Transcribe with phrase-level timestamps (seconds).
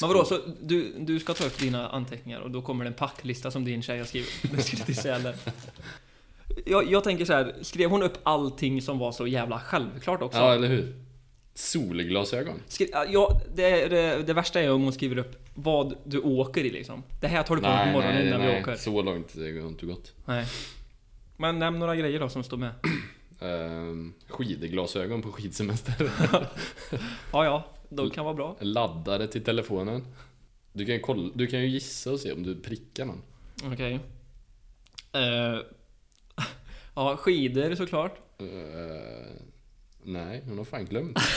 [0.00, 2.94] Men vadå, så du, du ska ta upp dina anteckningar och då kommer det en
[2.94, 4.30] packlista som din tjej har skrivit.
[4.56, 5.34] Du ska till Sälen.
[6.66, 10.38] Jag, jag tänker så här, skrev hon upp allting som var så jävla självklart också?
[10.38, 10.94] Ja, eller hur?
[11.54, 12.54] Solglasögon.
[12.68, 16.70] Skri, ja, det, det, det värsta är om hon skriver upp vad du åker i
[16.70, 17.02] liksom.
[17.20, 18.76] Det här tar du på på morgonen innan vi åker.
[18.76, 20.12] så långt det har inte gått.
[20.24, 20.46] Nej.
[21.36, 22.72] Men nämn några grejer då som står med.
[23.40, 26.10] Ehm, skidglasögon på skidsemester.
[27.32, 27.64] Ja, ja.
[27.88, 28.56] De kan vara bra.
[28.60, 30.04] Laddare till telefonen.
[30.72, 33.22] Du kan, kolla, du kan ju gissa och se om du prickar någon.
[33.72, 34.00] Okej.
[35.12, 35.60] Eh,
[36.94, 38.18] ja, skidor såklart.
[38.38, 38.46] Eh,
[40.02, 41.18] nej, hon har fan glömt.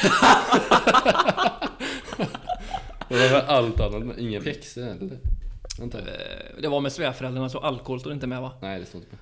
[3.09, 5.19] Det var allt annat, men inga pjäxor eller?
[5.79, 5.99] Vänta.
[5.99, 8.51] Eh, det var med svärföräldrarna så alkohol står inte med va?
[8.61, 9.19] Nej, det står inte med.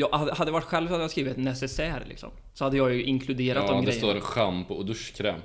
[0.00, 2.30] Jag hade varit själv så hade jag skrivit necessär liksom.
[2.54, 4.10] Så hade jag ju inkluderat Ja, de det grejerna.
[4.12, 5.40] står schampo och duschkräm.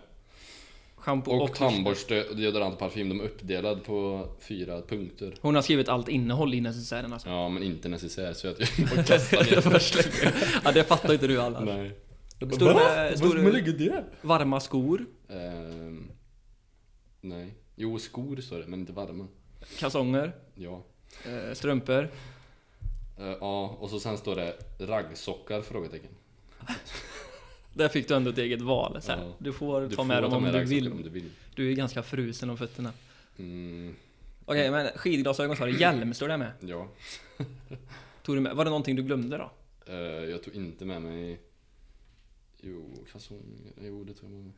[0.95, 3.09] Shampoo Och, och, tandborste, deodorant och parfym.
[3.09, 5.35] De är uppdelade på fyra punkter.
[5.41, 7.29] Hon har skrivit allt innehåll i necessären alltså.
[7.29, 10.33] Ja, men inte necessär så att jag får kasta ner.
[10.63, 11.59] Ja, det fattar inte du alla.
[11.59, 11.91] Nej.
[12.37, 14.03] Står det- står det- ligger det?
[14.21, 16.11] Varma skor, Ehm,
[17.21, 17.53] nej.
[17.75, 19.27] Jo, skor står det, men inte varma.
[19.79, 20.83] kalsonger, Ja.
[21.25, 22.09] eh, strumpor.
[23.17, 25.61] Eh, ja, och så sen står det raggsockar?
[25.61, 26.11] Frågetecken.
[27.73, 29.01] Där fick du ändå ett eget val.
[29.01, 29.11] Så.
[29.11, 29.33] Ja.
[29.37, 30.91] Du får Du ta får med dem om du raggsockar vill.
[30.91, 31.29] om du vill.
[31.55, 32.91] Du är ganska frusen om fötterna.
[33.37, 33.95] Mm,
[34.45, 35.79] Okej, men skidglasögon sa du.
[35.79, 36.51] Hjälm står det med.
[36.59, 36.87] ja.
[38.23, 38.55] Tog du med.
[38.55, 39.51] Var det någonting du glömde då?
[39.87, 41.39] Eh, jag tog inte med mig...
[42.61, 43.71] Jo, kalsonger.
[43.81, 44.53] Jo, det tog jag med mig.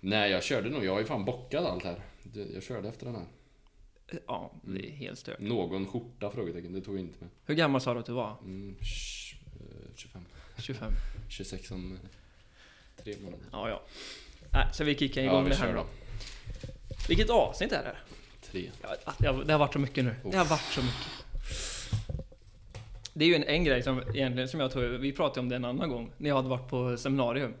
[0.00, 0.84] Nej, jag körde nog.
[0.84, 2.02] Jag har ju fan bockat allt här.
[2.54, 3.26] Jag körde efter den här.
[4.26, 5.38] Ja, det är helt stört.
[5.40, 6.30] Någon skjorta?
[6.30, 6.72] Frågetecken.
[6.72, 7.28] Det tog jag inte med.
[7.46, 8.36] Hur gammal sa du att du var?
[8.44, 10.22] Mm, sh- eh, 25.
[10.58, 10.92] 25?
[11.28, 11.98] 26 om eh,
[13.04, 13.44] tre månader.
[13.52, 13.82] Ja, ja.
[14.52, 15.82] Nej, så vi kickar igång Ja, vi det här kör nu då.
[15.82, 16.68] då.
[17.08, 17.96] Vilket avsnitt är det?
[18.50, 18.70] Tre.
[18.82, 18.88] Ja,
[19.18, 20.14] det har- det har varit så mycket nu.
[20.30, 21.06] Det har varit så mycket.
[23.14, 25.56] Det är ju en, en grej som egentligen som jag tror, vi pratade om det
[25.56, 27.54] en annan gång, när jag hade varit på seminarium.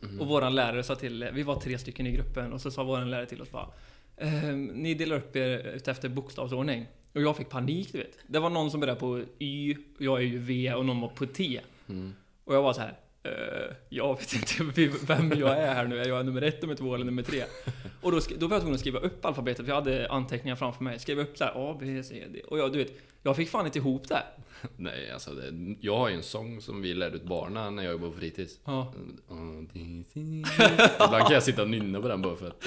[0.00, 0.20] Mhm.
[0.20, 3.10] Och våran lärare sa till, vi var tre stycken i gruppen och så sa våran
[3.10, 3.68] lärare till oss bara
[4.16, 6.86] ehm, Ni delar upp er efter bokstavsordning.
[7.12, 8.18] Och jag fick panik du vet.
[8.26, 11.26] Det var någon som började på Y, jag är ju V och någon var på
[11.26, 11.60] T.
[11.88, 12.12] Mm.
[12.44, 12.98] Och jag var så här.
[13.24, 15.98] "Eh, jag vet inte vem jag är här nu.
[15.98, 17.44] Är jag nummer ett, nummer två eller nummer tre?
[18.00, 20.84] Och då, då var jag tvungen att skriva upp alfabetet, för jag hade anteckningar framför
[20.84, 20.98] mig.
[20.98, 22.40] Skrev upp så här A, B, C, D.
[22.48, 22.92] Och jag, du vet,
[23.22, 24.22] jag fick fan inte ihop det.
[24.76, 27.92] Nej, alltså det, jag har ju en sång som vi lärde ut barnen när jag
[27.92, 28.58] jobbade på fritids.
[28.64, 28.94] Ja.
[30.94, 32.64] Ibland kan jag sitta och nynna på den bara för att...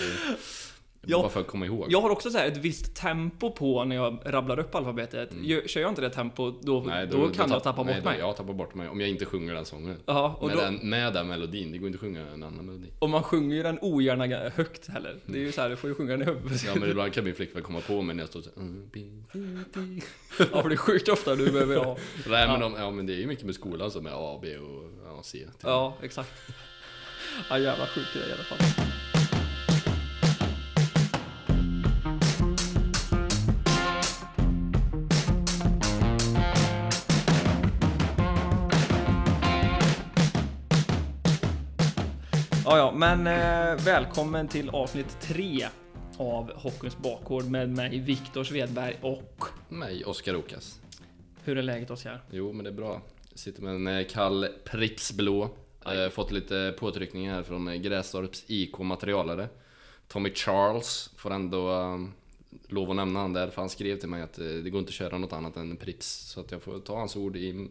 [1.05, 1.17] eh, Ja.
[1.19, 1.85] Bara för att komma ihåg.
[1.89, 5.29] Jag har också så här ett visst tempo på när jag rabblar upp alfabetet.
[5.41, 6.89] Gör, kör jag inte det tempot, då, Mm.
[6.89, 8.19] Nej, då, kan jag tapp- tappa nej, bort då- mig.
[8.19, 9.97] Jag tappar bort mig om jag inte sjunger den sången.
[10.05, 12.65] Ja, och med, då, den, med den melodin, det går inte att sjunga en annan
[12.65, 12.87] melodi.
[12.99, 15.15] och man sjunger ju den ogärna högt heller.
[15.25, 16.63] Det är ju så här, du får ju sjunga den i huvudet.
[16.65, 18.89] Ja men ibland kan min flickvän komma på mig när jag står så här, "Mm,
[18.93, 19.39] bi, bi,
[19.73, 20.01] bi."
[20.53, 21.97] Ja, för det är sjukt ofta du behöver ha.
[22.29, 24.57] Nej men, de, ja, men det är ju mycket med skolan som är A, B
[24.57, 25.37] och ja, C.
[25.37, 25.49] typ.
[25.63, 26.29] Ja, exakt.
[27.49, 28.85] Ja, jävla sjuk grej i alla fall.
[42.67, 45.67] Ja, ja, men eh, välkommen till avsnitt tre
[46.17, 50.79] av Hockeyns bakgård med mig Viktor Svedberg och Mig, Oskar Okas.
[51.43, 52.23] hur är läget Oskar?
[52.31, 53.01] Jo men det är bra.
[53.29, 55.49] Jag sitter med en eh, kall Pripps blå.
[55.85, 59.49] Eh, fått lite påtryckningar här från eh, Grästorps IK materialare.
[60.07, 61.97] Tommy Charles får ändå eh,
[62.67, 64.89] lov att nämna han där för han skrev till mig att eh, det går inte
[64.89, 66.07] att köra något annat än Pripps.
[66.07, 67.69] Så att jag får ta hans ord i,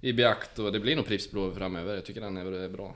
[0.00, 1.94] i beakt och det blir nog Pripps blå framöver.
[1.94, 2.94] Jag tycker den är är bra.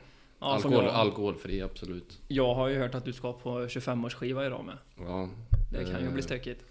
[0.49, 2.19] Ja, Alkohol, jag- alkoholfri, absolut.
[2.29, 4.79] Jag har ju hört att du ska på 25-årsskiva idag med.
[4.99, 5.29] Ja,
[5.73, 6.65] Det kan ju eh, bli stökigt.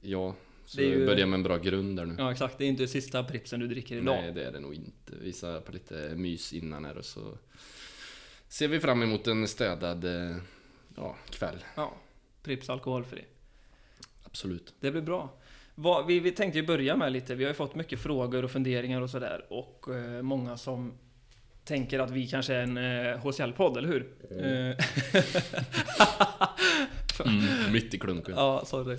[0.00, 0.34] Ja,
[0.64, 2.14] så Det är ju- börja med en bra grund där nu.
[2.18, 4.04] Ja exakt, det är inte sista pripsen du dricker idag.
[4.22, 5.12] Nej, det är det nog inte.
[5.20, 7.38] Visa på lite mys innan här och så
[8.48, 10.36] ser vi fram emot en städad eh,
[10.96, 11.64] ja, kväll.
[11.74, 11.94] Ja,
[12.42, 13.24] Prips alkoholfri.
[14.24, 14.74] Absolut.
[14.80, 15.30] Det blir bra.
[15.74, 18.50] Vad, vi, vi tänkte ju börja med lite, vi har ju fått mycket frågor och
[18.50, 20.92] funderingar och sådär och eh, många som
[21.66, 24.06] tänker att vi kanske är en eh, HCL-podd, eller hur?
[24.30, 24.76] Eh,
[27.26, 28.34] Mm, mitt i klunken.
[28.36, 28.94] ja, sorry.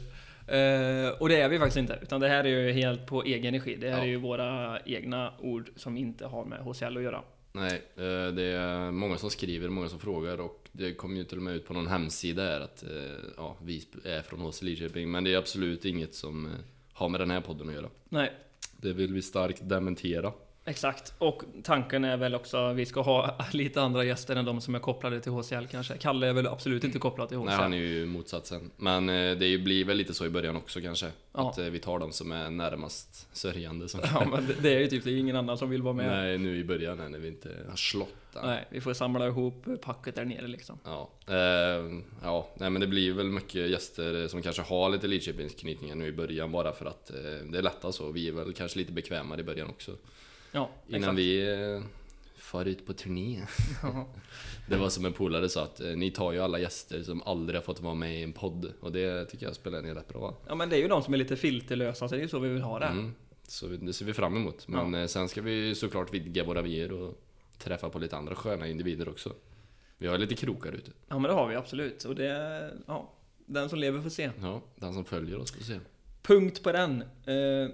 [0.48, 3.46] Eh, och det är vi faktiskt inte, utan det här är ju helt på egen
[3.46, 3.76] energi.
[3.76, 4.04] Det här Ja.
[4.04, 7.22] är ju våra egna ord som inte har med HCL att göra.
[7.52, 11.38] Nej, eh, det är många som skriver, många som frågar och det kommer ju till
[11.38, 12.84] och med ut på någon hemsida här att
[13.38, 15.12] ja, vi är från HC Lidköping.
[15.12, 16.50] Men det är absolut inget som
[16.94, 17.90] har med den här podden att göra.
[18.10, 18.32] Nej,
[18.78, 20.32] Det vill vi starkt dementera.
[20.68, 24.62] Exakt, och tanken är väl också att vi ska ha lite andra gäster än de
[24.62, 25.98] som är kopplade till HCL kanske.
[25.98, 27.46] Kalle är väl absolut inte kopplad till HCL.
[27.46, 28.72] Nej, han är ju motsatsen.
[28.78, 31.08] Men eh, det blir väl lite så i början också kanske.
[31.34, 31.50] Ja.
[31.50, 33.90] Att eh, vi tar de som är närmast sörjande.
[33.90, 36.08] Som Ja, men det, är ju typ, det är ingen annan som vill vara med.
[36.08, 38.46] Nej, nu i början när vi inte har slått den.
[38.46, 40.80] Nej, vi får samla ihop packet där nere liksom.
[40.84, 41.36] Ja, eh,
[42.24, 46.12] ja, nej men det blir väl mycket gäster som kanske har lite Lidköpingsknytningar nu i
[46.12, 47.16] början bara för att eh,
[47.52, 48.12] det är lättast så.
[48.12, 49.92] Vi är väl kanske lite bekvämare i början också.
[50.52, 51.18] Ja, Innan exakt.
[51.18, 51.82] vi eh,
[52.36, 53.42] far ut på turné.
[53.84, 54.08] Ja.
[54.70, 57.58] Det var som en polare sa att eh, ni tar ju alla gäster som aldrig
[57.58, 58.74] har fått vara med i en podd.
[58.80, 60.38] Och det tycker jag spelar ni rätt bra.
[60.48, 62.40] ja, men det är ju de som är lite filterlösa, så det är ju så
[62.40, 62.86] vi vill ha det.
[62.86, 63.14] Mm,
[63.48, 64.68] så det ser vi fram emot.
[64.68, 67.22] Men eh, sen ska vi såklart vidga våra vyer och
[67.58, 69.34] träffa på lite andra sköna individer också.
[69.98, 70.92] Vi har lite krokar ute.
[71.08, 72.04] Ja, men det har vi absolut.
[72.04, 73.14] Och det, ja,
[73.46, 74.32] den som lever får se.
[74.42, 75.80] Ja, den som följer oss får se.
[76.22, 77.02] Punkt på den.
[77.02, 77.70] Eh,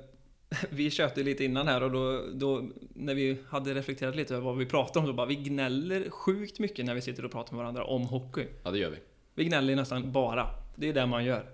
[0.69, 4.57] vi köpte lite innan här och då, då när vi hade reflekterat lite över vad
[4.57, 7.57] vi pratade om så bara vi gnäller sjukt mycket när vi sitter och pratar med
[7.59, 8.45] varandra om hockey.
[8.63, 8.97] Ja, det gör vi.
[9.35, 10.47] Vi gnäller nästan bara.
[10.75, 11.45] Det är det man gör.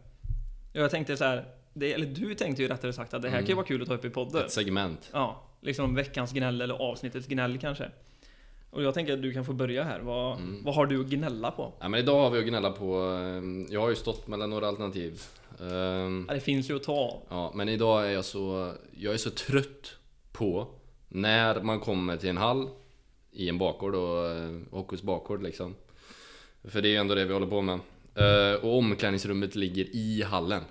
[0.73, 3.45] Jag tänkte så här, det, eller du tänkte ju rättare sagt att det här Mm.
[3.45, 4.45] kan ju vara kul att ta upp i podden.
[4.45, 5.09] Ett segment.
[5.13, 7.91] Ja, liksom veckans gnäll eller avsnittets gnäll kanske.
[8.71, 9.99] Och jag tänker att du kan få börja här.
[9.99, 10.63] Vad, Mm.
[10.63, 11.73] vad har du att gnälla på?
[11.79, 13.01] Ja, men idag har vi att gnälla på...
[13.03, 15.21] eh, Jag har ju stått mellan några alternativ.
[15.61, 17.21] Ehm, Ja, det finns ju att ta.
[17.29, 18.73] Ja, men idag är jag så...
[18.97, 19.95] Jag är så trött
[20.31, 20.67] på
[21.07, 22.69] när man kommer till en hall
[23.31, 25.75] i en bakgård och eh, Hockey's bakgård liksom.
[26.63, 27.79] För det är ju ändå det vi håller på med.
[28.15, 30.61] Eh, Och omklädningsrummet ligger i hallen.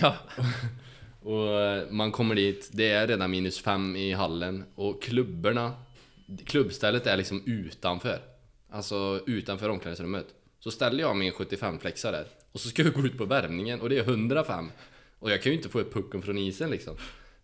[0.00, 0.14] Ja,
[1.22, 5.72] Och man kommer dit, det är redan minus fem i hallen och klubborna
[6.46, 8.20] Klubbstället är liksom utanför.
[8.70, 10.26] Alltså utanför omklädningsrummet.
[10.60, 12.26] Så ställer jag min 75 flexa där.
[12.52, 14.70] Och så ska jag gå ut på värmningen och det är 105
[15.18, 16.96] Och jag kan ju inte få upp pucken från isen liksom.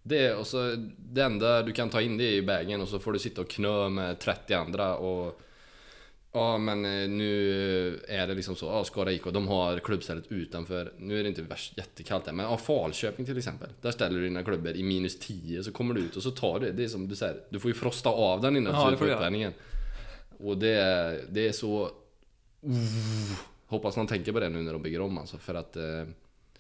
[0.03, 2.99] Det, och så, det enda du kan ta in det är ju bagen och så
[2.99, 5.41] får du sitta och knö med 30 andra och
[6.32, 10.93] Ja men eh, nu är det liksom så, ja Skara IK, de har klubbstället utanför
[10.99, 14.25] Nu är det inte värst jättekallt där, men ja, Falköping till exempel Där ställer du
[14.25, 16.88] dina klubbor i minus 10 så kommer du ut och så tar du det är
[16.88, 19.15] som du säger Du får ju frosta av den innan Ja, du det på göra.
[19.17, 19.53] uppvärmningen
[20.38, 21.91] Och det är, det är så
[23.67, 25.82] Hoppas man tänker på det nu när de bygger om alltså för att eh,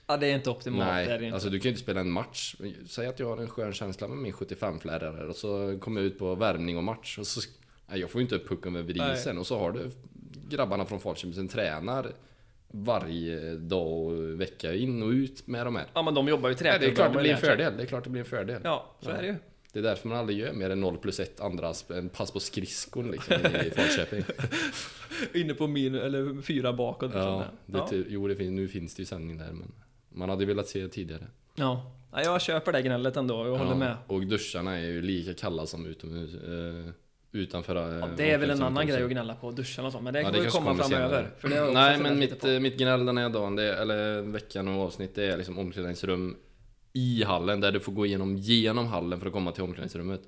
[0.06, 0.88] ja det är inte optimalt.
[0.88, 1.34] det är det Nej, inte.
[1.34, 2.54] alltså du kan ju inte spela en match
[2.88, 6.06] Säg att jag har en skön känsla med min 75 flärrare och så kommer jag
[6.06, 7.50] ut på värmning och match och så Nej,
[7.98, 9.90] jag får ju inte upp pucken över isen och så har du
[10.48, 12.12] grabbarna från Falköping som tränar
[12.72, 15.86] varje dag och vecka in och ut med de här.
[15.94, 17.76] Ja men de jobbar ju Ja, det är klart det de blir en fördel.
[17.76, 18.60] Det är klart det blir en fördel.
[18.64, 19.14] Ja, så Ja.
[19.16, 19.34] är det ju.
[19.72, 22.40] Det är därför man aldrig gör mer än 0 plus 1 andra en pass på
[22.40, 24.22] skridskon liksom i Falköping.
[25.34, 27.10] Inne på min, eller fyra bakåt.
[27.14, 27.86] Ja, Ja, det, ja.
[27.90, 29.72] ty- jo, det finns, nu finns det ju sändning där men
[30.08, 31.26] man hade velat se det tidigare.
[31.54, 31.92] ja.
[32.12, 33.46] ja, jag köper det gnället ändå.
[33.46, 33.96] Jag håller med.
[34.06, 36.92] Och duscharna är ju lika kalla som utomhus, eh,
[37.32, 40.00] utanför eh, Ja, det är väl en annan grej att gnälla på, duschen och så.
[40.00, 41.30] Men det Ja, kommer kanske komma framöver.
[41.38, 45.14] För det Nej men mitt, mitt gnäll den här dagen, det, eller veckan och avsnitt,
[45.14, 46.36] det är liksom omklädningsrum
[46.92, 50.20] i hallen där du får gå igenom genom hallen för att komma till omklädningsrummet.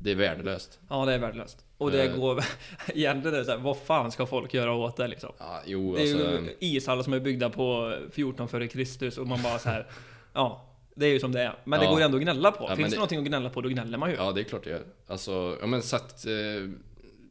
[0.00, 0.78] Det är värdelöst.
[0.88, 1.64] Ja, det är värdelöst.
[1.78, 2.16] Och det Eh.
[2.16, 2.44] går...
[2.94, 5.30] Egentligen är det så här, vad fan ska folk göra åt det liksom?
[5.38, 6.30] Ja, jo Det är alltså.
[6.30, 9.86] ju ishallar som är byggda på 14 före Kristus och man bara så här.
[10.36, 10.64] Ja,
[10.94, 11.54] det är ju som det är.
[11.64, 11.90] Men det Ja.
[11.90, 12.64] går ju ändå att gnälla på.
[12.68, 14.16] Ja, Finns det det- någonting att gnälla på, då gnäller man ju.
[14.16, 14.82] Ja det är klart det gör.
[15.06, 16.70] Alltså, ja men sätt, eh,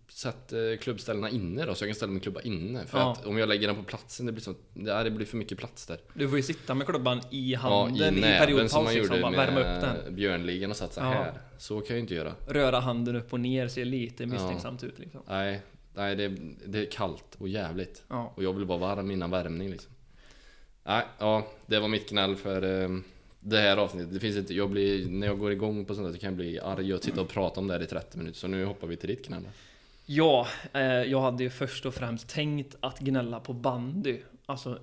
[0.09, 2.85] sätt eh, klubbställena inne då så jag kan ställa min klubba inne.
[2.85, 3.11] För Ja.
[3.11, 5.57] att om jag lägger den på platsen, det blir, så, det, det blir för mycket
[5.57, 5.97] plats där.
[6.13, 10.15] Du får ju sitta med klubban i handen i, periodpaus liksom, bara värma upp den.
[10.15, 11.03] Björnligan och satt så Ja.
[11.03, 11.33] här.
[11.57, 12.33] Så kan jag ju inte göra.
[12.47, 15.21] Röra handen upp och ner, ser lite misstänksamt ut liksom.
[15.27, 15.61] Nej,
[15.95, 16.27] nej det,
[16.65, 18.03] det är kallt och jävligt.
[18.09, 18.33] Ja.
[18.35, 19.91] Och jag vill vara varm innan värmning liksom.
[20.83, 22.89] Nej, ja, det var mitt gnäll för eh,
[23.45, 24.13] det här avsnittet.
[24.13, 26.37] Det finns inte, jag blir, när jag går igång på sånt där så kan jag
[26.37, 28.37] bli arg och sitta och prata om det här i 30 minuter.
[28.39, 29.43] Så nu hoppar vi till ditt gnäll.
[30.05, 34.17] Ja, eh, jag hade ju först och främst tänkt att gnälla på bandy.
[34.45, 34.79] Alltså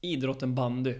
[0.00, 0.94] idrotten bandy.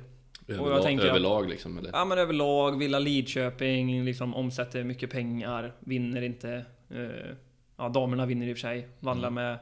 [0.49, 1.90] Överlag, tänker att- överlag liksom eller?
[1.93, 6.64] Ja men överlag, Villa Lidköping liksom omsätter mycket pengar, vinner inte.
[6.90, 7.35] Eh,
[7.76, 8.88] ja, damerna vinner i och för sig.
[9.00, 9.45] Vandrar Mm.
[9.45, 9.59] med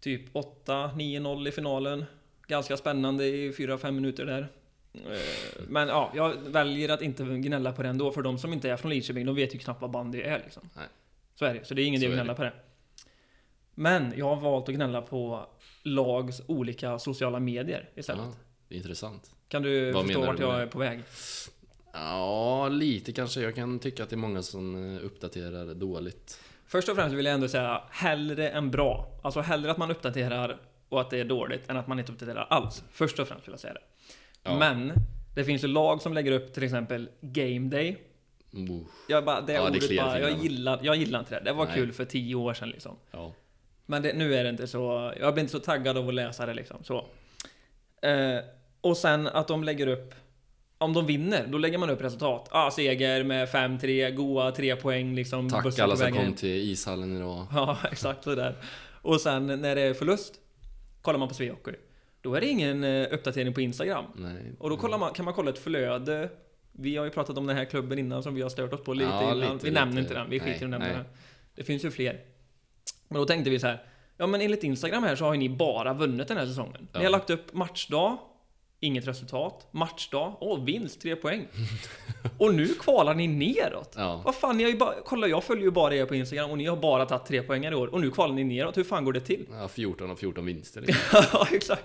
[0.00, 2.04] typ 8-9-0 i finalen.
[2.46, 4.48] Ganska spännande i 4-5 minuter där.
[4.94, 8.70] Eh, men ja, jag väljer att inte gnälla på det ändå, för de som inte
[8.70, 10.70] är från Lidköping, de vet ju knappt vad bandy är liksom.
[10.76, 10.86] Nej.
[11.34, 12.52] Så är det, så det är ingen idé att gnälla på det.
[13.74, 15.46] Men jag har valt att gnälla på
[15.82, 18.24] lags olika sociala medier istället.
[18.68, 19.30] Ja, intressant.
[19.48, 21.02] Kan du Vad förstå vart jag är på väg?
[21.92, 23.40] Ja, lite kanske.
[23.40, 26.40] Jag kan tycka att det är många som eh, uppdaterar dåligt.
[26.66, 29.20] Först och främst vill jag ändå säga hellre än bra.
[29.22, 32.46] Alltså hellre att man uppdaterar och att det är dåligt än att man inte uppdaterar
[32.50, 32.84] alls.
[32.90, 33.80] Först och främst vill jag säga det.
[34.44, 34.58] Ja.
[34.58, 34.92] Men
[35.34, 37.98] det finns ju lag som lägger upp till exempel Game Day
[38.56, 41.44] Oh, Jag bara, det Ja, det ordet i bara, jag gillar, jag gillar inte det.
[41.44, 41.74] Det var Nej.
[41.74, 42.96] kul för tio år sedan liksom.
[43.10, 43.32] ja.
[43.86, 46.46] Men det, nu är det inte så, jag blir inte så taggad av att läsa
[46.46, 46.84] det liksom.
[46.84, 47.06] Så.
[48.02, 48.38] Eh,
[48.80, 50.14] och sen att de lägger upp,
[50.78, 52.48] om de vinner, då lägger man upp resultat.
[52.50, 55.50] Ah, seger med 5-3, goa 3 poäng liksom.
[55.50, 57.46] Tack alla som kom till ishallen idag.
[57.54, 58.56] Ja, exakt sådär.
[59.02, 60.34] Och sen när det är förlust,
[61.02, 61.74] kollar man på Svehockey.
[62.24, 64.04] Då är det ingen eh, uppdatering på Instagram.
[64.14, 64.52] Nej.
[64.58, 66.30] Och då kollar man, kan man kolla ett flöde.
[66.72, 68.94] Vi har ju pratat om den här klubben innan som vi har stört oss på
[68.94, 69.52] lite Ja, innan.
[69.52, 70.00] lite, vi nämner lite.
[70.00, 71.04] inte den, vi skiter i att nämna den.
[71.54, 72.20] Det finns ju fler.
[73.08, 73.82] Men då tänkte vi så här.
[74.16, 76.80] Ja men enligt Instagram här så har ju ni bara vunnit den här säsongen.
[76.80, 77.00] Ni Ja.
[77.02, 78.18] har lagt upp matchdag,
[78.84, 79.66] inget resultat.
[79.70, 81.46] Matchdag, åh vinst, tre poäng.
[82.38, 83.94] och nu kvalar ni neråt.
[83.96, 84.22] Ja.
[84.24, 86.58] Vad fan, ni har ju bara, kolla jag följer ju bara er på Instagram och
[86.58, 87.86] ni har bara tagit tre poäng i år.
[87.86, 89.46] Och nu kvalar ni neråt, hur fan går det till?
[89.50, 91.22] ja, 14 av 14 vinster liksom.
[91.32, 91.84] ja, exakt.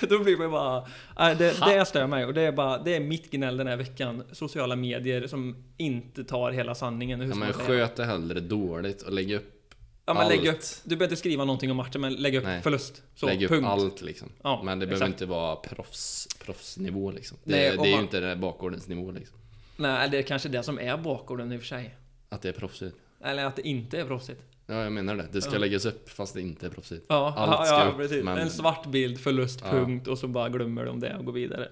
[0.00, 0.86] Då blir man bara...
[1.18, 2.78] Nej, det, det stör mig och det är bara...
[2.78, 4.22] Det är mitt gnäll den här veckan.
[4.32, 7.20] Sociala medier som inte tar hela sanningen.
[7.20, 9.61] Hur Ja, men sköt det hellre dåligt och lägg upp
[10.06, 10.60] Ja, men lägg upp...
[10.84, 12.62] Du behöver inte skriva någonting om matchen, men lägg upp Nej.
[12.62, 13.02] förlust.
[13.14, 13.66] Så, Lägg upp punkt.
[13.66, 14.28] allt liksom.
[14.42, 15.20] Ja, Men det behöver exakt.
[15.22, 17.38] inte vara proffs, proffsnivå liksom.
[17.44, 19.36] Det, Nej, det är ju man- inte det bakgårdens nivå liksom.
[19.76, 21.94] Nej, det är kanske det som är bakgården i och för sig.
[22.28, 22.96] Att det är proffsigt.
[23.24, 24.40] Eller att det inte är proffsigt.
[24.66, 25.26] Ja, jag menar det.
[25.32, 25.58] Det ska Ja.
[25.58, 27.04] läggas upp fast det inte är proffsigt.
[27.08, 28.24] Ja, Allt ska ja upp, precis.
[28.24, 30.08] men- En svart bild, förlust, punkt.
[30.08, 31.68] Och så bara glömmer de det och går vidare.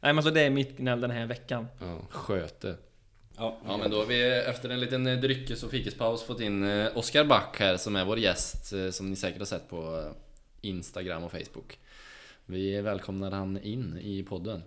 [0.00, 1.66] Nej, men så det är mitt gnäll den här veckan.
[1.80, 2.76] Ja, sköt det.
[3.40, 6.64] Ja, Ja men då har vi efter en liten eh, dryckes och fikispaus fått in
[6.64, 10.12] eh, Oskar Back här som är vår gäst eh, som ni säkert har sett på
[10.60, 11.78] Instagram och Facebook.
[12.46, 14.62] Vi välkomnar han in i podden.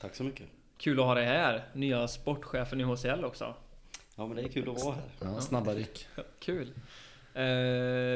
[0.00, 0.46] Tack så mycket.
[0.78, 1.64] Kul att ha dig här.
[1.72, 3.54] Nya sportchefen i HCL också.
[4.16, 5.32] Ja men det är kul att vara här.
[5.32, 6.06] Ja, snabba ryck.
[6.38, 6.72] Kul.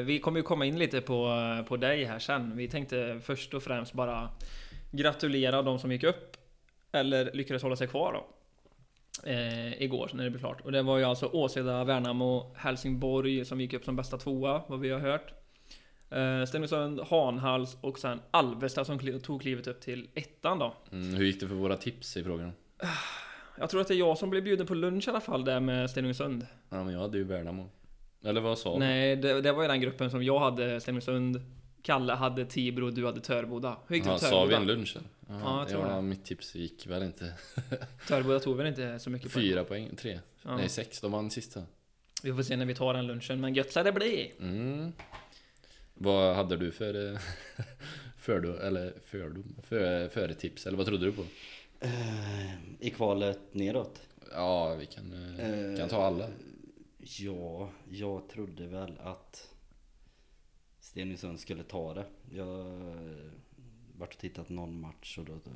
[0.05, 1.33] Vi kommer ju komma in lite på,
[1.67, 2.57] på dig här sen.
[2.57, 4.29] Vi tänkte först och främst bara
[4.91, 6.37] gratulera de som gick upp.
[6.91, 8.27] Eller lyckades hålla sig kvar då.
[9.23, 10.61] Eh, igår när det blev klart.
[10.61, 14.79] Och det var ju alltså Åseda, Värnamo, Helsingborg som gick upp som bästa tvåa, vad
[14.79, 15.33] vi har hört.
[16.09, 20.73] Eh, Stenungsund, Hanhals och sen Alvesta som kli- tog klivet upp till ettan då.
[20.91, 22.51] Mm, hur gick det för våra tips i frågan?
[23.59, 25.59] Jag tror att det är jag som blev bjuden på lunch i alla fall där
[25.59, 26.47] med Stenungsund.
[26.69, 27.69] Ja men jag hade ju Värnamo.
[28.25, 28.79] Eller vad sa du?
[28.79, 31.41] Nej, det, det var ju den gruppen som jag hade Stenungsund,
[31.89, 33.77] Kalle hade Tibro och du hade Törboda.
[33.87, 34.57] Hur gick det Ja, med sa vi Törboda?
[34.57, 34.95] en lunch?
[34.97, 35.39] eller?
[35.43, 36.01] Ja, jag tror ja, det.
[36.01, 37.33] mitt tips gick väl inte.
[38.07, 39.43] Törboda tog väl inte så mycket poäng?
[39.43, 40.19] Fyra poäng, tre.
[40.43, 40.57] Ja.
[40.57, 41.01] Nej, sex.
[41.01, 41.63] De vann sista.
[42.23, 44.31] Vi får se när vi tar den lunchen, men gött ska det bli!
[44.39, 44.91] Mm.
[45.93, 47.19] Vad hade du för eh,
[48.17, 51.23] fördom, eller fördom, för, före tips, eller vad trodde du på?
[51.79, 54.01] Eh, I kvalet neråt?
[54.31, 56.27] Ja, vi kan, eh, Eh, kan ta alla.
[56.99, 59.49] Ja, jag trodde väl att
[60.89, 62.05] Stenungsund skulle ta det.
[62.35, 63.31] Jag har
[63.97, 65.33] varit och tittat någon match och då...
[65.33, 65.51] då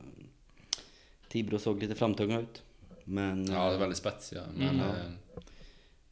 [1.27, 2.63] Tibro såg lite framtunga ut.
[3.03, 3.45] Men...
[3.45, 4.79] Ja, det är eh, väldigt spetsiga, men...
[4.79, 4.89] Mm.
[4.89, 5.11] eh,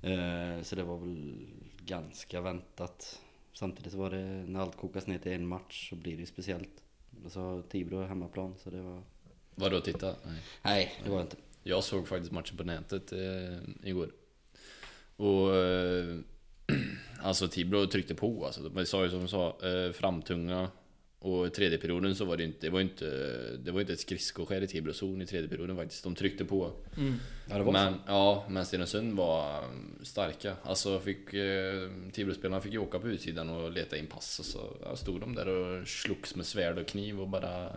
[0.03, 1.47] Eh, så det var väl
[1.85, 3.21] ganska väntat.
[3.53, 6.25] Samtidigt så var det, när allt kokas ner till en match så blir det ju
[6.25, 6.83] speciellt.
[7.25, 9.01] Och så Tibro hemmaplan så det var...
[9.55, 10.15] Vadå titta?
[10.25, 10.41] Nej.
[10.61, 11.37] Nej, det var det inte.
[11.63, 14.11] Jag såg faktiskt matchen på nätet eh, igår.
[15.15, 15.55] Och...
[15.55, 16.19] Eh,
[17.23, 18.61] alltså Tibro tryckte på alltså.
[18.69, 20.69] De sa ju som de sa, eh, framtunga.
[21.23, 23.05] Och i tredje perioden så var det inte, det var inte,
[23.63, 26.03] det var inte ett skridskoskär i Tibro zon i tredje perioden faktiskt.
[26.03, 26.71] De tryckte på.
[26.97, 27.15] Mm.
[27.49, 30.53] Ja, Men, ja, men Stenungsund var um, starka.
[30.63, 34.59] Alltså fick, eh, Tibro-spelarna fick ju åka på utsidan och leta in pass och så
[34.85, 37.63] ja, stod de där och slogs med svärd och kniv och bara.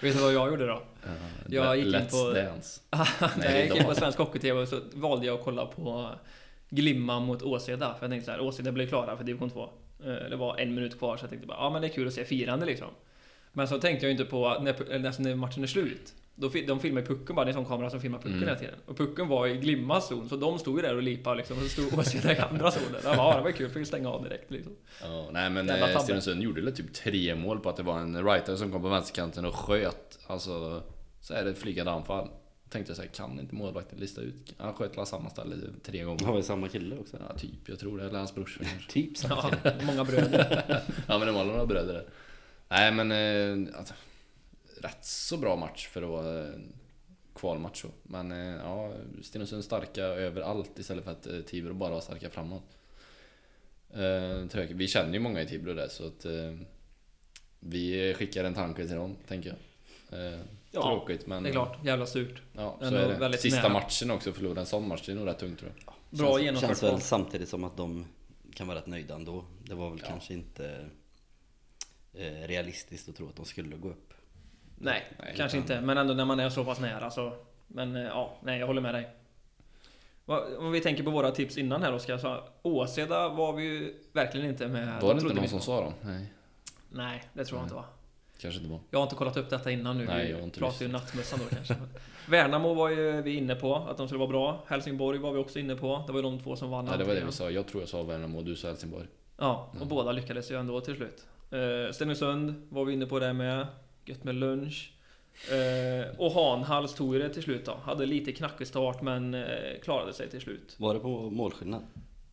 [0.00, 0.82] Vet du vad jag gjorde då?
[1.02, 1.10] Ja,
[1.48, 2.80] Jag gick in Let's på- Dance.
[3.38, 6.10] Nej, jag gick in på Svensk Hockey-TV och så valde jag att kolla på
[6.70, 7.94] Glimma mot Åseda.
[7.94, 9.62] För jag tänkte så här, Åseda blir klara för division 2.
[10.04, 12.08] Eh, Det var en minut kvar så jag tänkte bara, ja men det är kul
[12.08, 12.88] att se firande liksom.
[13.52, 16.14] Men så tänkte jag inte på att när, när matchen är slut.
[16.34, 18.48] Då, de filmar ju pucken bara, det är en sån kamera som filmar pucken Mm.
[18.48, 18.74] hela tiden.
[18.86, 21.56] Och pucken var i Glimmas zon, så de stod ju där och lipade liksom.
[21.56, 23.00] Och så stod Åseda i andra zonen.
[23.04, 24.72] Ja, det var kul, fick stänga av direkt liksom.
[25.02, 25.98] Ja, nej men eh.
[25.98, 28.88] Stenungsund gjorde väl typ tre mål på att det var en writer som kom på
[28.88, 30.18] vänsterkanten och sköt.
[30.26, 30.82] Alltså,
[31.20, 32.28] så är det ett flygande anfall.
[32.70, 34.54] Tänkte jag såhär, kan inte målvakten lista ut?
[34.58, 36.24] Han sköt på samma ställe tre gånger.
[36.24, 37.16] Har vi samma kille också?
[37.28, 37.68] Ja, typ.
[37.68, 38.04] Jag tror det.
[38.04, 38.92] Eller hans brorsa kanske.
[38.92, 39.80] Typ samma Ja, kille.
[39.86, 40.82] många bröder.
[41.08, 42.08] Ja men de var några bröder där.
[42.68, 43.94] Nej men eh, alltså,
[44.80, 46.46] rätt så bra match för att vara
[47.34, 47.88] kvalmatch så.
[48.02, 52.76] Men eh, ja, Stenungsund starka överallt istället för att eh, Tibro bara var starka framåt.
[53.94, 56.26] Eh, vi känner ju många i Tibro där så att
[57.60, 59.58] vi skickar en tanke till dem, tänker jag.
[60.72, 61.42] Eh, Ja, tråkigt men...
[61.42, 62.42] Det är klart, jävla surt.
[62.52, 63.14] Ja, så är det.
[63.14, 63.72] väldigt Sista nära.
[63.72, 65.94] matchen också, förlora en sån match, det är nog rätt tungt tror jag.
[66.18, 67.00] Bra känns, genomfört känns väl val.
[67.00, 68.06] samtidigt som att de
[68.54, 69.44] kan vara rätt nöjda ändå.
[69.64, 70.08] Det var väl Ja.
[70.08, 70.88] kanske inte
[72.14, 74.14] eh, realistiskt att tro att de skulle gå upp.
[74.78, 75.80] Nej, Nej, kanske utan- inte.
[75.86, 77.32] Men ändå när man är så pass nära så...
[77.66, 79.08] Men eh, ja, nej jag håller med dig.
[80.24, 83.94] Vad- Om vi tänker på våra tips innan här Oskar, så Åseda var vi ju
[84.12, 84.86] verkligen inte med.
[84.86, 85.92] Var De det inte trodde någon som sa dem?
[86.02, 86.32] Nej,
[86.90, 87.84] Nej, det tror jag inte va.
[88.38, 88.80] Kanske inte var.
[88.90, 90.04] Jag har inte kollat upp detta innan nu.
[90.04, 91.74] Nej, jag har inte pratar ju nattmössan då kanske.
[92.28, 94.64] Värnamo var ju vi inne på, att de skulle vara bra.
[94.66, 96.04] Helsingborg var vi också inne på.
[96.06, 96.84] Det var ju de två som vann.
[96.84, 97.50] Nej, det var det vi sa.
[97.50, 99.06] Jag tror jag sa Värnamo och du sa Helsingborg.
[99.36, 99.88] Ja, och Mm.
[99.88, 101.26] båda lyckades ju ändå till slut.
[101.52, 103.66] Uh, Stenungsund var vi inne på det med.
[104.04, 104.92] Gött med lunch.
[105.52, 107.74] Eh, och Hanhals tog ju det till slut då.
[107.82, 109.42] Hade lite knackig start men eh,
[109.82, 110.76] klarade sig till slut.
[110.78, 111.82] Var det på målskillnad?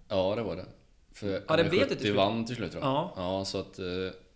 [0.10, 0.66] Ja, det var det.
[1.14, 2.16] För Ja, det blev det till 70 slut.
[2.16, 2.92] vann till slut tror jag.
[2.94, 3.14] Ja.
[3.16, 3.86] Ja, så att eh,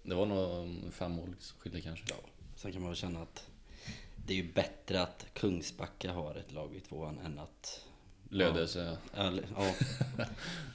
[0.03, 2.05] det var nog fem mål skilde kanske.
[2.09, 2.15] Ja.
[2.55, 3.49] Sen kan man väl känna att
[4.15, 7.85] det är ju bättre att Kungsbacka har ett lag i tvåan än att...
[8.31, 8.97] Lödöse.
[9.13, 9.73] Eller, ja.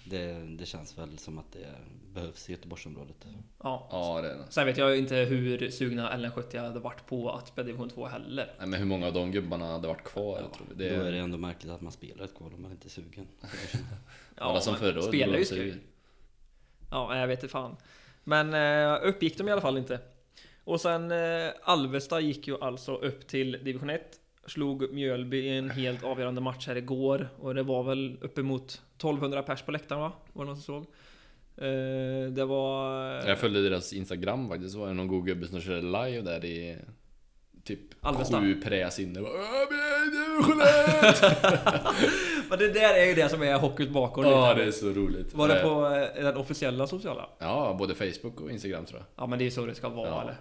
[0.05, 1.67] Det, det känns väl som att det
[2.15, 3.27] behövs i Göteborgsområdet.
[3.63, 3.89] Ja.
[3.91, 4.45] Ja, det är det.
[4.51, 8.55] Sen vet jag inte hur sugna LN70 hade varit på att spela division 2 heller.
[8.59, 10.41] Nej, men hur många av de gubbarna hade varit kvar?
[10.41, 10.97] jag tror det.
[10.97, 13.27] Då är det ändå märkligt att man spelar ett kval om man inte är sugen.
[14.37, 15.59] Alla som men förra året Spelar ju skoj.
[15.59, 15.75] ju.
[16.91, 17.77] Ja, jag vet inte fan.
[18.25, 19.99] Men eh, uppgick de i alla fall inte.
[20.65, 24.21] Och sen eh, Alvesta gick ju alltså upp till division 1.
[24.47, 27.29] Slog Mjölby i en helt avgörande match här igår.
[27.39, 30.13] Och det var väl uppemot 1200 pers på läktaren va?
[30.33, 30.83] Var det någon som såg?
[31.57, 33.01] Eh, det var...
[33.29, 36.45] Jag följde deras Instagram faktiskt, så var det någon god gubbe som körde live där
[36.45, 36.77] i
[37.65, 38.41] Typ Alvesta.
[38.41, 39.33] sju präs inne bara,
[42.59, 44.25] Men det där är ju det som är hockeyt bakom.
[44.25, 45.35] Ja, det är så roligt.
[45.35, 47.29] Var det Eh, på eh, den officiella sociala?
[47.39, 49.25] Ja, både Facebook och Instagram tror jag.
[49.25, 50.23] Ja men det är så det ska vara Ja.
[50.23, 50.37] eller?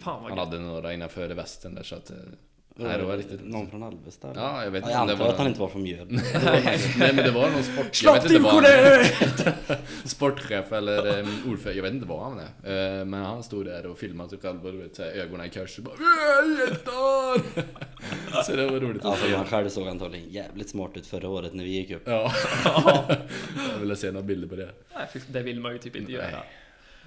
[0.00, 0.48] Fan, vad Han gött.
[0.48, 2.10] hade några innanför västen där så att...
[2.78, 3.40] eh, Nej, det var riktigt...
[3.44, 4.30] Någon från Alvesta?
[4.30, 4.40] eller?
[4.40, 6.14] Ja, jag vet Ja, inte jag antar var att han inte var från Mjölby.
[6.98, 7.84] Nej men det var någon sport...
[7.86, 12.22] Jag Slapp vet inte vad division han Sportchef eller um, ordförande, jag vet inte vad
[12.24, 12.98] han är.
[13.00, 15.46] Eh, men han stod där och filmade sig själv och du vet, så här, ögonen
[15.46, 19.34] i kors och bara "Vi är jättar!" Så det var roligt att Alltså se.
[19.36, 22.02] han själv såg antagligen jävligt smart ut förra året när vi gick upp.
[22.04, 22.32] Ja.
[23.72, 24.68] jag ville se några bilder på det.
[24.94, 26.34] Nej, det vill man ju typ inte Nej.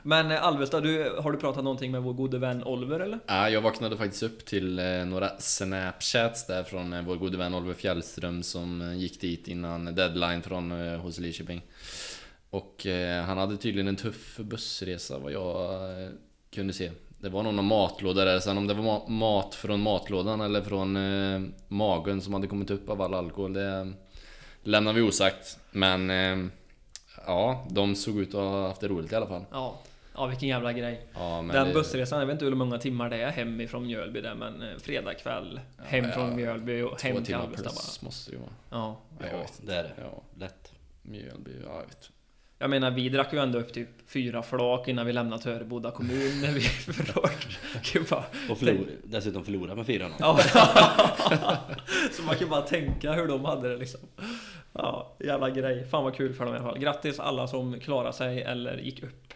[0.03, 3.19] Men eh, Alvesta, du, har du pratat någonting med vår gode vän Oliver eller?
[3.27, 7.53] Ja, jag vaknade faktiskt upp till eh, några snapchats där från eh, vår gode vän
[7.53, 11.61] Oliver Fjällström som gick dit innan deadline från hos Lidköping.
[12.49, 12.85] Och
[13.25, 15.79] han hade tydligen en tuff bussresa vad jag
[16.51, 16.91] kunde se.
[17.19, 20.61] Det var nog någon matlåda där, sen om det var ma- mat från matlådan eller
[20.61, 20.97] från
[21.67, 23.93] magen som hade kommit upp av all alkohol, det
[24.63, 25.59] lämnar vi osagt.
[25.71, 26.09] Men
[27.25, 29.45] ja, de såg ut att ha haft det roligt i alla fall.
[29.51, 29.79] Ja.
[30.19, 31.07] Ja, vilken jävla grej.
[31.13, 33.85] Ja, men Den det- bussresan, jag vet inte hur många timmar det är hem ifrån
[33.87, 37.63] Mjölby där, men eh, fredag kväll hem ja, från Mjölby och Två hem till Alvesta
[37.69, 38.05] bara.
[38.05, 38.51] måste det ju vara.
[38.69, 38.99] Ja.
[39.19, 39.61] Ja, jag Ja, vet.
[39.67, 39.91] det är det.
[40.01, 40.71] Ja, Lätt.
[41.01, 42.09] Mjölby, ja jag vet.
[42.61, 46.41] Jag menar, vi drack ju ändå upp typ fyra flak innan vi lämnade Töreboda kommun
[46.41, 46.61] när vi
[48.09, 50.11] bara- Och förlor, dessutom förlora med 4-0.
[50.19, 50.39] Ja.
[52.11, 53.99] Så man kan bara tänka hur de hade det liksom.
[54.73, 55.87] Ja, jävla grej.
[55.89, 56.79] Fan vad kul för dem i alla fall.
[56.79, 59.33] Grattis alla som klarade sig eller gick upp.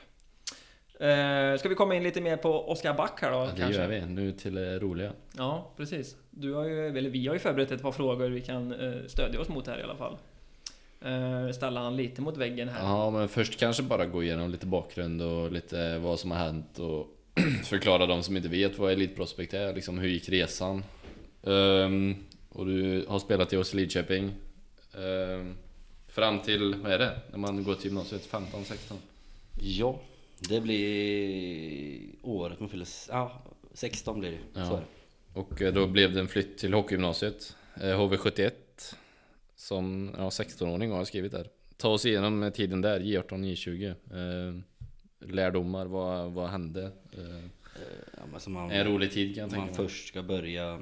[1.03, 3.37] Eh, ska vi komma in lite mer på Oskar Back här då?
[3.37, 3.81] Ja, det kanske?
[3.81, 4.01] gör vi.
[4.05, 5.11] Nu till det roliga.
[5.37, 6.15] Ja, precis.
[6.29, 9.39] Du har ju, eller vi har ju förberett ett par frågor vi kan eh, stödja
[9.39, 10.17] oss mot här i alla fall.
[11.01, 12.85] Eh, ställa han lite mot väggen här.
[12.85, 16.79] Ja, men först kanske bara gå igenom lite bakgrund och lite vad som har hänt
[16.79, 17.07] och
[17.63, 20.83] förklara de som inte vet vad Elitprospekt är, liksom hur gick resan?
[21.43, 22.15] Ehm,
[22.49, 24.31] och du har spelat i oss Lidköping.
[24.97, 25.55] Ehm,
[26.07, 27.19] fram till, vad är det?
[27.31, 28.97] När man går till gymnasiet, 15, 16?
[29.61, 29.99] Ja,
[30.49, 32.87] det blir året man fyller...
[33.09, 33.41] Ja,
[33.73, 34.39] 16 blir det.
[34.53, 34.65] Ja.
[34.65, 34.85] Så är det.
[35.39, 38.51] Och eh, då blev det en flytt till hockeygymnasiet, eh, HV71.
[39.55, 41.47] Som ja, 16-åring har jag skrivit där.
[41.77, 43.89] Ta oss igenom tiden där, J18, J20.
[43.89, 44.59] Eh,
[45.29, 46.83] lärdomar, vad, vad hände?
[47.11, 47.45] Eh,
[48.17, 49.75] Ja, man, en rolig tid kan jag tänka man mig.
[49.75, 50.79] först ska börja eh,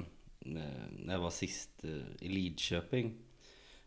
[0.98, 3.14] när jag var sist eh, i Lidköping.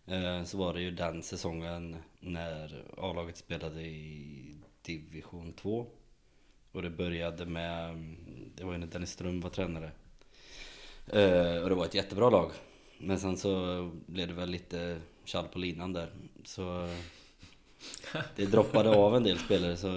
[0.07, 4.54] eh, Så var det ju den säsongen när A-laget spelade i
[4.85, 5.87] division 2.
[6.71, 7.95] Och det började med,
[8.55, 9.91] det var ju när Dennis Ström var tränare.
[11.07, 12.51] Eh, Och det var ett jättebra lag.
[12.97, 16.09] Men sen så blev det väl lite tjall på linan där.
[16.43, 16.89] Så
[18.35, 19.77] det droppade av en del spelare.
[19.77, 19.87] Så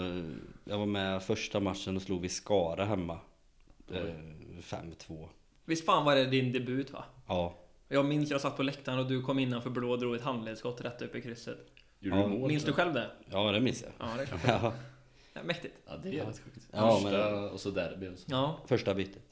[0.64, 3.18] jag var med första matchen och slog vi Skara hemma.
[3.90, 4.02] Eh,
[4.60, 5.28] 5-2.
[5.64, 7.04] Visst fan var det din debut va?
[7.26, 7.54] Ja.
[7.88, 10.80] Jag minns jag satt på läktaren och du kom innanför blå och drog ett handledsskott
[10.80, 11.58] rätt upp i krysset.
[12.00, 12.48] Gjorde Ja, du mål?
[12.50, 13.10] Minns du själv det?
[13.30, 13.90] ja, det minns jag.
[14.08, 14.40] Ja, det är klart.
[14.46, 14.72] Ja,
[15.34, 15.74] Ja, mäktigt.
[15.86, 16.68] Ja, det är helt sjukt.
[16.72, 18.24] Ja, Första men- och så derby och så.
[18.30, 19.22] Ja, första bytet.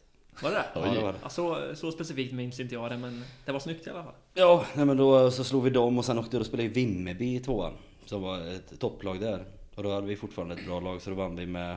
[0.42, 0.64] var det det?
[0.74, 1.18] Ja, det var det.
[1.22, 4.14] Ja, så, så specifikt minns inte jag det, men det var snyggt i alla fall.
[4.34, 6.72] Ja, nej men då så slog vi dem och sen åkte vi och spelade i
[6.72, 7.72] Vimmerby i tvåan.
[8.04, 9.44] Som var ett topplag där.
[9.74, 11.76] Och då hade vi fortfarande ett bra lag så då vann vi med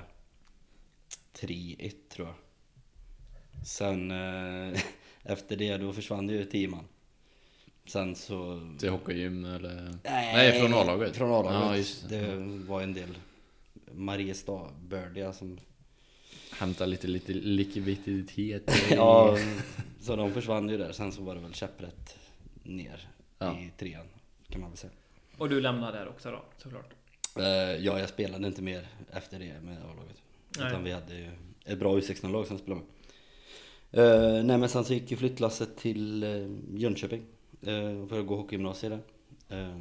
[1.40, 2.36] 3-1 tror jag.
[3.68, 4.80] Sen, eh,
[5.24, 6.86] efter det då försvann ju tio man.
[7.90, 8.62] Sen så...
[8.80, 9.96] Till hockeygym eller?
[10.04, 11.16] Nej, från A-laget.
[11.16, 11.60] Från A-laget.
[11.62, 12.18] Ja, just det.
[12.18, 13.10] det var en del
[13.92, 15.58] Mariestad-bördiga som...
[16.52, 18.72] Hämta lite, lite likviditet.
[18.92, 19.38] ja,
[20.02, 20.92] så de försvann ju där.
[20.92, 22.18] Sen så var det väl käpprätt
[22.64, 23.60] ner Ja.
[23.60, 24.06] i trean,
[24.50, 24.94] kan man väl säga.
[25.38, 26.94] Och du lämnar där också då, såklart.
[27.38, 27.44] Eh,
[27.86, 30.22] ja, jag spelade inte mer efter det med A-laget.
[30.58, 30.68] Nej.
[30.68, 31.32] Utan vi hade ju
[31.66, 32.90] ett bra U16-lag som spelade med.
[33.92, 37.26] Eh, nej men sen så gick ju flyttlasset till uh, Jönköping.
[37.68, 39.02] Uh, för att gå hockeygymnasiet där.
[39.58, 39.78] Eh,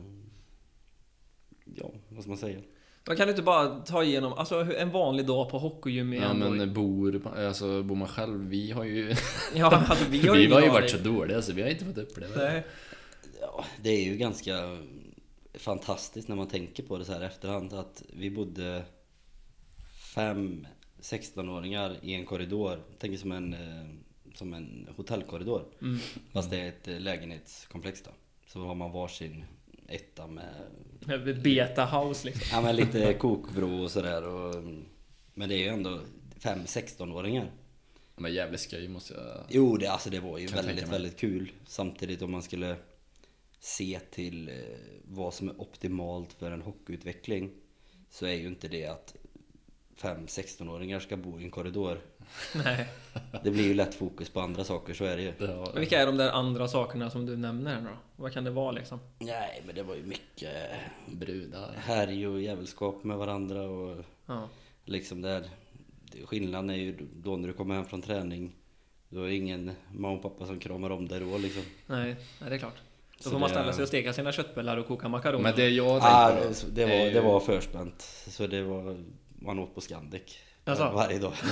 [1.65, 2.61] ja, vad ska man säga?
[3.07, 6.75] Men kan inte bara ta igenom, alltså en vanlig dag på hockeygym i Ja men
[6.75, 9.15] bor, alltså, bor man själv, vi har ju...
[9.55, 11.99] Ja, alltså vi har vi har ju varit så dåliga så vi har inte fått
[11.99, 12.53] uppleva det.
[12.53, 12.67] Nej.
[13.41, 14.79] Ja, det är ju ganska
[15.55, 18.83] fantastiskt när man tänker på det så här efterhand att vi bodde
[20.15, 20.67] fem
[21.01, 22.83] 16-åringar i en korridor.
[22.99, 23.89] Tänk er som en, eh,
[24.39, 25.65] som en hotellkorridor.
[25.83, 25.99] Mm.
[26.33, 28.11] Fast det är ett eh, lägenhetskomplex då.
[28.47, 29.45] Så har man varsin
[29.89, 32.49] etta med Beta house liksom.
[32.53, 34.29] ja, men lite kokvrå och sådär.
[34.29, 34.55] Och,
[35.35, 36.01] men det är ju ändå
[36.39, 37.51] fem 16-åringar.
[38.17, 39.45] Men jävligt skoj måste jag...
[39.49, 41.53] Jo, det, alltså det var ju väldigt, väldigt kul.
[41.67, 42.77] Samtidigt om man skulle
[43.61, 44.55] se till eh,
[45.05, 47.51] vad som är optimalt för en hockeyutveckling
[48.11, 49.17] så är ju inte det att
[50.01, 51.99] fem 16-åringar ska bo i en korridor.
[52.55, 52.89] Nej.
[53.45, 55.47] Det blir ju lätt fokus på andra saker, så är det ju.
[55.47, 55.71] Har...
[55.73, 58.23] Men vilka är de där andra sakerna som du nämner då?
[58.23, 59.01] Vad kan det vara liksom?
[59.19, 60.55] Nej, men det var ju mycket
[61.07, 61.73] Brudar.
[61.77, 64.49] härj och jävelskap med varandra och Ja.
[64.85, 65.45] liksom där.
[66.25, 68.55] Skillnaden är ju då när du kommer hem från träning
[69.09, 71.63] då är det ingen mamma och pappa som kramar om dig då liksom.
[71.87, 72.77] Nej, nej, det är klart.
[73.19, 75.43] Då Så får man ställa sig och steka sina köttbullar och koka makaroner.
[75.43, 78.03] Men det jag Ah, på det, då, det, var, ju- det var förspänt.
[78.29, 79.05] Så det var,
[79.41, 80.39] man åt på Scandic
[80.77, 81.33] var, varje dag.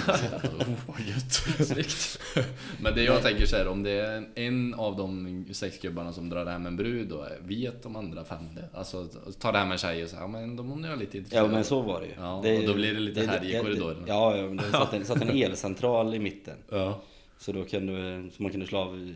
[0.59, 1.33] Oh, vad gött.
[1.67, 2.19] Snyggt.
[2.81, 6.29] Men det jag tänker så här, om det är en av de sex gubbarna som
[6.29, 8.69] drar hem en brud då vet de andra fem det?
[8.79, 9.09] Alltså
[9.41, 11.51] tar det hem en tjej och säger ja men de är jag lite Ja intresserad
[11.51, 12.13] men av." så var det ju.
[12.19, 14.05] Ja, det, och då blir det lite härj i korridoren.
[14.07, 16.57] Ja, ja men det satt en, satt en elcentral i mitten.
[16.71, 17.01] Ja.
[17.39, 19.15] Så då kunde, så man kunde slå av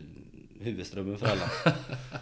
[0.59, 1.51] huvudströmmen för alla.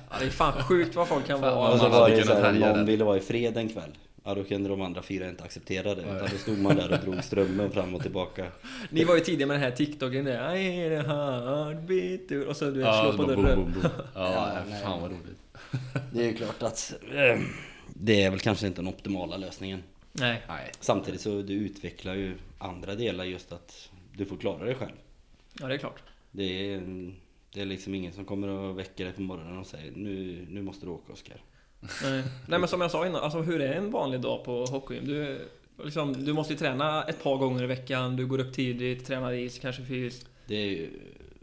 [0.09, 1.73] Ja, det är fan sjukt vad folk kan vara.
[1.73, 3.91] och så man var det så här, någon ville vara i fred en kväll.
[4.23, 6.01] Ja då kunde de andra fyra inte acceptera det.
[6.01, 8.51] Utan då stod man där och drog strömmen fram och tillbaka.
[8.89, 10.55] Ni var ju tidiga med den här TikToken där.
[10.55, 12.47] I hear a heartbeat.
[12.47, 13.55] Och så du vet, Ja, slå på dörren.
[13.59, 13.81] boom, boom.
[14.15, 14.83] Ja, Ja, nej.
[14.83, 15.39] fan vad roligt.
[16.13, 17.39] Det är ju klart att eh,
[17.93, 19.83] det är väl kanske inte den optimala lösningen.
[20.11, 20.41] Nej.
[20.47, 20.71] Nej.
[20.79, 24.91] Samtidigt så du utvecklar ju andra delar just att du får klara dig själv.
[25.59, 26.03] Ja, det är klart.
[26.31, 26.81] Det är,
[27.53, 30.61] det är liksom ingen som kommer och väcker dig på morgonen och säger nu, nu
[30.61, 31.41] måste du åka Oskar.
[31.79, 32.23] Nej.
[32.47, 35.07] Nej men som jag sa innan, alltså hur är en vanlig dag på hockeygym?
[35.07, 35.47] Du,
[35.83, 39.31] liksom, du måste ju träna ett par gånger i veckan, du går upp tidigt, tränar
[39.31, 40.25] is, kanske fys.
[40.47, 40.89] Det är ju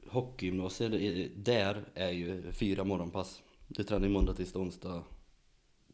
[0.08, 0.92] hockeygymnasiet,
[1.36, 3.42] där är ju fyra morgonpass.
[3.68, 5.02] Du tränar ju måndag, tisdag, onsdag,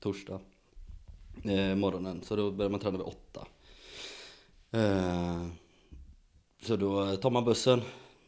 [0.01, 0.41] torsdag
[1.45, 2.23] eh, morgonen.
[2.23, 3.47] Så då börjar man träna vid åtta.
[4.71, 5.47] Eh,
[6.63, 7.81] så då tar man bussen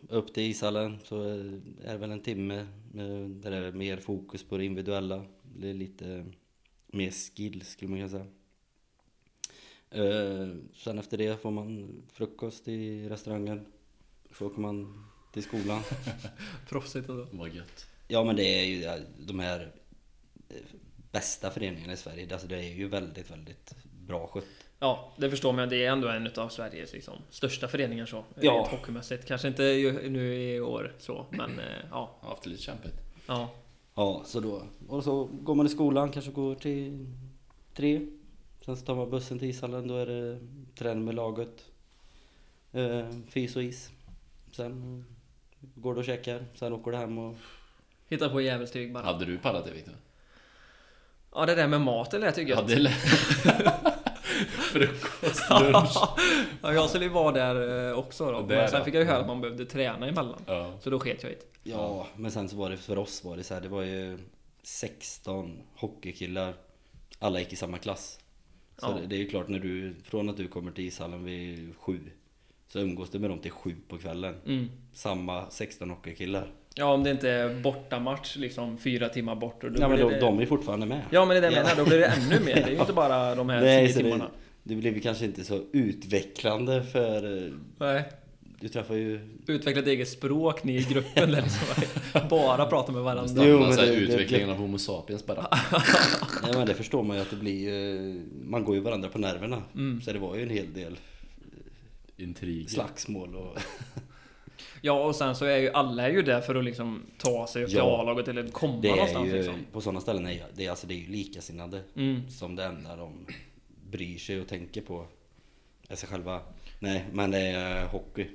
[0.09, 2.59] upp till ishallen så är det väl en timme
[2.95, 5.25] eh, där det är mer fokus på det individuella.
[5.57, 6.27] Det är lite
[6.87, 8.27] mer skill skulle man kunna säga.
[9.91, 13.67] Eh, sen efter det får man frukost i restaurangen.
[14.39, 15.83] Så åker man till skolan.
[16.69, 17.37] Proffsigt och så.
[17.37, 17.87] Vad gött.
[18.09, 19.73] Ja men det är ju de här
[20.49, 20.57] eh,
[21.13, 22.29] bästa föreningarna i Sverige.
[22.33, 23.75] Alltså det är ju väldigt, väldigt
[24.07, 24.45] bra skött.
[24.79, 25.69] Ja, det förstår man.
[25.69, 28.25] Det är ändå en av Sveriges liksom, största föreningar så.
[28.41, 28.69] Ja.
[28.71, 29.27] Hockeymässigt.
[29.27, 29.63] Kanske inte
[30.09, 32.19] nu i år så, men eh, ja.
[32.21, 32.95] Jag har haft det lite kämpigt.
[33.27, 33.51] ja.
[33.95, 34.63] Ja, så då.
[34.89, 37.07] Och så går man i skolan, kanske går till
[37.75, 38.07] tre.
[38.65, 40.39] Sen så tar man bussen till ishallen, då är det
[40.79, 41.65] träning med laget.
[42.73, 43.91] Eh, fys och is.
[44.53, 45.05] Sen
[45.75, 47.37] går du och käkar, sen åker du hem och...
[48.09, 49.05] Hitta på djävulstyg bara.
[49.05, 49.95] Hade du pallat det Viktor?
[51.35, 52.69] Ja, det där med maten lät ju Ja, gött.
[52.69, 52.93] det lät...
[54.79, 55.99] Frukost, lunch.
[56.63, 58.41] ja, jag skulle ju vara där eh, också då.
[58.43, 60.41] Där, Men sen fick jag ju höra att man behövde träna emellan.
[60.47, 60.73] Ja.
[60.81, 61.71] Så då sket jag i det.
[61.71, 64.19] Ja, men sen så var det för oss var det så här, det var ju
[64.63, 66.55] 16 hockeykillar.
[67.19, 68.19] Alla gick i samma klass.
[68.79, 69.01] Så Ja.
[69.01, 72.01] det, det är ju klart när du, från att du kommer till ishallen vid sju.
[72.69, 74.35] Så umgås du med dem till sju på kvällen.
[74.47, 74.71] Mm.
[74.93, 76.51] Samma 16 hockeykillar.
[76.75, 79.65] Ja, om det inte är bortamatch liksom fyra timmar bort.
[79.65, 80.21] Och då Ja men de, det...
[80.21, 81.01] de är fortfarande med.
[81.11, 81.69] Ja, men det är det jag Ja.
[81.69, 81.77] menar.
[81.77, 82.55] Då blir det ännu mer.
[82.55, 84.31] Det är ju inte bara de här Nej, tio så det, timmarna.
[84.65, 87.45] Det blev kanske inte så utvecklande för...
[87.47, 88.05] eh, Nej.
[88.61, 89.29] Du träffar ju...
[89.47, 92.29] Utveckla ett eget språk ni i gruppen där liksom.
[92.31, 93.45] Bara prata med varandra.
[93.47, 95.47] Jo, men det- det- utvecklingen av Homo sapiens bara.
[96.43, 98.21] Nej men det förstår man ju att det blir ju...
[98.45, 99.63] Man går ju varandra på nerverna.
[99.75, 100.01] Mm.
[100.03, 100.97] Så det var ju en hel del
[102.17, 102.69] Intriger.
[102.69, 103.59] slagsmål och...
[104.81, 107.63] Ja, och sen så är ju alla är ju där för att liksom ta sig
[107.63, 108.01] upp till Ja.
[108.03, 109.55] A-laget eller komma Det är någonstans ju, liksom.
[109.73, 112.31] på sådana ställen är det, alltså, det är ju likasinnade Mm.
[112.31, 113.13] som det enda de
[113.95, 115.07] bryr sig och tänker på
[115.89, 116.41] är sig själva.
[116.79, 118.27] Nej, men det är hockey.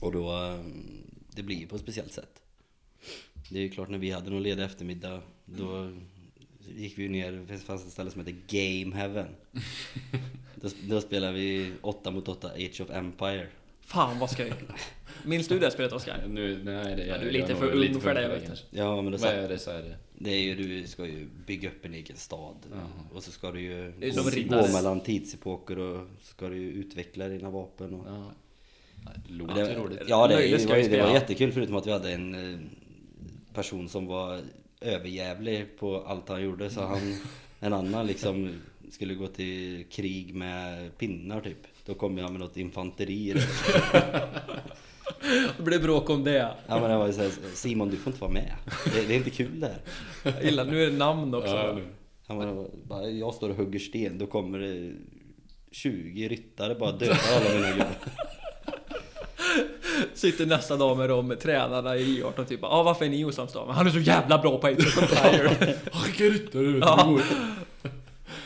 [0.00, 0.60] Och då, eh,
[1.34, 2.42] det blir ju på ett speciellt sätt.
[3.50, 5.92] Det är ju klart när vi hade någon ledig eftermiddag, då
[6.76, 9.28] gick vi ju ner, det fanns ett ställe som heter Game Heaven.
[10.54, 13.48] då, då spelade vi 8 mot 8 Age of Empire.
[13.80, 14.52] Fan vad skoj.
[15.24, 16.24] Minns du det spelet Oskar?
[16.28, 18.56] Nu, nej, det Ja, du är lite för ung för det.
[18.70, 19.96] Ja, men då Vad satt, är det så är det?
[20.18, 22.56] Det är ju, du ska ju bygga upp en egen stad.
[23.14, 23.92] Och så ska du ju
[24.48, 27.94] gå, gå mellan tidsepoker och så ska du ju utveckla dina vapen.
[27.94, 28.32] Och, Ja.
[29.28, 29.98] Låter det, roligt.
[30.08, 32.60] ja, det, det, var, ju- det var jättekul förutom att vi hade en eh,
[33.54, 34.40] person som var
[34.80, 36.70] överjävlig på allt han gjorde.
[36.70, 37.16] Så han,
[37.60, 38.50] en annan liksom
[38.90, 41.58] skulle gå till krig med pinnar typ.
[41.84, 43.34] Då kom jag med något infanteri.
[45.56, 46.54] Det blev bråk om det.
[46.66, 48.52] Ja men det var ju så här, Simon du får inte vara med.
[48.84, 49.78] Det, det är inte kul det här.
[50.22, 51.54] Jag gillar, nu är det namn också.
[51.54, 51.84] Ja, nu.
[52.28, 54.92] Han bara, bara, jag står och hugger sten, då kommer det
[55.72, 57.88] 20 ryttare bara dödar alla mina gubbar.
[60.14, 63.66] Sitter nästa dag med de tränarna i I18 typ Ja varför är ni osams då?
[63.66, 65.74] Men han är så jävla bra på Age of Empire.
[65.92, 66.78] Skicka ryttare!
[66.80, 67.18] Ja.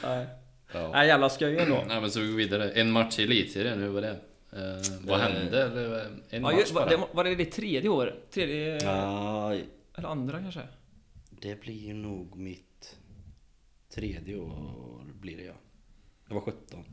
[0.03, 0.27] Nej.
[0.73, 0.91] Ja.
[0.93, 1.85] Nej jävla skoj ändå.
[1.89, 2.71] Nej men så går vi vidare.
[2.71, 4.17] En match i elitserien, hur var det?
[4.53, 4.61] Eh,
[5.07, 5.63] vad Eh, hände?
[5.63, 6.97] Eller, en Ja, match just, var, bara?
[6.97, 8.15] det, var det ditt tredje år?
[8.31, 8.79] Tredje...
[8.83, 9.55] Ja,
[9.95, 10.61] Eller andra kanske?
[11.31, 12.97] det blir nog mitt
[13.95, 15.53] tredje år blir det ja.
[16.29, 16.85] Jag var 17.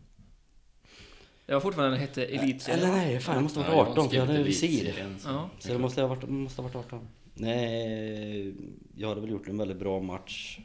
[1.46, 2.80] Jag var fortfarande hette Elitserien.
[2.84, 5.18] Eller nej, fan jag måste ha varit har 18 för jag hade visir.
[5.26, 5.50] Ja.
[5.60, 7.08] Så det måste ha varit, måste ha varit 18.
[7.34, 8.54] Nej,
[8.98, 10.60] jag hade väl gjort en väldigt bra match.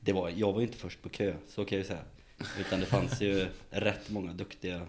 [0.00, 2.04] Det var, jag var ju inte först på kö, så kan jag ju säga.
[2.60, 4.82] Utan det fanns ju rätt många duktiga eh,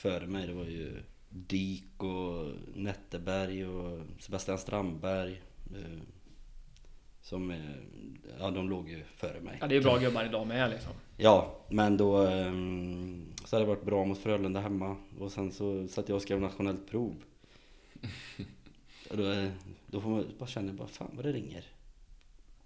[0.00, 0.46] före mig.
[0.46, 5.42] Det var ju Dyk och Netteberg och Sebastian Strandberg.
[5.76, 5.98] eh,
[7.22, 7.58] Som, eh,
[8.38, 9.58] ja de låg ju före mig.
[9.60, 10.92] Ja det är bra gubbar idag med liksom.
[11.16, 15.88] Ja, men då ehm, så hade det varit bra mot Frölunda hemma och sen så
[15.88, 17.14] satt jag och skrev nationellt prov.
[19.10, 19.50] Och då, eh,
[19.86, 21.64] då får man bara känna bara fan vad det ringer.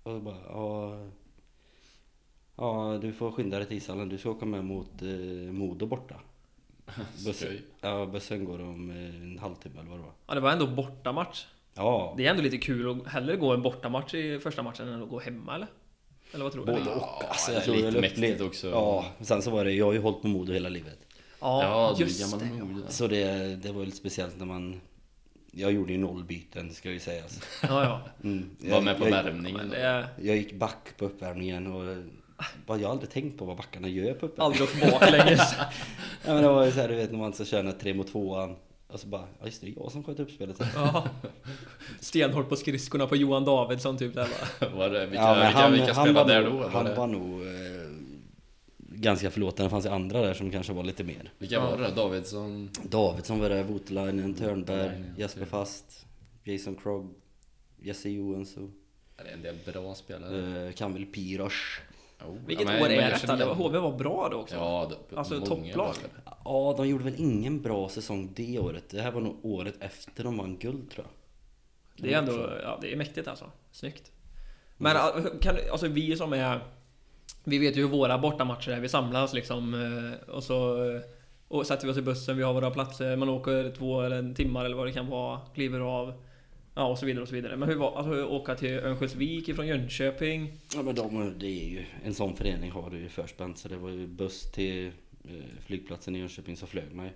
[0.03, 1.05] Och bara ja,
[2.57, 6.21] ja du får skynda dig till ishallen, du ska åka med mot eh, Modo borta.
[7.25, 10.13] Bussen, ja, bussen går om eh, en halvtimme eller vad det var.
[10.27, 11.47] Ja det var ändå bortamatch.
[11.75, 15.03] Ja, Det är ändå lite kul att hellre gå en bortamatch i första matchen än
[15.03, 15.69] att gå hemma eller?
[16.33, 16.73] Eller vad tror du?
[16.73, 17.25] både Ja, och.
[17.31, 18.71] Alltså, det är jag tror lite jag mäktigt också.
[18.71, 20.99] Ja, sen så var det, jag har ju hållit på Modo hela livet.
[21.41, 22.47] Ja, är just det.
[22.59, 22.67] ja.
[22.89, 24.81] Så det, det var lite speciellt när man
[25.53, 28.01] Jag gjorde ju noll byten ska ju sägas Ja, ja.
[28.23, 28.51] mm.
[28.61, 31.97] Var jag, med på jag, värmningen är jag gick back på uppvärmningen och
[32.67, 35.55] bara, Jag har aldrig tänkt på vad backarna gör på uppvärmningen aldrig åkt baklänges.
[36.25, 38.57] ja, men Det var ju såhär du vet när man ska köra tre mot tvåan
[38.89, 41.07] Och så bara, ja just det, det jag som sköt upp spelet Ja.
[42.01, 44.69] Stenhårt på skridskorna på Johan Davidsson typ där va?
[44.77, 46.69] Var det, vilka, Ja men vilka, han, vilka han, spelade var där nog, då?
[46.69, 47.91] Han det, var nog eh,
[48.97, 51.91] Ganska förlåtande, det fanns ju andra där som kanske var lite mer vilka var det?
[51.91, 52.71] Davidsson?
[52.83, 55.47] Davidsson var där, Voutilainen, Törnberg, Voutilainen, Jesper ja.
[55.47, 56.07] Fast
[56.45, 57.07] Jason Krogh
[57.83, 58.73] Jesse Johansson
[59.17, 60.67] Det är en del bra spelare.
[60.67, 61.81] eh, Kamil Pirosh
[62.29, 63.37] Oh, Vilket ja, men- år är detta?
[63.37, 64.57] Det var, HV var bra då också?
[64.57, 65.95] Ja, det, Alltså, topplag.
[66.45, 68.85] Ja, de gjorde väl ingen bra säsong det året.
[68.91, 71.13] Det här var nog året efter de vann guld tror jag.
[72.05, 73.45] Det är ändå, ja det är mäktigt alltså.
[73.73, 74.13] Snyggt.
[74.77, 75.03] Men äh,
[75.41, 76.61] kan, alltså vi som är...
[77.45, 78.81] Vi vet ju hur våra bortamatcher är.
[78.81, 80.85] Vi samlas liksom eh, och så...
[80.95, 81.01] eh,
[81.49, 84.35] Och sätter vi oss i bussen, vi har våra platser, man åker två eller en
[84.35, 86.13] timmar eller vad det kan vara, kliver av.
[86.77, 87.57] Ja och så vidare och så vidare.
[87.57, 90.53] Men hur var alltså, åka till Örnsköldsvik ifrån Jönköping?
[90.75, 93.77] Ja men de, det är ju, en sån förening har du ju förspänt så det
[93.77, 94.87] var ju buss till
[95.25, 95.31] eh,
[95.67, 97.13] flygplatsen i Jönköping så flög man ju.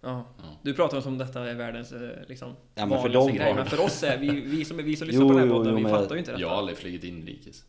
[0.00, 0.24] Ja.
[0.62, 3.54] Du pratar som detta är världens eh, liksom Ja, men för vanligaste dem grej.
[3.54, 5.54] Men för oss är vi, vi som är vi som lyssnar Jo, på den här
[5.56, 6.40] podden, jo, vi men- fattar ju inte detta.
[6.40, 7.64] Jag har aldrig flugit inrikes.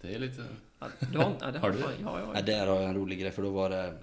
[0.00, 0.44] Det är lite...
[0.80, 1.82] Ja, du har, ja, det Har har du?
[1.82, 3.94] fan, ja, ja, Ja, där har jag en rolig grej för då var det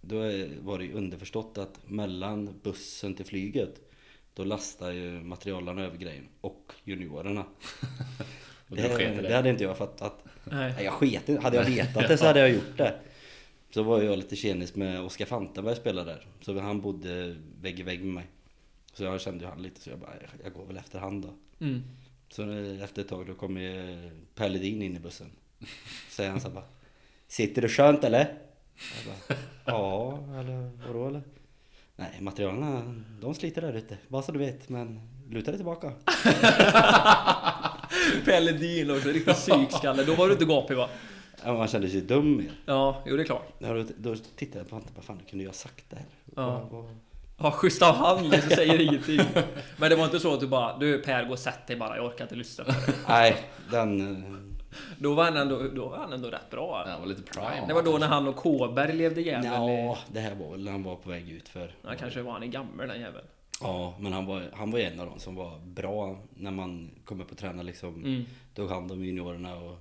[0.00, 3.80] Då är- var det ju underförstått att mellan bussen till flyget
[4.38, 7.44] Då lastar ju materialarna över grejen och juniorerna.
[8.68, 9.34] Och Det, i det det.
[9.34, 10.24] hade inte jag fattat.
[10.44, 10.72] Nej.
[10.76, 11.42] Nej, jag sket.
[11.42, 13.00] Hade jag vetat det så hade jag gjort det.
[13.70, 16.26] Så var jag lite tjenis med Oskar Fantenberg spelade där.
[16.40, 18.26] Så han bodde vägg i vägg med mig.
[18.92, 21.64] Så jag kände ju han lite så jag bara, jag går väl efter hand då.
[21.64, 21.82] Mm.
[22.28, 25.30] Så eh, efter ett tag då kom ju Per Ledin in i bussen.
[26.10, 26.64] Säger han så bara,
[27.28, 28.38] sitter du skönt eller?
[29.06, 31.22] Jag bara, ja, eller vadå eller?
[32.00, 33.96] Nej, materialen de sliter där ute.
[34.08, 35.92] Bara så du vet, men luta dig tillbaka.
[38.24, 40.04] Pelle Dean också, riktigt psykskalle.
[40.04, 40.88] Då var du inte gapig va?
[41.44, 42.50] Ja, Man kände sig dum mer.
[42.66, 43.48] Ja, jo det är klart.
[43.58, 46.04] Ja, då, då tittade jag på honom bara, fan kunde ha sagt det här.
[46.36, 46.46] Ja.
[46.70, 46.96] Vad- vad-
[47.40, 49.20] Ja, schysst av han liksom, säger ingenting.
[49.76, 51.96] Men det var inte så att du bara Du Per, gå och sätt dig bara,
[51.96, 52.92] jag orkar inte lyssna på det.
[53.08, 53.36] Nej,
[53.70, 54.57] den...
[54.98, 56.84] Då var han ändå, då var han ändå rätt bra.
[56.86, 57.66] Han var lite prime.
[57.68, 59.84] Det var då när han och Kåberg levde jävel i...
[59.84, 61.74] Ja, det här var väl när han var på väg ut för.
[61.82, 63.26] Ja, kanske var han i gammal den jäveln.
[63.60, 67.24] Ja, men han var, han var en av dem som var bra när man kommer
[67.24, 68.04] på träna liksom.
[68.04, 68.24] Mm.
[68.54, 69.78] Tog hand om juniorerna och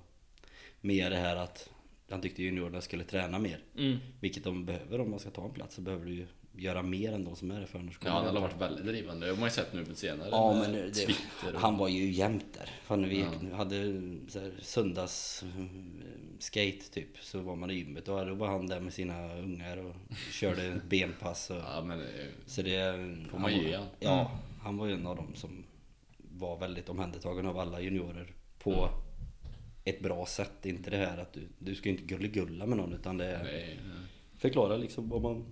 [0.82, 1.70] mer det här att
[2.10, 3.60] han tyckte juniorerna skulle träna mer.
[3.78, 3.98] Mm.
[4.20, 7.14] Vilket de behöver om man ska ta en plats så behöver du ju göra mer
[7.14, 9.26] än de som är där för annars Ja, kommer han det har varit väldigt drivande.
[9.26, 10.30] Det har man ju sett nu på senare.
[10.32, 11.62] Ja men det, Twitter och...
[11.62, 12.70] han var ju jämt där.
[12.84, 13.20] Fan, vi
[13.52, 13.56] Ja.
[13.58, 15.66] hade så här, söndags eh,
[16.40, 17.18] skate typ.
[17.22, 19.96] Så var man i gymmet och då var han där med sina ungar och
[20.32, 21.50] körde benpass.
[21.50, 22.06] Och, Ja, men eh,
[22.46, 22.92] Så det...
[23.32, 23.86] Får man han ge han.
[24.00, 25.64] Ja, han var ju en av dem som
[26.18, 28.90] var väldigt omhändertagen av alla juniorer på Mm.
[29.96, 30.66] ett bra sätt.
[30.66, 33.80] Inte det här att du, du ska inte gulligulla med någon utan det är nej,
[34.38, 35.46] förklara liksom vad man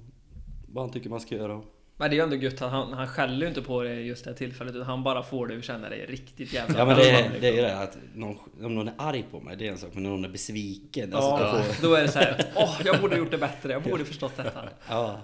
[0.75, 1.61] vad han tycker man ska göra.
[1.97, 4.23] Men det är ju ändå gött att han, han skäller ju inte på det just
[4.23, 6.95] det här tillfället utan han bara får dig att känna dig riktigt jävla Ja men
[6.97, 7.41] det är, liksom.
[7.41, 9.77] det är ju det att någon, om någon är arg på mig det är en
[9.77, 11.09] sak men när någon är besviken.
[11.11, 12.45] Ja, Alltså, då får, då är det så här.
[12.55, 14.69] Åh, jag borde gjort det bättre, jag borde förstått detta.
[14.89, 15.19] ja.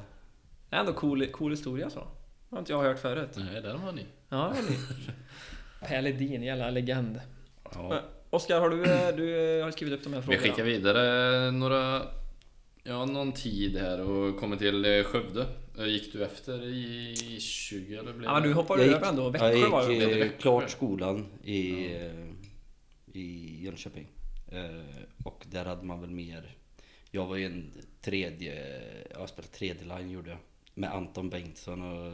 [0.69, 1.99] Det är ändå cool, cool historia så.
[1.99, 3.29] Det har inte jag hört förut.
[3.35, 4.05] nej, där var ni.
[4.29, 4.77] Ja, ni.
[5.87, 7.21] Per Ledin, jävla legend.
[7.73, 7.99] Ja.
[8.29, 10.43] Oskar, har du, eh, du eh, har skrivit upp de här Vi frågorna?
[10.43, 12.01] skickar vidare några...
[12.84, 15.48] Ja, någon tid här och kommer till eh, Skövde.
[15.78, 19.30] Eh, Gick du efter i 20 eller blev Ja, men du hoppade Jag över ändå.
[19.30, 20.06] Växjö jag var gick ju...
[20.08, 20.38] det eh, Växjö?
[20.38, 22.12] klart skolan i, eh,
[23.13, 24.08] i Jönköping.
[25.26, 26.56] Och där hade man väl mer...
[27.12, 28.82] Jag var ju en tredje...
[29.20, 30.39] Jag spelade tredje line gjorde jag.
[30.74, 32.13] Med Anton Bengtsson och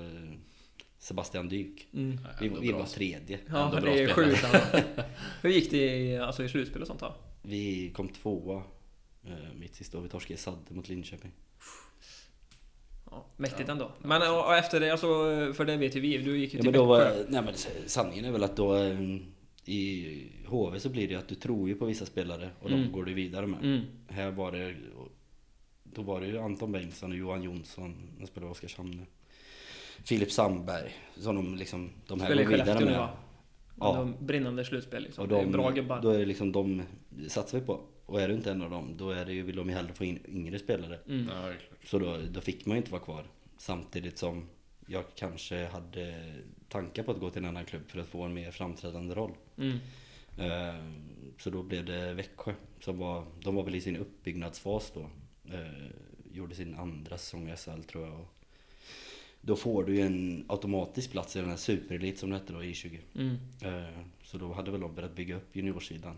[0.99, 1.87] Sebastian Dyk.
[1.93, 2.19] Mm.
[2.23, 3.39] Ja, Vi, vi var tredje.
[3.49, 4.29] Ja, Ändå bra det är spelare.
[4.31, 4.43] sjukt.
[4.43, 4.81] alltså.
[5.41, 7.15] Hur gick det i, alltså, i slutspel och sånt då?
[7.41, 8.63] Vi kom tvåa.
[9.27, 10.01] Eh, Mitt sista år.
[10.01, 11.31] Vi torskade i Sadde mot Linköping.
[13.11, 13.91] Ja, mäktigt ändå.
[14.01, 15.07] Men och, och efter det, alltså,
[15.53, 17.15] för det vet ju vi, du gick ju Ja, till men då Växjö.
[17.17, 17.53] var, nej, men
[17.89, 18.99] sanningen är väl att då eh,
[19.65, 22.81] i HV så blir det att du tror ju på vissa spelare och Mm.
[22.83, 23.59] de går du vidare med.
[23.65, 23.81] Mm.
[24.07, 24.75] Här var det
[25.83, 29.05] Då var det ju Anton Bengtsson och Johan Jonsson, de spelade i Oskarshamn nu.
[30.05, 32.97] Filip Sandberg, som de liksom, de här går vidare nu med.
[32.99, 33.09] va?
[33.79, 33.93] Ja.
[33.93, 35.21] De brinnande slutspel liksom.
[35.21, 36.01] Och det är de, bra gubbar.
[36.01, 36.81] då är det liksom de
[37.27, 37.81] satsar vi på.
[38.07, 39.93] Och är du inte en av dem, då är det ju, vill de ju hellre
[39.93, 40.99] få in yngre spelare.
[41.07, 41.27] Mm.
[41.29, 41.53] Ja.
[41.85, 43.25] Så då, då fick man ju inte vara kvar.
[43.57, 44.45] Samtidigt som
[44.87, 46.33] jag kanske hade
[46.69, 49.31] tankar på att gå till en annan klubb för att få en mer framträdande roll.
[49.57, 49.77] Mm.
[50.37, 50.83] Eh,
[51.37, 55.09] Så då blev det Växjö som var, de var väl i sin uppbyggnadsfas då.
[55.53, 55.87] Eh,
[56.33, 58.19] Gjorde sin andra säsong i SHL tror jag.
[58.19, 58.33] Och
[59.41, 62.59] då får du ju en automatisk plats i den här superelit som det hette då,
[62.61, 62.99] I20.
[63.15, 63.37] Mm.
[63.61, 66.17] Eh, Så då hade väl de börjat bygga upp juniorsidan.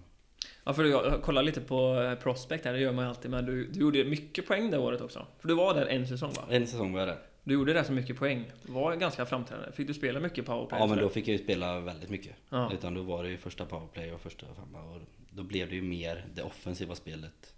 [0.69, 3.45] Ja, för jag kollar lite på eh, Prospect här, det gör man ju alltid, men
[3.45, 5.27] du, du gjorde mycket poäng det året också.
[5.39, 6.43] För du var där en säsong va?
[6.49, 7.17] En säsong var jag där.
[7.43, 8.51] Du gjorde rätt så mycket poäng.
[8.65, 9.71] Var ganska framträdande.
[9.71, 10.79] Fick du spela mycket powerplay?
[10.79, 12.35] Ja men då fick jag ju spela väldigt mycket.
[12.49, 12.71] Ja.
[12.73, 15.81] Utan då var det ju första powerplay och första femma och då blev det ju
[15.81, 17.53] mer det offensiva spelet.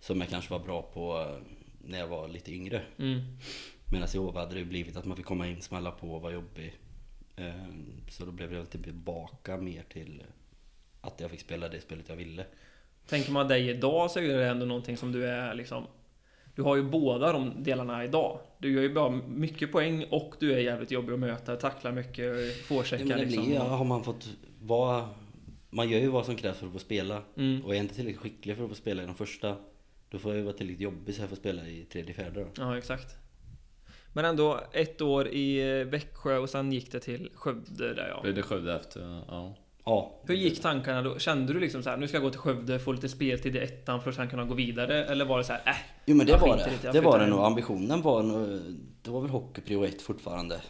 [0.00, 1.52] Som jag kanske var bra på eh,
[1.84, 2.82] när jag var lite yngre.
[2.98, 3.20] Mm.
[3.92, 6.22] Medan i HV hade det ju blivit att man fick komma in, smälla på och
[6.22, 6.74] vara jobbig.
[7.36, 10.22] Ehm, Så då blev det väl tillbaka mer till
[11.06, 12.44] att jag fick spela det spelet jag ville.
[13.08, 15.86] Tänker man dig idag så är det ändå någonting som du är liksom...
[16.54, 18.38] Du har ju båda de delarna idag.
[18.58, 22.24] Du gör ju bara mycket poäng och du är jävligt jobbig att möta, tacklar mycket,
[22.24, 23.44] Ja, forecheckar det liksom.
[23.44, 24.28] blir, ja, har man fått
[24.60, 25.08] vara...
[25.70, 27.22] Man gör ju vad som krävs för att få spela.
[27.36, 27.64] Mm.
[27.64, 29.56] Och är jag inte tillräckligt skicklig för att få spela i de första,
[30.10, 32.46] då får jag ju vara tillräckligt jobbig så jag får spela i tredje, fjärde då.
[32.56, 33.16] Ja, exakt.
[34.12, 38.22] Men ändå ett år i eh, Växjö och sen gick det till Skövde där ja.
[38.22, 39.22] Blev det Skövde efter?
[39.28, 39.54] Ja.
[39.86, 40.12] Ja.
[40.22, 41.18] Hur gick tankarna då?
[41.18, 43.58] Kände du liksom så här, nu ska jag gå till Skövde, få lite speltid i
[43.58, 45.04] ettan för att sen kunna gå vidare?
[45.04, 46.88] Eller var det så här, äh, Jo men det var det.
[46.88, 47.40] i det, var det nog.
[47.40, 48.60] Ambitionen var nog,
[49.02, 50.60] det var väl hockey prio ett fortfarande.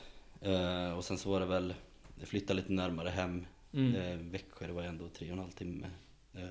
[0.41, 1.75] Eh, och sen så var det väl,
[2.21, 3.47] det flyttade lite närmare hem.
[3.73, 3.95] Mm.
[3.95, 5.87] Eh, Växjö, det var ändå tre och en halv timme.
[6.35, 6.43] Eh,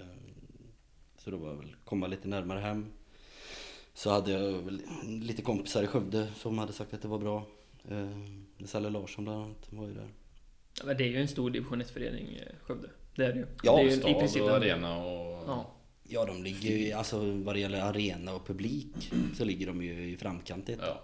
[1.17, 2.85] så då var det väl komma lite närmare hem.
[3.93, 7.43] Så hade jag väl lite kompisar i Skövde som hade sagt att det var bra.
[7.89, 10.09] Eh, Salle Larsson bland annat var ju där.
[10.79, 12.89] Ja, men det är ju en stor division 1-förening, eh, Skövde.
[13.15, 13.45] Det är det ju.
[13.63, 15.43] Ja, det är ju Stad och den- arena och...
[15.47, 15.71] Ja.
[16.07, 20.09] Ja de ligger ju, alltså vad det gäller arena och publik så ligger de ju
[20.11, 21.03] i framkant i Ja.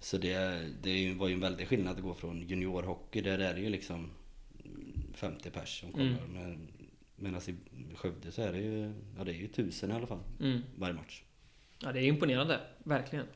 [0.00, 3.60] Så det, det var ju en väldig skillnad att gå från juniorhockey, där är det
[3.60, 4.10] ju liksom
[5.14, 6.06] 50 pers som kollar.
[6.06, 6.18] Mm.
[6.34, 6.68] Men,
[7.16, 7.40] medan
[7.92, 10.60] i Skövde så är det ju, ja det är ju tusen i alla fall Mm.
[10.76, 11.22] varje match.
[11.82, 12.60] Ja, det är imponerande.
[12.84, 13.26] Verkligen.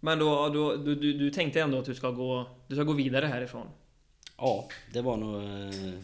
[0.00, 2.92] Men då, då du, du, du tänkte ändå att du ska gå, du ska gå
[2.92, 3.66] vidare härifrån?
[4.42, 5.94] Ja, det var nog eh,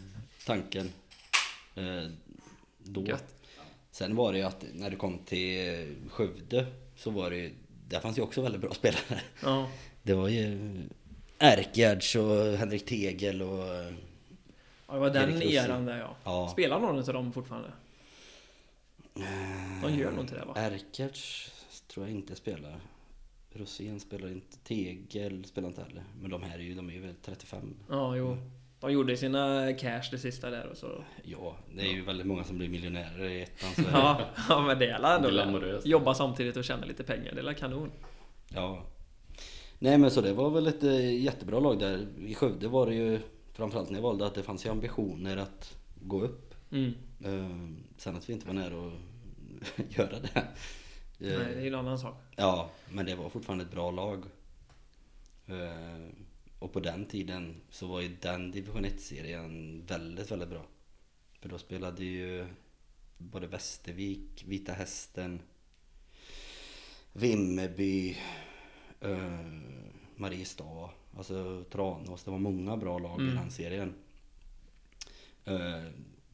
[0.45, 0.91] tanken
[1.75, 2.03] eh,
[2.77, 3.05] då.
[3.05, 3.35] Gött.
[3.91, 6.65] Sen var det ju att när det kom till Skövde
[6.95, 7.53] så var det ju,
[7.87, 9.21] där fanns ju också väldigt bra spelare.
[9.43, 9.69] Ja.
[10.03, 10.75] Det var ju
[11.39, 13.65] Erkgärds och Henrik Tegel och...
[14.87, 16.15] ja, det var den eran där ja.
[16.23, 16.49] Ja.
[16.51, 17.71] Spelar någon av dem fortfarande?
[19.81, 20.53] De gör nog inte det va?
[20.57, 21.51] Erkgärds
[21.87, 22.79] tror jag inte spelar.
[23.53, 24.57] Rosén spelar inte.
[24.57, 26.03] Tegel spelar inte heller.
[26.21, 27.73] Men de här är ju, de är ju väl 35.
[27.89, 28.37] Ja, jo.
[28.79, 31.03] De gjorde sina cash det sista där och så.
[31.23, 33.69] Ja, det är ju väldigt många som blir miljonärer i ettan.
[33.75, 35.29] Så Ja, ja men det är alla ändå.
[35.29, 35.85] Glamoröst.
[35.85, 37.35] Jobba samtidigt och tjäna lite pengar.
[37.35, 37.91] Det är kanon.
[38.53, 38.85] Ja.
[39.79, 42.07] Nej men så det var väl ett eh, jättebra lag där.
[42.19, 43.19] I Skövde var det ju
[43.53, 46.53] framförallt när jag valde att det fanns ju ambitioner att gå upp.
[46.71, 46.93] Mm.
[47.25, 50.47] Eh, Sen att vi inte var nära att göra det.
[51.19, 52.15] Nej, Eh, det är en annan sak.
[52.35, 54.25] Ja, men det var fortfarande ett bra lag.
[55.47, 56.07] Eh,
[56.59, 60.65] Och på den tiden så var ju den division 1-serien väldigt, väldigt bra.
[61.41, 62.47] För då spelade ju
[63.17, 65.41] både Västervik, Vita Hästen,
[67.13, 68.17] Vimmerby,
[69.01, 69.39] eh,
[70.15, 72.23] Mariestad, alltså Tranås.
[72.23, 73.35] Det var många bra lag i Mm.
[73.35, 73.93] den serien.
[75.45, 75.83] Eh,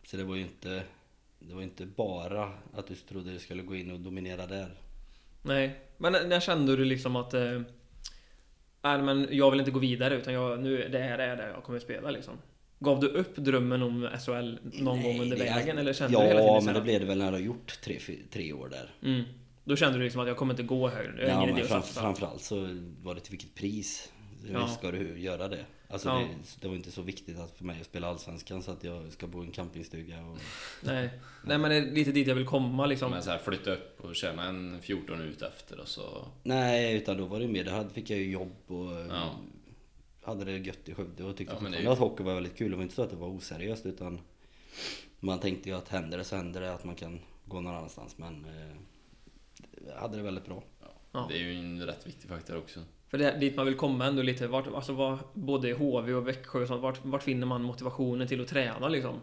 [0.04, 0.84] Så det var ju inte,
[1.40, 4.76] det var inte bara att du trodde du skulle gå in och dominera där.
[5.42, 7.34] Nej, men när kände du liksom att...
[7.34, 7.62] Eh,
[8.82, 11.64] nej men jag vill inte gå vidare utan jag, nu, det här är det jag
[11.64, 12.34] kommer att spela liksom.
[12.80, 16.40] Gav du upp drömmen om SHL någon gång under vägen eller kände ja, du hela
[16.40, 18.00] tiden men det blev det väl när du har gjort tre,
[18.32, 18.94] tre år där.
[19.04, 19.24] Mm.
[19.64, 21.28] Då kände du liksom att jag kommer inte gå högre.
[21.28, 22.56] Jag Ja, men fram, framförallt så
[23.04, 24.12] var det till vilket pris.
[24.52, 24.66] Ja.
[24.66, 25.66] Visst ska du göra det.
[25.96, 26.16] Alltså Ja.
[26.20, 26.28] det,
[26.62, 29.28] det var inte så viktigt att för mig att spela Allsvenskan så att jag ska
[29.28, 30.38] bo i en campingstuga och...
[30.82, 31.10] Nej.
[31.44, 33.12] Nej men det är lite dit jag vill komma liksom.
[33.12, 36.28] Men så här, flytta upp och tjäna en 14 ut efter och så...
[36.44, 39.36] Nej, utan då var det mer, då fick jag ju jobb och Ja.
[40.24, 42.72] hade det gött i Skövde och tyckte Ja, fortfarande att hockey var väldigt kul.
[42.72, 44.20] Det var inte så att det var oseriöst utan
[45.20, 48.18] man tänkte ju att händer det så händer det, att man kan gå någon annanstans.
[48.18, 48.76] Men eh,
[49.88, 50.64] jag hade det väldigt bra.
[51.12, 51.26] Ja.
[51.30, 52.80] Det är ju en rätt viktig faktor också.
[53.16, 56.28] För det, dit man vill komma ändå lite, vart, alltså var, både i HV och
[56.28, 59.22] Växjö och sånt, vart, vart finner man motivationen till att träna liksom?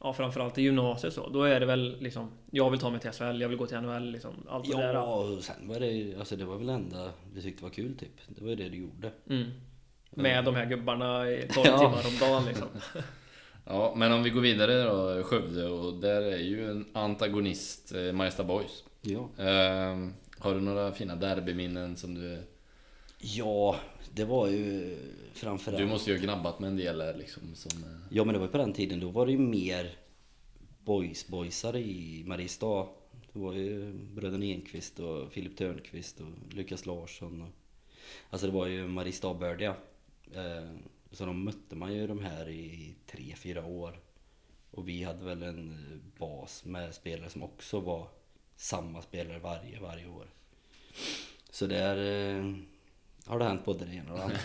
[0.00, 1.28] Ja, framförallt i gymnasiet så.
[1.28, 3.80] Då är det väl liksom, jag vill ta mig till SHL, jag vill gå till
[3.80, 4.30] NHL liksom.
[4.48, 4.94] Allt det där.
[4.94, 8.10] Ja, sen var det alltså det var väl det enda vi tyckte var kul typ.
[8.28, 9.10] Det var ju det du gjorde.
[9.30, 9.50] Mm.
[10.10, 11.78] Med de här gubbarna i 12 Ja.
[11.78, 12.68] timmar om dagen liksom.
[13.64, 18.12] Ja, men om vi går vidare då, Skövde, och där är ju en antagonist, eh,
[18.12, 18.84] Majsta Boys.
[19.02, 19.28] Ja.
[19.38, 20.08] Eh,
[20.38, 22.42] har du några fina derbyminnen som du...
[23.18, 23.80] Ja,
[24.14, 24.96] det var ju
[25.32, 25.78] framförallt...
[25.78, 27.84] Du måste ju ha gnabbat med en del liksom som...
[27.84, 29.96] eh, Ja men det var ju på den tiden, då var det ju mer
[30.84, 32.86] boys-boysare i Mariestad.
[33.32, 37.42] Det var ju bröderna Enqvist och Filip Törnqvist och Lukas Larsson.
[37.42, 37.48] Och,
[38.30, 39.76] alltså det var ju Mariestad-bördiga.
[40.34, 40.70] Eh,
[41.10, 44.00] så de mötte man ju de här i tre, fyra år.
[44.70, 48.08] Och vi hade väl en eh, bas med spelare som också var
[48.56, 50.26] samma spelare varje, varje år.
[51.50, 51.96] Så där
[53.26, 54.38] har det hänt både det ena och det andra.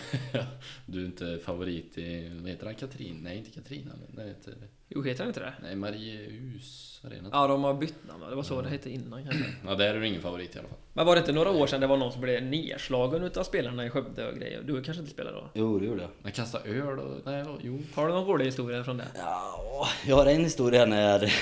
[0.86, 3.20] Du är inte favorit i, vad heter han, Katrin?
[3.22, 3.92] Nej, inte Katrina.
[4.08, 4.54] Nej, heter.
[4.88, 5.52] Jo, heter det inte det?
[5.62, 7.28] Nej, Mariehus Arena.
[7.32, 8.24] Ja, de har bytt namn?
[8.30, 9.44] Det var så det hette innan kanske.
[9.66, 10.78] Ja, där är du ingen favorit i alla fall.
[10.92, 13.86] Men var det inte några år sedan det var någon som blev nedslagen utav spelarna
[13.86, 14.62] i Skövde och grejer?
[14.62, 15.50] Du kanske inte spelade då?
[15.54, 16.10] Jo, det gjorde jag.
[16.22, 17.20] Men kasta öl och...
[17.24, 17.82] Nej, jo.
[17.94, 19.08] Har du någon rolig historia från det?
[19.14, 21.32] Ja, jag har en historia när,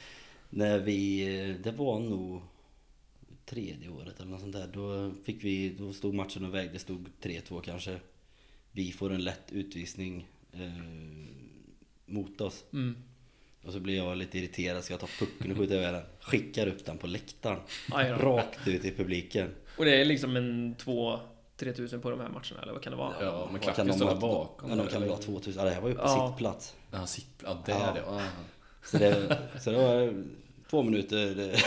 [0.50, 2.42] när vi, det var nog
[3.50, 4.66] tredje året eller något sånt där.
[4.72, 8.00] Då fick vi, då stod matchen och vägde, det stod 3-2 kanske.
[8.72, 10.60] Vi får en lätt utvisning eh,
[12.06, 12.64] mot oss.
[12.72, 12.96] Mm.
[13.64, 16.02] Och så blir jag lite irriterad, ska jag ta pucken och skjuta över den?
[16.20, 17.58] Skickar upp den på läktaren.
[18.18, 19.54] Rakt ut i publiken.
[19.78, 21.18] Och det är liksom en 2-3
[21.58, 23.14] tusen på de här matcherna, eller vad kan det vara?
[23.20, 24.70] Ja, men klacken de står där bakom.
[24.70, 25.62] Ja, de kan väl ha 2000.
[25.62, 26.28] Ja, det här var ju på Ja.
[26.28, 26.76] sittplats.
[26.90, 27.42] Ja, sitt...
[27.44, 27.96] Ja, där Ja.
[27.96, 28.20] ja.
[28.20, 28.20] ja.
[28.84, 30.24] Så det, så det var
[30.70, 31.50] två minuter.
[31.52, 31.60] eh,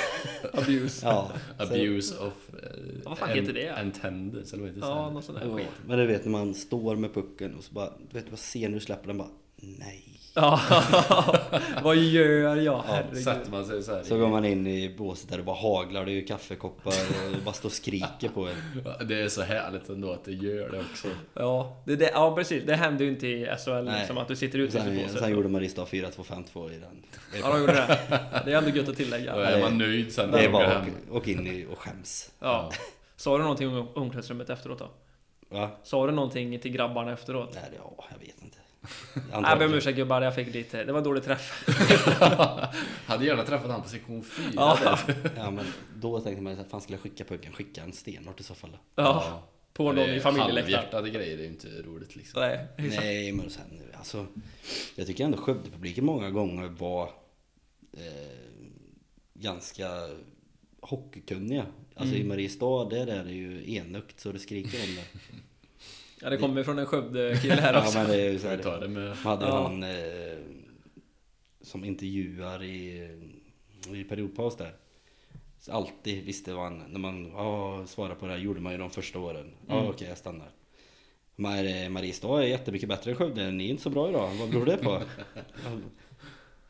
[0.64, 1.06] Abuse.
[1.06, 1.32] Ja.
[1.58, 2.34] så- Abuse of...
[2.64, 2.70] Eh,
[3.06, 3.70] Vad fan heter det?
[3.70, 4.88] Attendance, eller vad heter det?
[4.94, 5.68] Ja, någon sån där Ja, skit.
[5.88, 8.70] men du vet när man står med pucken och så bara, du vet vad ser
[8.70, 10.13] när du släpper den bara, nej.
[10.36, 10.60] Ja,
[11.84, 12.84] vad gör jag?
[12.88, 13.24] Herregud.
[13.24, 15.56] Sätter man sig så här Så i- går man in i båset där det bara
[15.56, 18.56] haglar, det är ju kaffekoppar och det bara står och skriker på en.
[18.86, 21.08] Ja, Det är så härligt ändå att det gör det också.
[21.34, 22.64] Ja, det, det, ja, precis.
[22.66, 24.00] Det händer ju inte i SHL Nej.
[24.00, 25.20] liksom, att du sitter ute i Sen, båset.
[25.20, 27.04] sen gjorde Mariestad 4-2-5-2 i den.
[27.32, 28.00] Det Ja, de gjorde det.
[28.46, 29.36] Det är ändå gött att tillägga.
[29.36, 30.82] Då är man nöjd sen när det var hem.
[31.10, 32.32] och, och in i och skäms.
[32.40, 32.72] Ja.
[33.16, 34.90] Sa du någonting om omklädningsrummet efteråt då?
[35.50, 35.70] Va?
[35.84, 37.50] Sa du någonting till grabbarna efteråt?
[37.54, 38.58] Nej, ja, jag vet inte.
[39.32, 40.84] Jag ber om ursäkt gubbar, jag fick lite...
[40.84, 41.68] Det var en dålig träff.
[43.06, 44.52] Hade gärna träffat han på sektion 4.
[44.56, 45.00] Ja.
[45.36, 45.66] Ja, men
[45.96, 47.54] då tänkte man att fan skulle jag skicka pucken?
[47.54, 49.04] Skicka en stenhårt i så fall då.
[49.04, 49.44] Ja.
[49.74, 50.56] På någon i familjeläktaren.
[50.56, 52.42] Halvhjärtade grejer är ju inte roligt liksom.
[52.42, 52.68] Nej.
[52.78, 53.64] Nej, men sen
[53.98, 54.26] alltså.
[54.96, 57.04] Jag tycker ändå Skövdepubliken många gånger var
[57.94, 58.02] eh,
[59.34, 59.88] ganska
[60.82, 61.66] hockeykunniga.
[61.96, 65.38] Alltså i Mariestad, där är det ju enögt så det skriker om det.
[66.24, 67.98] Ja, det kommer från en Skövde-kille här Ja också.
[67.98, 69.16] men det är ju så här, det med...
[69.16, 69.64] hade Ja.
[69.64, 69.90] han eh,
[71.62, 73.08] som intervjuar i,
[73.94, 74.76] i periodpaus där.
[75.60, 78.90] Så alltid visste han, när man ja, svarade på det här gjorde man ju de
[78.90, 79.52] första åren.
[79.68, 79.90] Ja Mm.
[79.90, 80.50] okej jag stannar.
[81.36, 84.66] Mar- Mariestad är jättemycket bättre än Skövde, ni är inte så bra idag, vad beror
[84.66, 85.02] det på?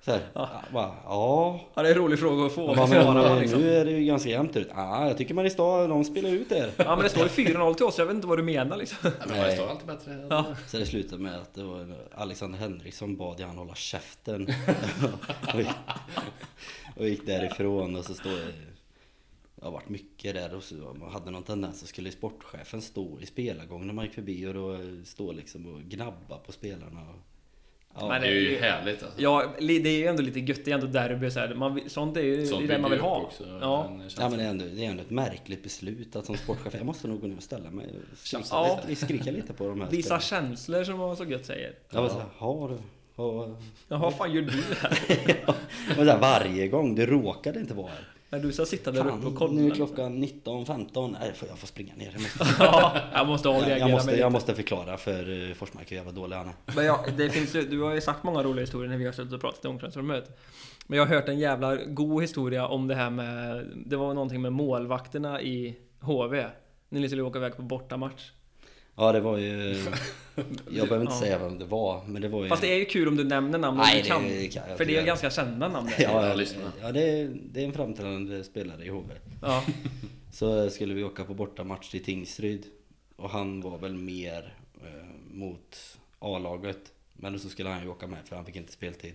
[0.05, 0.49] Så här, Ja.
[0.53, 0.61] ja.
[0.73, 1.59] Bara, ja.
[1.73, 2.73] Ja, det är en rolig fråga att få.
[2.75, 3.61] Ja, men, Svara, eh, liksom.
[3.61, 4.67] Nu är det ju ganska jämnt ut.
[4.75, 6.71] Ja, jag tycker Mariestad, de spelar ut er.
[6.77, 8.97] Ja, men det står ju 4-0 till oss, jag vet inte vad du menar liksom.
[9.03, 10.27] Ja, men det står alltid bättre.
[10.29, 10.45] Ja.
[10.67, 14.43] Så det slutade med att det var Alexander Henriksson bad jag han hålla käften.
[15.53, 15.67] och, gick,
[16.95, 18.53] och gick därifrån och så står det...
[19.55, 23.19] Det har varit mycket där och så man hade någon tendens så skulle sportchefen stå
[23.19, 27.01] i spelargång när man gick förbi och då stå liksom och gnabba på spelarna.
[27.95, 29.21] Och, ja, Men Det är ju härligt alltså.
[29.21, 31.53] Ja, det är ju ändå lite gött, det är ändå derby så här.
[31.53, 33.21] Man, Sånt är ju Sånt det är det man vill ha.
[33.21, 33.91] också, ja.
[34.17, 36.85] Ja men det är, ändå, det är ändå ett märkligt beslut att som sportchef, jag
[36.85, 38.79] måste nog gå ner och ställa mig och Ja.
[38.87, 40.47] lite, skrika lite på de här Visa spelarna.
[40.47, 41.73] känslor som man så gött säger.
[41.89, 42.77] Jag var såhär, har du?
[43.15, 43.57] Ja.
[43.87, 44.99] Ja, vad fan gör du här?
[45.87, 48.07] Men så här, varje gång, det råkade inte vara här.
[48.33, 49.53] När du ska sitta där uppe och kolla.
[49.53, 51.15] nu är klockan 19.15.
[51.19, 52.11] Nej, jag får springa ner.
[52.13, 55.91] Jag måste, ja, jag måste avreagera jag, måste, mig jag måste förklara för uh, Forsmark
[55.91, 56.53] hur jävla dålig han är.
[56.75, 59.11] Men ja, det finns ju, du har ju sagt många roliga historier när vi har
[59.11, 60.39] suttit och pratat i omklädningsrummet.
[60.87, 63.65] Men jag har hört en jävla god historia om det här med...
[63.85, 66.45] Det var någonting med målvakterna i HV.
[66.89, 68.31] När ni skulle åka iväg på bortamatch.
[68.95, 69.75] Ja, det var ju...
[70.69, 71.19] Jag behöver inte Ja.
[71.19, 72.49] säga vem det var, men det var ju...
[72.49, 74.23] Fast det är ju kul om du nämner namn om Nej, du kan.
[74.23, 76.03] det kan För det är inte ganska kända namn det.
[76.03, 76.71] Ja, Jag lyssnar.
[76.81, 79.13] ja det, är, det är en framträdande spelare i HV.
[79.41, 79.63] Ja.
[80.31, 82.65] Så skulle vi åka på bortamatch till Tingsryd.
[83.15, 86.91] Och han var väl mer eh, mot A-laget.
[87.13, 89.13] Men så skulle han ju åka med för han fick inte speltid.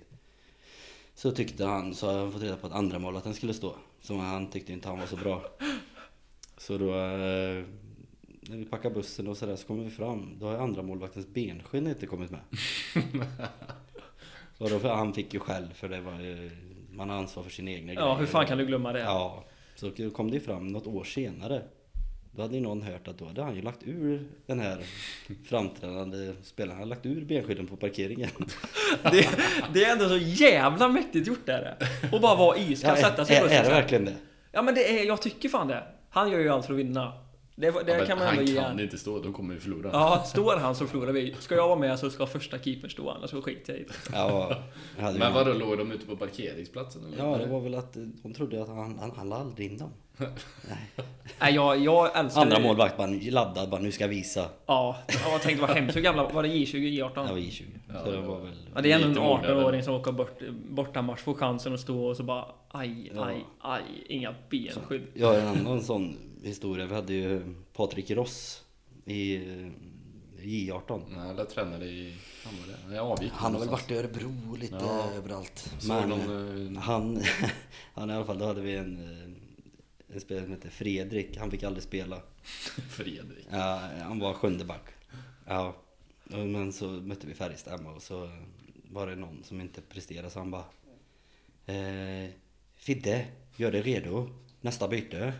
[1.14, 3.74] Så tyckte han, så har han fått reda på att andra målet skulle stå.
[4.00, 5.42] Så han tyckte inte han var så bra.
[6.56, 7.64] Så då, eh,
[8.48, 10.38] när vi packar bussen och sådär så kommer vi fram.
[10.40, 12.40] Då har andra målvaktens benskinn inte kommit med.
[14.58, 16.50] och då, för han fick ju själv för det var ju,
[16.90, 19.00] man har ansvar för sin egna ja, hur fan kan du glömma det?
[19.00, 19.44] Ja,
[19.74, 21.62] så kom det fram något år senare.
[22.32, 24.82] Då hade ju någon hört att då hade han ju lagt ur den här
[25.44, 26.70] framträdande spelaren.
[26.70, 28.30] Han hade lagt ur benskydden på parkeringen.
[29.02, 29.28] Det,
[29.74, 31.88] det är ändå så jävla mäktigt gjort är det.
[32.12, 34.16] Och bara vara iskall, sätta sig är, bussen är det verkligen det?
[34.52, 35.82] Ja men det är, jag tycker fan det.
[36.10, 37.12] Han gör ju allt för att vinna.
[37.60, 38.80] Det, det Ja, men kan man han ändå ge kan han.
[38.80, 39.90] inte stå, då kommer vi förlora.
[39.92, 41.34] Ja, står han så förlorar vi.
[41.40, 43.94] Ska jag vara med så ska första keepern stå, annars så skiter jag i det.
[44.12, 44.56] Ja,
[45.18, 47.24] Men vadå, låg de ute på parkeringsplatsen eller?
[47.24, 49.90] Ja, det var väl att de trodde att han, han, han aldrig in dem.
[51.40, 52.62] Nej, jag, jag älskar Andra det.
[52.62, 54.40] målvakt bara laddad, bara nu ska jag visa.
[54.66, 55.96] Ja, ja, jag tänkte vad hemskt.
[55.96, 56.48] Hur gamla var det?
[56.48, 57.14] J20, Jag J18?
[57.30, 57.62] var I20.
[57.88, 58.52] Ja, så det det var väl...
[58.74, 59.54] Ja, det är ändå en Lite mognare.
[59.62, 63.24] 18-åring som åker bort, bortamatch, får chansen att stå och så bara aj, Ja.
[63.24, 65.02] aj, aj, inga benskydd.
[65.14, 66.86] Jag har en annan sån historia.
[66.86, 68.62] Vi hade ju Patrik Ross
[69.04, 69.42] i eh,
[70.42, 71.02] J18.
[71.08, 72.14] Nej, jag tränade i...
[72.44, 72.54] Han
[72.88, 73.00] var det.
[73.00, 75.04] Avgick Han har väl varit i Örebro lite Ja.
[75.16, 75.72] överallt.
[75.88, 77.22] Men någon, eh, han,
[77.94, 79.27] han i alla fall, då hade vi en, eh,
[80.08, 81.36] en spelare som hette Fredrik.
[81.36, 82.22] Han fick aldrig spela.
[82.88, 83.46] Fredrik.
[83.50, 84.84] Ja, han var sjunde back.
[85.46, 85.76] Ja.
[86.24, 88.30] Men så mötte vi Färjestad hemma och så
[88.90, 90.64] var det någon som inte presterade så han bara
[91.66, 92.30] eh,
[92.76, 94.30] Fidde, gör dig redo.
[94.60, 95.32] Nästa byte.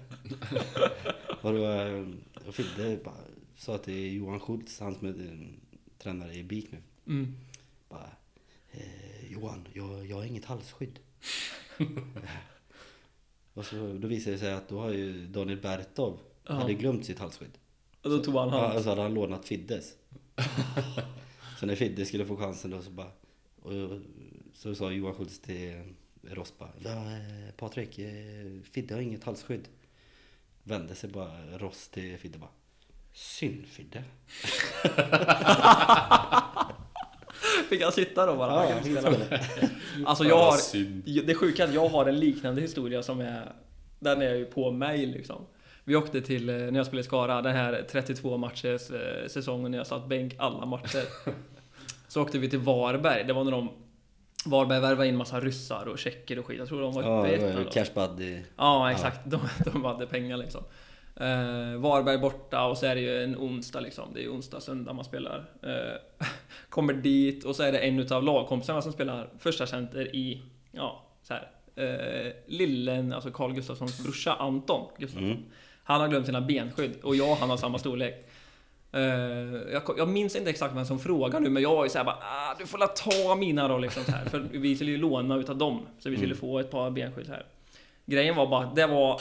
[1.43, 2.07] och då eh,
[2.47, 3.15] och Fidde bara
[3.57, 5.49] sa till Johan Schultz, han som är eh,
[5.99, 6.83] tränare i BIK nu.
[7.07, 7.37] Mm.
[7.89, 8.11] Bara,
[8.71, 10.99] eh, Johan, jag, jag har inget halsskydd.
[13.59, 16.55] och så, då visade det sig att då har ju Daniel Bertov Ja.
[16.55, 17.59] hade glömt sitt halsskydd.
[18.03, 18.77] Och då tog han Ja, hans.
[18.77, 19.95] och så hade han lånat Fiddes.
[21.61, 23.11] så när Fidde skulle få chansen då så bara...
[23.63, 23.73] Och
[24.55, 25.83] så sa Johan Schultz till
[26.23, 27.05] Ross bara, "Ja,
[27.57, 29.69] Patrik, eh, Fidde har inget halsskydd.
[30.63, 32.51] Vände sig bara Ross till Fidde bara.
[33.13, 34.05] Synd Fidde.
[37.69, 38.53] Fick han sitta då bara?
[38.53, 39.41] Ja, jag spela.
[40.07, 40.57] Alltså jag har...
[40.57, 41.03] synd.
[41.27, 43.53] Det sjuka är att jag har en liknande historia som är...
[43.99, 45.47] Den är ju på mig liksom.
[45.85, 49.71] Vi åkte till, eh, när jag spelade i Skara, den här 32 matchers eh, säsongen
[49.71, 51.05] när jag satt bänk alla matcher.
[52.09, 53.69] Så åkte vi till Varberg, det var när de...
[54.45, 56.59] Varberg värvade in massa ryssar och tjecker och skit.
[56.59, 57.65] Jag tror de var Ja, uppe i ettan.
[57.73, 58.39] Cash Buddy.
[58.57, 59.21] Ja, exakt.
[59.25, 60.63] De, de hade pengar liksom.
[61.21, 64.05] Eh, Varberg borta och så är det ju en onsdag liksom.
[64.15, 65.45] Det är ju onsdag, söndag man spelar.
[65.63, 66.27] Eh,
[66.69, 70.43] kommer dit och så är det en utav lagkompisarna som spelar första center i,
[70.73, 71.49] ja, så här.
[71.77, 75.31] Eh, lillen, alltså Carl Gustafssons brorsa Anton Gustafsson.
[75.31, 75.43] Mm.
[75.85, 78.25] Han har glömt sina benskydd och jag och han har samma storlek.
[78.93, 79.01] Eh,
[79.73, 82.55] jag, jag minns inte exakt vem som frågar nu men jag ju såhär bara ah,
[82.59, 84.25] Du får la ta mina då liksom så här.
[84.25, 86.41] För vi skulle ju låna utav dem Så vi skulle Mm.
[86.41, 87.47] få ett par benskydd här
[88.07, 89.21] Grejen var bara att det var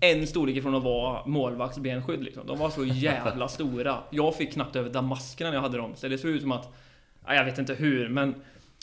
[0.00, 2.46] en storlek ifrån att vara målvaktsbenskydd liksom.
[2.46, 3.98] De var så jävla stora.
[4.10, 5.92] Jag fick knappt över damaskerna när jag hade dem.
[5.96, 6.72] Så det såg ut som att...
[7.26, 8.34] Ja, jag vet inte hur, men...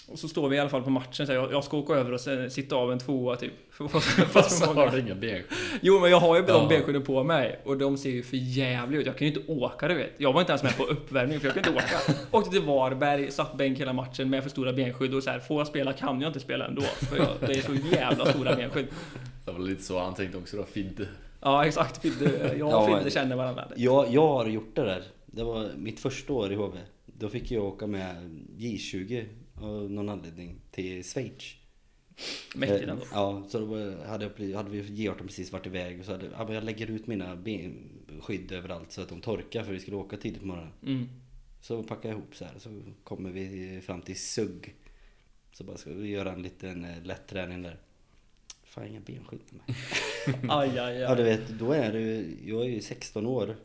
[0.08, 2.12] Och så står vi i alla fall på matchen så jag, jag ska åka över
[2.12, 3.54] och sitta av en tvåa typ.
[4.32, 5.46] Fast Så har du inga benskydd.
[5.82, 6.66] Jo men jag har ju de Ja.
[6.70, 9.08] benskydden på mig och de ser ju för jävliga ut.
[9.08, 10.12] Jag kan ju inte åka du vet.
[10.18, 12.14] Jag var inte ens med på uppvärmning för jag kan inte åka.
[12.32, 15.60] Åkte till Varberg, satt bänk hela matchen med för stora benskydd och så här, får
[15.60, 16.82] jag spela kan jag inte spela ändå.
[16.82, 18.88] För jag, det är så jävla stora benskydd.
[19.46, 21.08] Det var lite så han tänkte också då, Fidde.
[21.42, 23.72] Ja exakt, Fidde, jag och Ja, Fidde känner varandra.
[23.76, 25.04] Jag, jag har gjort det där.
[25.26, 26.78] Det var mitt första år i HV.
[27.06, 28.16] Då fick jag åka med
[28.58, 29.26] J20
[29.56, 31.56] av någon anledning till Schweiz.
[32.56, 33.06] Mäktigt Eh, ändå.
[33.12, 33.66] Ja, så då
[34.08, 37.36] hade, jag, hade vi J18 precis varit iväg och så hade jag lägger ut mina
[37.36, 40.72] benskydd överallt så att de torkar för vi skulle åka tidigt på morgonen.
[40.86, 41.10] Mm.
[41.62, 44.76] Så packar jag ihop så här så kommer vi fram till Sugg.
[45.54, 47.80] Så bara ska vi göra en liten eh, lätt träning där.
[48.76, 49.76] Fan inga benskydd på mig.
[50.50, 51.30] Aj, aj, Ja du aj.
[51.30, 53.56] vet, då är det jag är ju 16 år.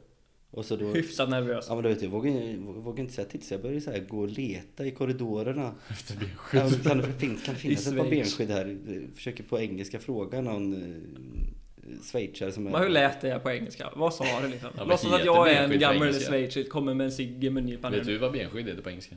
[0.50, 0.86] Och så då...
[0.86, 1.66] Hyfsat nervös.
[1.68, 3.90] Ja men du vet, jag vågar, jag vågar inte säga till så jag började så
[3.90, 5.74] här gå och leta i korridorerna.
[5.88, 6.14] Efter
[6.52, 6.86] Ja, benskydd.
[6.86, 8.76] men kan, det finnas, kan det finnas ett par benskydd här?
[9.14, 12.70] Försöker på engelska fråga någon eh, schweizare som är...
[12.70, 13.90] Men hur lät det på engelska?
[13.96, 14.70] Vad sa du liksom?
[14.76, 17.92] Ja, Låtsas att jag är en gammal schweizer, kommer med en cigg i mungipan.
[17.92, 19.16] Vet du vad benskydd heter på engelska?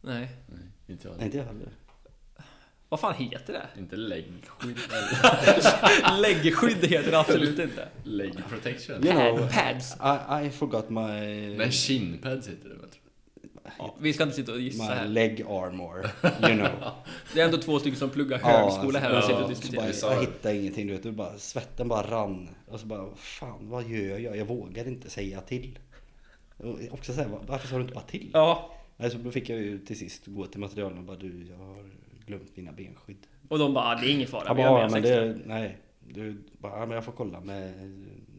[0.00, 0.28] Nej.
[0.46, 0.56] Jag.
[1.16, 1.68] Nej inte jag heller.
[2.90, 3.80] Vad fan heter det?
[3.80, 4.78] Inte läggskydd
[6.20, 7.88] Läggskydd heter det absolut inte.
[8.04, 9.06] leg protection.
[9.06, 9.96] You know, Pads.
[9.96, 11.56] I, I forgot my...
[11.56, 12.88] Nej, shinpads heter det väl?
[13.78, 15.06] Ja, vi ska inte sitta och gissa My här.
[15.08, 16.10] leg armor,
[16.48, 16.68] you know.
[17.34, 20.14] Det är ändå två stycken som pluggar högskola här och ja, sitter och så diskuterar.
[20.14, 22.48] jag hittade ingenting du vet, du bara, svetten bara rann.
[22.66, 24.36] Och så bara, fan vad gör jag?
[24.36, 25.78] Jag vågar inte säga till.
[26.56, 28.30] Och också säga, varför sa du inte bara till?
[28.32, 31.46] Ja, Nej, så då fick jag ju till sist gå till materialen och bara, du
[31.50, 31.84] jag har
[32.30, 33.26] glömt mina benskydd.
[33.48, 34.42] och de bara, det är ingen fara.
[34.46, 35.28] Jag vi bara, har ja, med men 16.
[35.28, 35.76] det, nej.
[36.08, 37.72] Du bara, ja, men jag får kolla med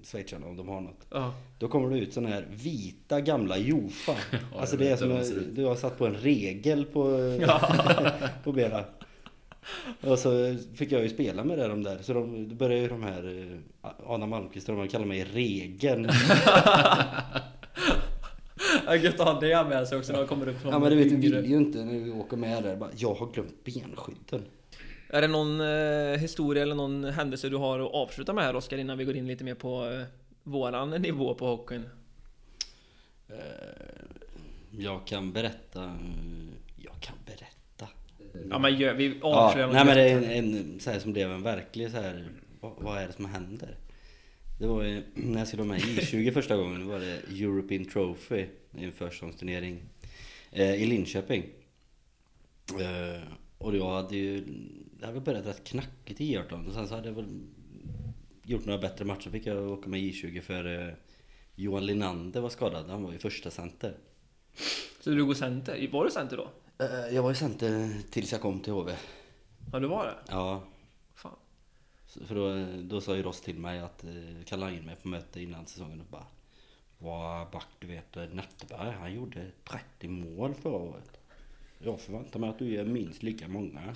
[0.03, 1.07] schweizarna om de har något.
[1.09, 1.33] Ja.
[1.59, 4.11] Då kommer det ut såna här vita gamla Jofa.
[4.59, 7.03] alltså jag det är som en- du har satt på en regel på,
[8.43, 8.83] på benen.
[10.01, 11.97] Och så fick jag ju spela med det de där.
[12.01, 13.51] Så de, då började ju de här
[13.83, 15.23] eh, Adam Malmqvist och de kallar mig
[18.85, 20.95] Ja, Gött att ha det med sig också när de kommer upp ja men du
[20.95, 22.75] vet, du vill ju inte när vi åker med där.
[22.75, 24.45] Bara, jag har glömt benskydden.
[25.09, 28.77] Är det någon eh, historia eller någon händelse du har att avsluta med här Oskar
[28.77, 30.03] innan vi går in lite mer på eh,
[30.43, 31.83] våran nivå på hockeyn?
[33.29, 33.35] Eh,
[34.71, 35.83] Jag kan berätta.
[35.83, 35.91] eh,
[36.77, 37.87] Jag kan berätta.
[38.49, 40.99] Ja men gör, vi Ja, avslöjar något nej men det är en, en så här
[40.99, 42.29] som blev en verklig så här.
[42.59, 43.75] Vad, vad är det som händer?
[44.61, 46.81] Det var ju när jag skulle vara med i 20 första gången.
[46.81, 48.45] Då var det European Trophy.
[48.71, 49.83] En försäsongsturnering.
[50.51, 51.45] Eh, I Linköping.
[52.79, 53.21] Eh,
[53.57, 54.43] och jag hade ju...
[54.99, 57.41] Det hade börjat rätt knackigt i 18 och sen så hade jag väl
[58.43, 59.29] gjort några bättre matcher.
[59.29, 60.93] Fick jag åka med i 20 för eh,
[61.55, 62.89] Johan Linander var skadad.
[62.89, 63.97] Han var ju första center.
[64.99, 65.89] Så du går center?
[65.91, 66.49] Var du center då?
[66.85, 68.95] Eh, jag var ju center tills jag kom till HV.
[69.71, 70.15] Ja du var det?
[70.27, 70.63] Ja,
[72.27, 75.41] För då, då sa ju Ross till mig att eh, kallade in mig på möte
[75.41, 76.25] innan säsongen och bara
[76.99, 81.19] Vad back du vet eh, Netteberg han gjorde 30 mål förra året.
[81.79, 83.95] Jag förväntar mig att du gör minst lika många.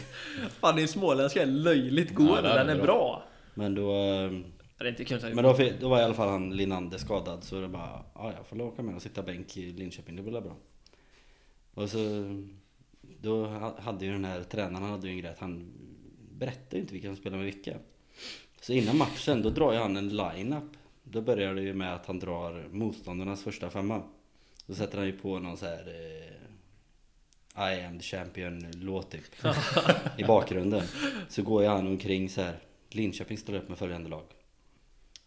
[0.60, 2.84] Fan din småländska är löjligt god, Ja, den är den är bra.
[2.84, 3.22] bra.
[3.54, 4.30] Men då, eh,
[5.34, 8.46] men då, då var i alla fall han Linander skadad så det bara Ja jag
[8.46, 10.56] får åka med och sitta bänk i Linköping, det blir bra.
[11.74, 11.98] Och så
[13.20, 15.72] Då ha- hade ju den här tränaren han hade ju en grej att han
[16.38, 17.76] berättade ju inte vilka som spelar med vilka.
[18.60, 20.76] Så innan matchen då drar ju han en line-up.
[21.02, 24.02] Då börjar det ju med att han drar motståndarnas första femma.
[24.66, 25.88] Då sätter han ju på någon så här
[27.56, 29.22] eh, I am the champion låt typ.
[30.18, 30.82] I bakgrunden.
[31.28, 32.58] Så går ju han omkring så här.
[32.90, 34.24] Linköping ställer upp med följande lag.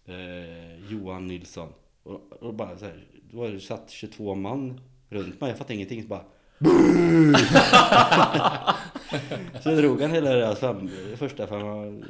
[0.05, 1.74] Eh, Johan Nilsson.
[2.03, 3.03] Och, och bara så här.
[3.32, 5.49] Då var det satt 22 man runt mig.
[5.49, 6.03] Jag fattade ingenting.
[6.03, 6.24] Så bara
[9.64, 12.01] Så drog han hela deras fem, första femma.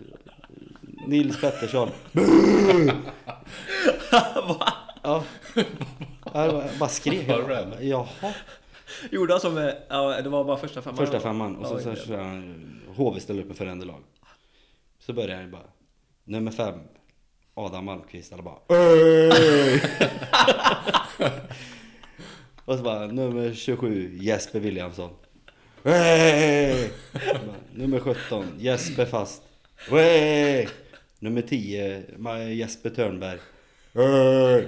[1.07, 1.89] Nils Pettersson.
[5.03, 5.23] Ja.
[6.33, 7.27] Jag bara- skrek.
[7.81, 8.07] Jaha.
[9.11, 10.97] Gjorde han som, eh, ja det var bara första femman?
[10.97, 11.55] Första femman.
[11.55, 14.03] Och så, så, han, HV ställer upp med följande lag.
[14.99, 15.61] Så börjar han bara.
[16.23, 16.79] Nummer fem.
[17.53, 18.33] Adam Malmqvist.
[18.33, 18.55] Alla bara!
[22.65, 24.17] Och så bara nummer 27.
[24.21, 25.09] Jesper Williamson.
[25.83, 26.89] Bara,
[27.73, 28.45] Nummer 17.
[28.59, 29.41] Jesper Fast.
[29.91, 30.67] "Öj!"
[31.19, 32.03] Nummer 10.
[32.17, 33.39] Ma- Jesper Törnberg.
[33.95, 34.67] "Öj!"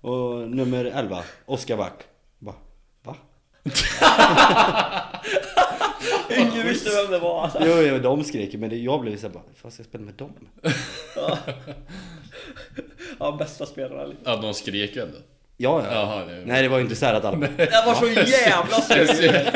[0.00, 1.22] Och nummer 11.
[1.46, 1.92] Oskar Back.
[2.38, 2.54] Bara,
[3.02, 3.16] va?
[6.30, 7.58] Ingen visste vem det var alltså.
[7.66, 10.14] Jo, jo, de skrek men det, jag blev såhär bara, fan ska jag spela med
[10.14, 10.32] dem?
[13.18, 14.24] Ja, bästa spelare liksom.
[14.32, 15.16] Ja, de skrek ändå.
[15.56, 15.92] Ja, ja.
[15.92, 19.50] Jaha, det Nej, det var ju inte såhär att alla Det var så jävla sur!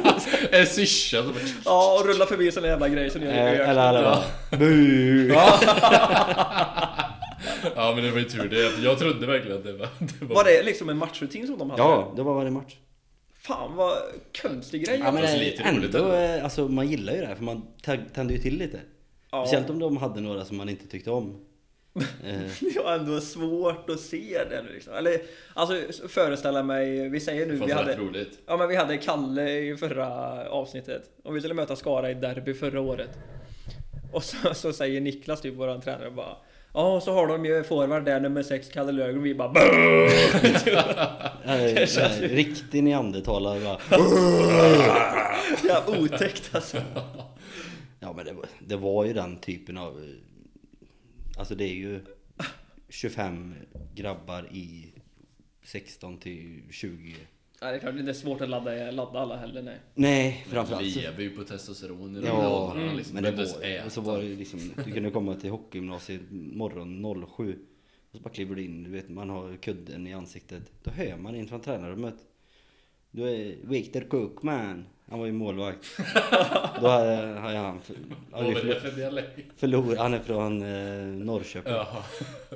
[0.52, 1.34] En syrsa som
[1.64, 4.22] Ja, och rulla förbi såna jävla grejer som gör Eh, Eller alla bara.
[7.76, 8.82] Ja men det var ju tur det.
[8.84, 9.88] Jag trodde verkligen att det var...
[9.98, 11.82] Det var, Var det liksom en matchrutin som de hade?
[11.82, 12.74] Ja, det var varje match.
[13.40, 13.92] Fan vad
[14.42, 15.00] konstig grej.
[15.04, 16.16] Ja, men det, lite roligt ändå, ändå.
[16.16, 17.62] eh, alltså man gillar ju det här för man
[18.14, 18.80] tände ju till lite.
[19.30, 19.46] Ja.
[19.46, 21.40] Speciellt om de hade några som man inte tyckte om.
[21.96, 22.40] Eh,
[22.74, 24.94] Det var ändå svårt att se det nu liksom.
[24.94, 25.20] Eller,
[25.54, 25.74] alltså
[26.08, 28.38] föreställa mig, vi säger nu, vi hade, roligt.
[28.46, 30.08] ja, men vi hade Kalle i förra
[30.48, 31.02] avsnittet.
[31.24, 33.10] Och vi skulle möta Skara i derby förra året.
[34.12, 36.36] Och så, så säger Niklas, typ våran tränare, bara
[36.76, 39.52] Ja, och så har de ju forward där, nummer 6, Kalle Löfgren, och vi bara
[41.44, 43.78] eh, eh, riktig neandertalare bara.
[45.68, 46.76] Ja, otäckt alltså.
[48.00, 50.02] Ja men det det var ju den typen av...
[51.36, 52.00] Alltså det är ju
[52.88, 53.54] 25
[53.94, 54.92] grabbar i
[55.62, 57.16] 16 till 20.
[57.60, 59.78] Ja, det är klart, det är svårt att ladda, ladda alla heller, nej.
[59.94, 61.00] Nej, framförallt så...
[61.00, 63.14] lever ju på testosteron i de Ja, åldrarna liksom.
[63.14, 67.58] men det var, och så var det liksom, du kunde komma till hockeygymnasiet morgon 07
[68.10, 70.72] och så bara kliver du in, du vet man har kudden i ansiktet.
[70.82, 72.14] Då hör man in från tränarrummet.
[73.10, 74.84] Du är Victor Cookman.
[75.10, 75.86] Han var ju målvakt.
[76.80, 77.80] Då hade, hade han
[78.32, 79.38] hade förlor- för dialekt?
[79.56, 79.98] förlorat.
[79.98, 81.72] Han är från eh, Norrköping.
[81.72, 82.02] Jaha.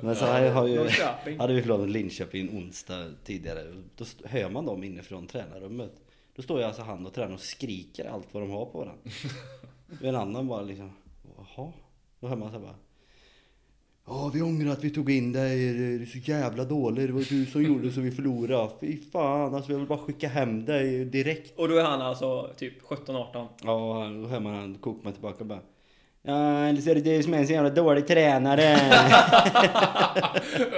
[0.01, 0.89] Men så har, har ju,
[1.37, 3.63] hade vi förlorat mot Linköping onsdag tidigare.
[3.95, 5.91] Då hör man dem inifrån tränarrummet.
[6.35, 9.01] Då står ju alltså han och tränaren och skriker allt vad de har på varandra.
[10.01, 10.91] Och en annan bara liksom,
[11.37, 11.71] jaha?
[12.19, 12.75] Då hör man så här bara.
[14.13, 15.73] Ja, vi ångrar att vi tog in dig.
[15.73, 17.07] Det är så jävla dåligt.
[17.07, 18.69] Det var du som gjorde så vi förlorade.
[18.81, 21.59] Fy fan, alltså jag vill bara skicka hem dig direkt.
[21.59, 23.47] Och då är han alltså typ 17-18.
[23.63, 25.59] Ja, då hör man han kokar tillbaka bara.
[26.23, 28.61] Ja, eller så är det du som är en så jävla dålig tränare.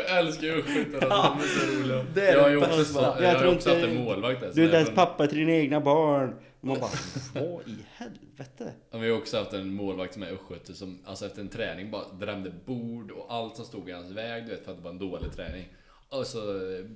[0.08, 2.06] Jag älskar ju östgötarna, de är så roliga.
[2.16, 4.42] Det är jag har det ju också, jag Jag tror också inte- haft en målvakt
[4.42, 4.52] där.
[4.56, 6.34] Du är inte ens pappa till dina egna barn.
[6.64, 6.92] Och man bara,
[7.34, 8.74] vad i helvete?
[8.92, 11.92] Ja, Vi har också haft en målvakt som är östgöte som alltså efter en träning
[11.92, 14.84] bara drämde bord och allt som stod i hans väg, du vet, för att det
[14.84, 15.66] var en dålig träning.
[16.10, 16.40] Och så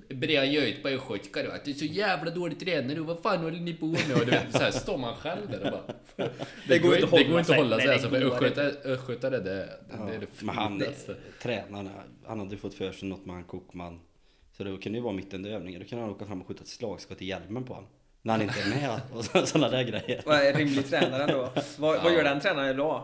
[0.10, 3.06] började han göra ut på östgötska då, att du är så jävla dålig tränare och
[3.06, 4.12] vad fan håller ni på med?
[4.14, 6.28] Och du vet, så här står man själv där och bara...
[6.68, 9.44] Det, går inte att det hålla går inte att hålla sig alltså, för östgötare, det,
[9.44, 11.16] det, det är det Men han, finaste.
[11.42, 11.90] tränaren,
[12.26, 14.00] han hade fått för sig något med han Kokman.
[14.58, 15.82] Så det kunde ju vara mitt under övningen.
[15.82, 17.90] Då kunde han åka fram och skjuta ett slagskott i hjälmen på honom.
[18.28, 20.22] När han inte är med och sådana där grejer.
[20.26, 21.50] Vad är rimlig tränare ändå?
[21.78, 23.04] Vad, vad gör den tränaren idag?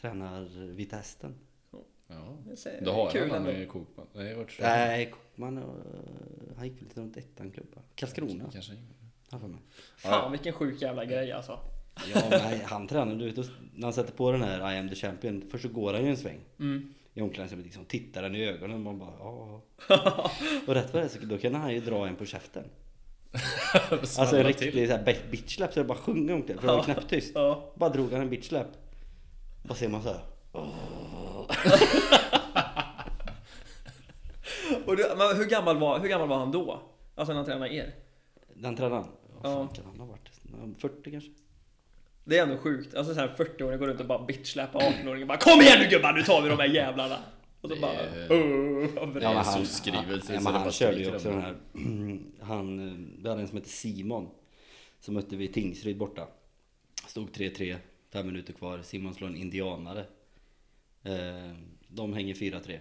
[0.00, 1.34] Tränar Vitesten.
[2.08, 2.36] Ja.
[2.48, 4.06] Jag säger, Då har kul han med Kokman.
[4.12, 5.64] Nej, vart Nej, Kokman, eh,
[6.56, 7.80] han gick väl till något ettan-klubba.
[7.94, 8.72] Karlskrona, Kanske.
[9.30, 9.58] för mig.
[9.96, 11.58] Fan vilken sjuk jävla grej alltså.
[12.14, 14.88] Ja, nej, han tränar, du vet, då- när han sätter på den här I am
[14.88, 16.40] the champion, först så går han ju en sväng.
[16.58, 16.94] Mm.
[17.14, 19.62] I omklädningsrummet liksom, tittar den i ögonen och man bara ja.
[20.66, 22.64] Och rätt vad det är så då kan han ju dra en på käften.
[24.18, 24.88] Alltså en riktig till.
[24.88, 27.32] så här bi- bitch slap så det bara sjunger om det för det var knäpptyst.
[27.34, 27.72] Ja.
[27.74, 28.66] Bara drog han en bitch slap.
[29.62, 30.20] Bara ser man så här.
[34.86, 36.82] Och du, men hur, gammal var, hur gammal var han då?
[37.14, 37.94] Alltså när han tränade er?
[38.54, 39.04] Den tränaren.
[39.34, 39.74] Vad fan Ja.
[39.76, 40.80] kan han ha varit?
[40.80, 41.30] 40 kanske?
[42.24, 42.94] Det är ändå sjukt.
[42.94, 46.12] Alltså så här 40-åringar går runt och bara bitchsläpar 18-åringar bara Kom igen nu gubbar,
[46.12, 47.16] nu tar vi de här jävlarna!
[47.60, 47.92] Och så bara...
[47.92, 51.56] Det- Uh, en han, SOS-skrivelse, ja, men han körde ju också den här.
[52.44, 54.30] Han, eh, vi hade en som hette Simon.
[55.00, 56.28] Som mötte vi i Tingsryd borta.
[57.06, 57.76] Stod 3-3,
[58.12, 58.82] fem minuter kvar.
[58.82, 60.06] Simon slår en indianare.
[61.02, 61.52] Eh,
[61.88, 62.80] De hänger 4-3.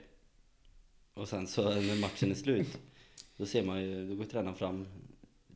[1.14, 2.78] Och sen så när matchen är slut.
[3.38, 4.88] Då ser man ju, då går tränaren fram,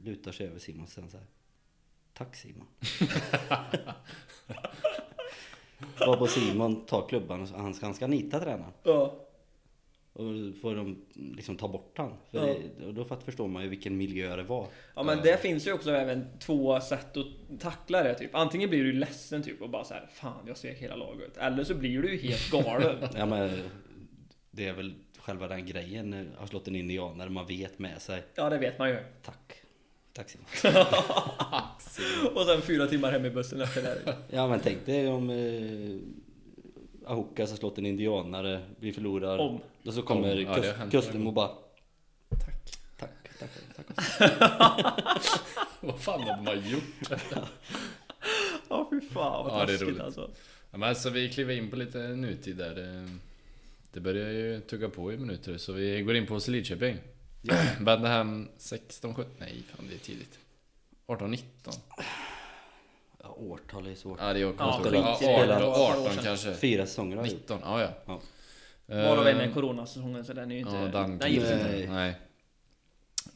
[0.03, 1.25] lutar sig över Simon och sen så här.
[2.13, 2.67] Tack Simon.
[5.99, 8.71] Varpå Simon tar klubban och han ska, han ska nita tränaren.
[8.83, 9.25] Ja.
[10.13, 10.25] Och
[10.61, 12.13] får de liksom ta bort han.
[12.31, 12.55] För Ja.
[12.79, 14.67] det, och då förstår man ju vilken miljö det var.
[14.95, 18.35] Ja men det finns ju också även två sätt att tackla det typ.
[18.35, 21.37] Antingen blir du ledsen typ och bara så här, Fan jag svek hela laget.
[21.37, 22.97] Eller så blir du ju helt galen.
[23.15, 23.49] Ja, men
[24.51, 26.31] det är väl själva den grejen.
[26.37, 28.23] Har slått en indianare, man vet med sig.
[28.35, 28.97] ja det vet man ju.
[29.23, 29.58] Tack.
[30.27, 30.75] Simon.
[32.35, 34.15] Och sen fyra timmar hem i bussen efter det.
[34.29, 39.37] Ja men tänk dig om eh, Ahokas har slått en indianare, vi förlorar.
[39.37, 39.59] Om.
[39.85, 41.49] Och så kommer Om, kust, kusten och bara
[42.39, 43.09] Tack.
[43.39, 44.31] Tack, tack, tack.
[45.81, 47.21] Vad fan har man gjort?
[48.69, 50.01] Ja fy fan vad Ja, det är roligt.
[50.01, 50.29] alltså.
[50.71, 52.75] Ja, men alltså vi kliver in på lite nutid där.
[52.75, 53.09] Det,
[53.93, 56.97] det börjar ju tugga på i minuter så vi går in på Lidköping.
[57.79, 60.39] Vände hem 16, 17, nej fan det är tidigt.
[61.05, 61.73] 18, 19.
[63.23, 64.19] Ja, årtal är svårt.
[64.21, 65.43] Ja, det är jag Ja, kommer inte skit ihåg.
[65.43, 65.53] i det.
[65.53, 66.23] Ja, Det var ett par år 18 sedan.
[66.23, 66.53] kanske.
[66.53, 67.39] Fyra säsonger har jag gjort.
[67.41, 67.89] 19, ja ja.
[68.05, 68.21] Ja.
[68.95, 70.75] Varav en är Eh, coronasäsongen så den är ju inte...
[70.75, 71.67] Ja, den den gills inte.
[71.71, 71.87] Nej.
[71.87, 72.15] Nej.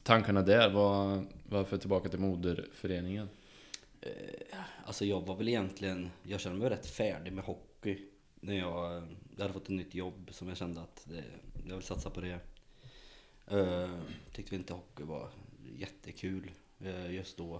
[0.04, 3.30] Tankarna där var varför tillbaka till moderföreningen?
[4.02, 4.10] Eh,
[4.86, 7.98] Alltså jag var väl egentligen, jag kände mig rätt färdig med hockey.
[8.36, 9.04] När jag,
[9.36, 11.24] jag hade fått ett nytt jobb som jag kände att det,
[11.68, 12.40] jag vill satsa på det.
[13.52, 14.00] Uh,
[14.32, 15.30] tyckte inte hockey var
[15.78, 17.56] jättekul eh, just då.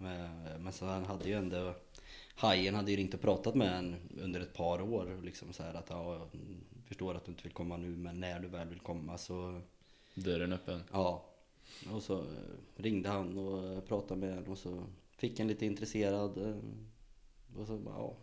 [0.00, 1.74] Eh, men sen hade ju ändå,
[2.34, 5.20] Hajen hade ju och pratat med en under ett par år.
[5.22, 6.28] Liksom så här att ja, jag
[6.86, 9.60] förstår att du inte vill komma nu men när du väl vill komma så
[10.14, 10.82] Dörren öppen.
[10.92, 11.24] Ja.
[11.92, 12.26] Och så eh,
[12.76, 14.82] ringde han och pratade med en och så
[15.16, 16.38] fick en lite intresserad.
[16.38, 16.56] eh,
[17.60, 18.16] Och så, ja,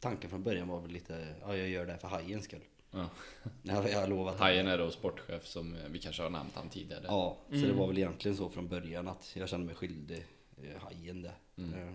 [0.00, 2.64] tanken från början var väl lite, ja jag gör det här för hajens skull.
[2.92, 3.08] Ja.
[3.62, 7.04] Jag, jag har lovat Hajen är då sportchef som vi kanske har nämnt han tidigare.
[7.06, 7.68] Ja, så Mm.
[7.68, 10.26] det var väl egentligen så från början att jag kände mig skyldig
[10.62, 11.32] eh, hajen det.
[11.56, 11.74] Mm.
[11.74, 11.94] Eh,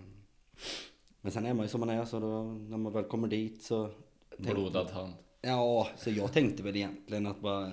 [1.20, 3.62] Men sen är man ju som man är så då, när man väl kommer dit
[3.62, 3.90] så...
[4.38, 5.12] Blodad hand.
[5.42, 7.72] Ja, så jag tänkte väl egentligen att bara,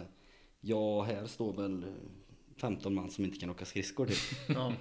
[0.61, 1.85] ja här står väl
[2.57, 4.17] 15 man som inte kan åka skridskor typ.
[4.47, 4.73] Ja.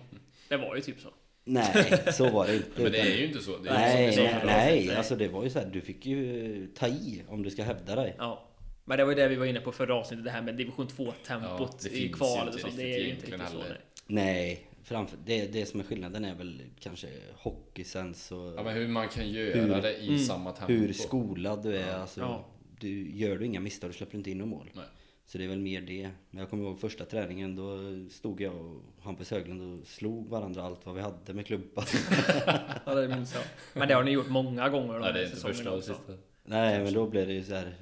[0.49, 1.09] Det var ju typ så.
[1.45, 2.83] Nej, så var det inte.
[2.83, 3.59] Men det är ju inte så.
[3.59, 4.97] Det är Nej, för nej, Nej.
[4.97, 7.95] alltså det var ju så här, du fick ju ta i om du ska hävda
[7.97, 8.15] dig.
[8.19, 8.49] Ja.
[8.85, 10.87] Men det var ju det vi var inne på förra avsnittet, det här med division
[10.89, 12.69] 2-tempot Ja, i kvalet och så.
[12.77, 13.57] Det är ju inte riktigt så.
[13.59, 13.67] Nej.
[14.07, 18.89] Nej, framför, det, det som är skillnaden är väl kanske hockeysens och Ja men hur
[18.89, 20.19] man kan göra Hur- det i Mm.
[20.19, 20.73] samma tempo.
[20.73, 21.89] hur skolad du är.
[21.91, 21.95] Ja.
[21.97, 22.47] Alltså, Ja.
[22.81, 24.71] du, gör du inga misstag, du släpper inte in något mål.
[24.75, 24.85] Nej.
[25.27, 26.11] Så det är väl mer det.
[26.31, 27.79] Men jag kommer ihåg första träningen, då
[28.11, 31.85] stod jag och Hampus Höglund och slog varandra allt vad vi hade med klubban.
[32.87, 33.43] Ja, det minns jag.
[33.75, 36.13] Men det har ni gjort många gånger de Nej, det är inte första och sista.
[36.45, 37.75] Nej, men då blev det ju så här.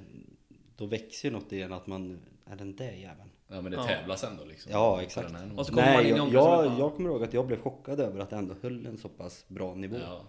[0.77, 3.31] Då växer ju något igen att man, är den där jäveln?
[3.49, 3.85] Ja men det Ja.
[3.85, 4.73] tävlas ändå liksom.
[4.73, 5.35] Ja, exakt.
[5.57, 6.79] Och så kommer man in i jag, jag, ja.
[6.79, 9.45] jag kommer ihåg att jag blev chockad över att det ändå höll en så pass
[9.49, 9.97] bra nivå.
[9.97, 10.21] Ja.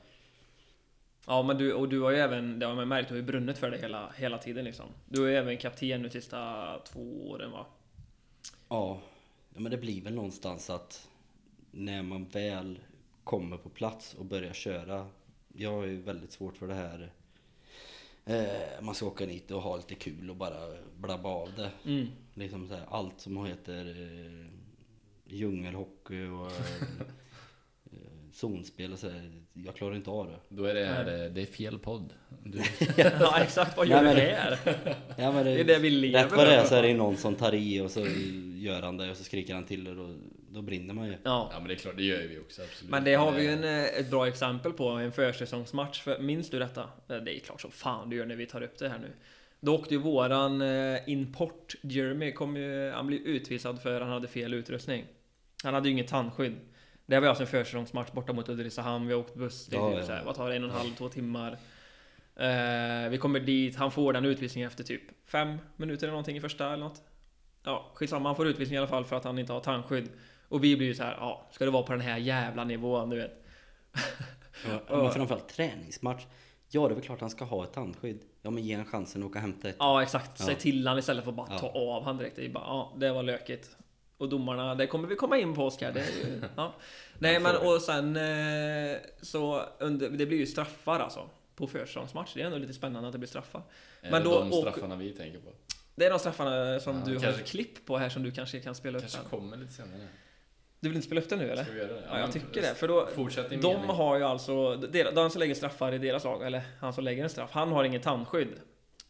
[1.27, 3.25] Ja, men du, och du har ju även, det har man märkt, du har ju
[3.25, 4.85] brunnit för det hela, hela tiden liksom.
[5.05, 7.65] Du är ju även kapten nu sista två åren va?
[8.69, 8.99] Ja,
[9.53, 11.09] ja, men det blir väl någonstans att
[11.71, 12.79] när man väl
[13.23, 15.07] kommer på plats och börjar köra.
[15.53, 17.11] Jag har ju väldigt svårt för det här.
[18.25, 21.71] Eh, man ska åka dit och ha lite kul och bara blabba av det.
[21.85, 22.07] Mm.
[22.33, 24.47] Liksom så här, allt som heter eh,
[25.25, 26.51] djungelhockey och
[28.33, 30.55] zonspel och så här, Jag klarar inte av det.
[30.55, 32.13] Då är det här, det, det är fel podd.
[32.43, 32.61] Du,
[33.19, 33.77] ja, exakt.
[33.77, 34.57] Vad gör Nej, du här?
[35.17, 37.17] Ja, men Det är det vi lever Rätt vad det är så är det någon
[37.17, 38.05] som tar i och så
[38.55, 40.15] gör han det och så skriker han till och då,
[40.49, 41.13] då brinner man ju.
[41.23, 41.49] Ja.
[41.53, 42.91] ja men det är klart, det gör vi också absolut.
[42.91, 46.01] Men det har vi ju en, eh, ett bra exempel på, en försäsongsmatch.
[46.01, 46.81] För, minns du detta?
[46.81, 49.11] Eh, Det är klart som fan du gör när vi tar upp det här nu.
[49.59, 54.11] Då åkte ju våran eh, import, Jeremy, kom ju, han blev utvisad för att han
[54.11, 55.05] hade fel utrustning.
[55.63, 56.55] Han hade ju inget tandskydd.
[57.05, 59.89] Det var alltså en försäsongsmatch borta mot Ulricehamn, vi har åkt buss, det är Ja,
[59.89, 60.05] typ ja.
[60.05, 61.51] så här, vad tar det, en och en halv, två timmar.
[62.35, 66.41] Eh, vi kommer dit, han får den utvisningen efter typ fem minuter eller någonting i
[66.41, 67.01] första eller något.
[67.63, 70.09] Ja, skitsamma, han får utvisning i alla fall för att han inte har tandskydd.
[70.49, 73.09] Och vi blir ju så här, ja, ska det vara på den här jävla nivån,
[73.09, 73.43] du vet.
[74.87, 76.23] Ja, men framförallt träningsmatch.
[76.69, 78.19] Ja, det är väl klart han ska ha ett tandskydd.
[78.41, 79.75] Ja, men ge en chansen att åka och hämta ett.
[79.79, 80.37] Ja, exakt.
[80.37, 80.59] Säg Ja.
[80.59, 81.59] till han istället för att bara Ja.
[81.59, 82.35] ta av han direkt.
[82.35, 83.77] Det bara, ja, det var lökigt.
[84.23, 85.91] Och domarna, det kommer vi komma in på Oskar.
[85.91, 86.73] Det är ju, ja.
[87.19, 91.29] Nej, men och sen eh, så under, det blir ju straffar alltså.
[91.55, 92.33] På försäsongsmatch.
[92.33, 93.61] Det är ändå lite spännande att det blir straffar.
[94.01, 95.49] är men det då de straffarna vi tänker på?
[95.95, 98.31] Det är de straffarna som Ja, du har kanske- ett klipp på här som du
[98.31, 100.07] kanske kan spela upp Kanske kommer lite senare.
[100.79, 101.63] Du vill inte spela upp det nu eller?
[101.63, 102.03] Ska vi göra det?
[102.09, 102.75] Ja, jag men tycker det.
[102.75, 103.07] För då,
[103.49, 103.89] de mening.
[103.89, 107.29] har ju alltså, den som lägger straffar i deras lag, eller han som lägger en
[107.29, 108.49] straff, han har inget tandskydd.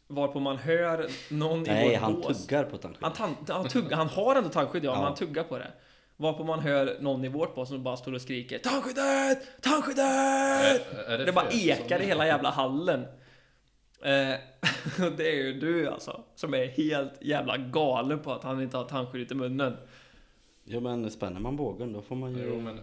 [0.06, 2.46] Varpå man hör någon Nej, i han vårt bås.
[2.46, 3.04] tuggar på tandskydd.
[3.04, 4.94] Han, tan- han, han har ändå tandskydd ja, Ja.
[4.96, 5.72] men han tuggar på det.
[6.16, 9.62] Varpå man hör någon i vårt bås som bara står och skriker Tandskyddet!
[9.62, 10.04] Tandskyddet!
[10.04, 13.00] Är- är Det bara för- ekar i hela jävla hallen.
[14.02, 14.34] Eh,
[15.06, 18.76] och det är ju du alltså, som är helt jävla galen på att han inte
[18.76, 19.76] har tandskyddet i munnen.
[20.64, 22.44] Ja, men spänner man bågen då får man ju...
[22.48, 22.82] Jo men eh,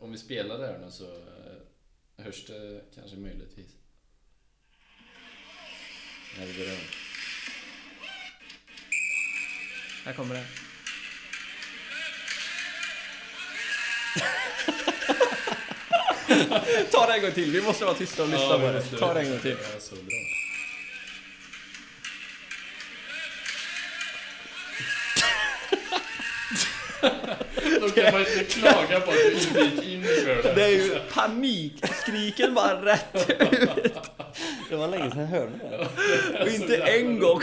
[0.00, 3.76] om vi spelar där nu så eh, hörs det kanske möjligtvis.
[6.38, 6.76] Börjar.
[10.04, 10.44] Här kommer det.
[16.90, 18.82] Ta det en gång till, vi måste vara tysta och lyssna på det.
[18.98, 19.50] Ta det en gång till.
[19.52, 20.16] Är så bra.
[27.82, 30.54] Då kan man inte klaga på att du inte gick in för det.
[30.54, 34.00] Det är ju panikskriken bara rätt ut.
[34.70, 36.42] Det var länge sedan jag hörde det.
[36.42, 37.40] Och inte en gång.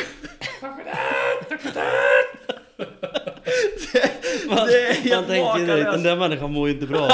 [3.94, 4.12] Det,
[4.48, 7.10] Man, det är helt man tänker direkt, den där människan mår ju inte bra.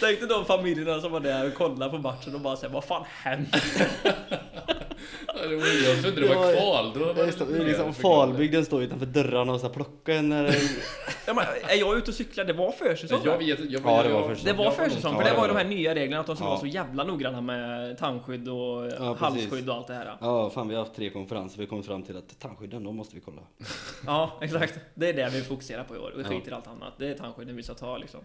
[0.00, 2.84] Tänk dig de familjerna som var där och kollade på matchen och bara säger vad
[2.84, 3.60] fan hände?
[5.86, 6.92] Jag trodde det var kval.
[6.94, 7.94] Då var Det det liksom.
[7.94, 10.54] Falbygden står utanför dörrarna och så här plockar en det-
[11.26, 12.44] Ja, men, är jag ute och cyklar?
[12.44, 13.20] Det var försäsong.
[13.24, 14.44] Jag vet, jag, Ja, det var försäsong.
[14.56, 16.46] Det var försäsong, för det Ja, var det de här nya reglerna att de skulle
[16.46, 16.50] Ja.
[16.50, 19.20] vara så jävla noggranna med tandskydd och precis.
[19.20, 20.16] halsskydd och allt det här.
[20.20, 21.58] Ja, fan vi har haft tre konferenser.
[21.60, 23.42] Vi kommit fram till att tandskydden, de måste vi kolla.
[24.06, 24.74] Ja, exakt.
[24.94, 26.12] Det är det vi fokuserar på i år.
[26.16, 26.28] Vi Ja.
[26.28, 26.92] skiter i allt annat.
[26.98, 28.20] Det är tandskydden vi ska ta liksom.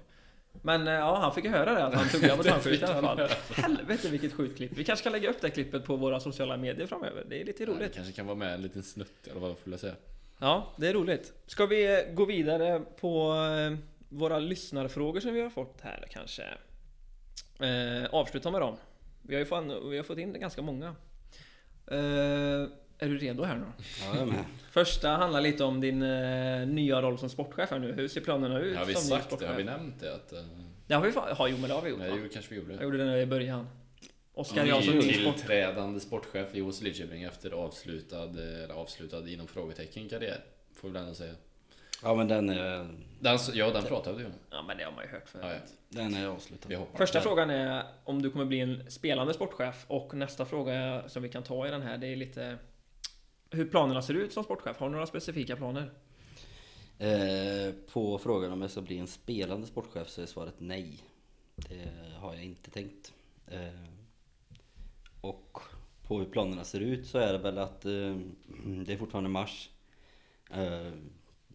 [0.62, 3.01] Men eh, ja, han fick ju höra det att han tuggar på tandskyddet i alla
[3.18, 3.30] fall.
[3.56, 4.72] Helvete vilket sjukt klipp.
[4.78, 7.24] Vi kanske ska lägga upp det klippet på våra sociala medier framöver.
[7.30, 7.93] Det är lite Ja, det roligt.
[7.95, 9.95] kanske kan vara med en liten snutt, eller vad skulle jag säga?
[10.39, 11.34] Ja, det är roligt.
[11.47, 13.78] Ska vi eh, gå vidare på eh,
[14.10, 16.43] våra lyssnarfrågor som vi har fått här kanske?
[17.60, 18.76] Eh, avsluta med dem.
[19.22, 20.95] Vi har ju fått, vi har fått in ganska många.
[21.88, 22.68] Eh,
[23.04, 23.66] är du redo här nu?
[23.78, 24.43] Ja, jag är med.
[24.72, 27.91] Första handlar lite om din eh, nya roll som sportchef här nu.
[27.91, 29.47] Hur ser planerna ut Har vi som sagt det?
[29.47, 30.16] Har vi nämnt det?
[30.16, 30.39] Att, eh,
[30.88, 31.36] Det har vi fan...
[31.39, 32.18] Ja, jo men det har vi gjort nej, va?
[32.24, 33.68] jo, kanske vi gjorde Jag gjorde det i början.
[34.34, 40.39] Oskar Jansson, ny tillträdande sportchef i OS Lidköping efter avslutad, eller avslutad inom frågetecken karriär.
[40.74, 41.34] Får vi väl ändå säga.
[42.04, 42.88] Ja, men den är,
[43.20, 44.32] Den, ja, den pratade vi om.
[44.49, 45.45] Ja men det har man ju hört förut.
[45.45, 45.60] Ja, ja.
[45.89, 46.70] den är avslutad.
[46.70, 46.97] Vi hoppas.
[46.97, 51.30] Första frågan är om du kommer bli en spelande sportchef och nästa fråga som vi
[51.30, 52.58] kan ta i den här det är lite
[53.54, 54.78] hur planerna ser ut som sportchef.
[54.78, 55.91] Har du några specifika planer?
[56.97, 60.99] Eh, på frågan om jag ska bli en spelande sportchef så är svaret nej.
[61.56, 63.14] Det har jag inte tänkt.
[63.47, 63.89] Eh,
[65.22, 65.60] och
[66.08, 68.18] på hur planerna ser ut så är det väl att eh,
[68.86, 69.70] det är fortfarande mars.
[70.51, 70.91] Eh,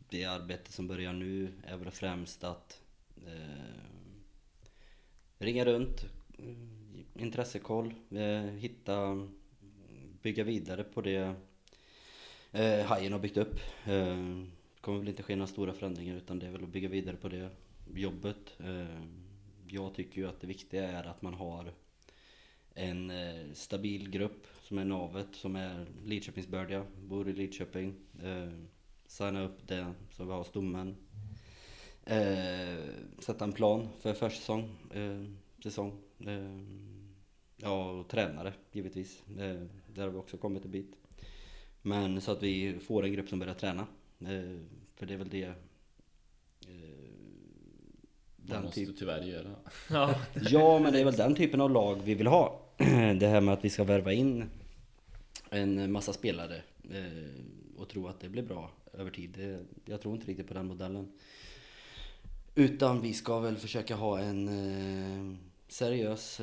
[0.09, 2.83] det arbete som börjar nu är väl främst att
[3.27, 3.83] eh,
[5.39, 6.05] ringa runt,
[6.39, 9.29] eh, intressekoll, eh, hitta,
[10.23, 11.35] bygga vidare på det
[12.53, 13.61] eh, Hajen har byggt upp.
[13.85, 14.17] Eh,
[14.75, 17.17] det kommer väl inte ske några stora förändringar utan det är väl att bygga vidare
[17.17, 17.51] på det
[17.95, 18.57] jobbet.
[18.59, 19.03] Eh,
[19.69, 21.73] jag tycker ju att det viktiga är att man har
[22.75, 27.95] en eh, stabil grupp som är navet, som är Lidköpingsbördiga, bor i Lidköping.
[28.23, 28.49] Eh,
[29.07, 30.97] signa upp det så vi har stommen.
[32.05, 32.79] Eh,
[33.19, 35.25] sätta en plan för försäsong, eh,
[35.63, 36.01] säsong.
[36.27, 36.61] Eh,
[37.57, 39.23] ja, och tränare givetvis.
[39.29, 39.63] Eh,
[39.95, 40.97] där har vi också kommit en bit.
[41.89, 43.87] Men så att vi får en grupp som börjar träna.
[44.21, 44.61] Eh,
[44.97, 45.45] för det är väl det...
[45.45, 45.53] Eh,
[48.37, 49.55] Man den måste typ, tyvärr göra.
[50.51, 52.61] Ja, men det är väl den typen av lag vi vill ha.
[53.21, 54.45] Det här med att vi ska värva in
[55.51, 59.59] en massa spelare eh, och tro att det blir bra över tid.
[59.85, 61.13] Jag tror inte riktigt på den modellen.
[62.55, 66.41] Utan vi ska väl försöka ha en seriös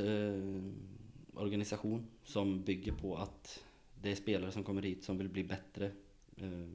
[1.34, 3.65] organisation som bygger på att
[4.06, 5.92] det är spelare som kommer hit som vill bli bättre.
[6.38, 6.68] Eh,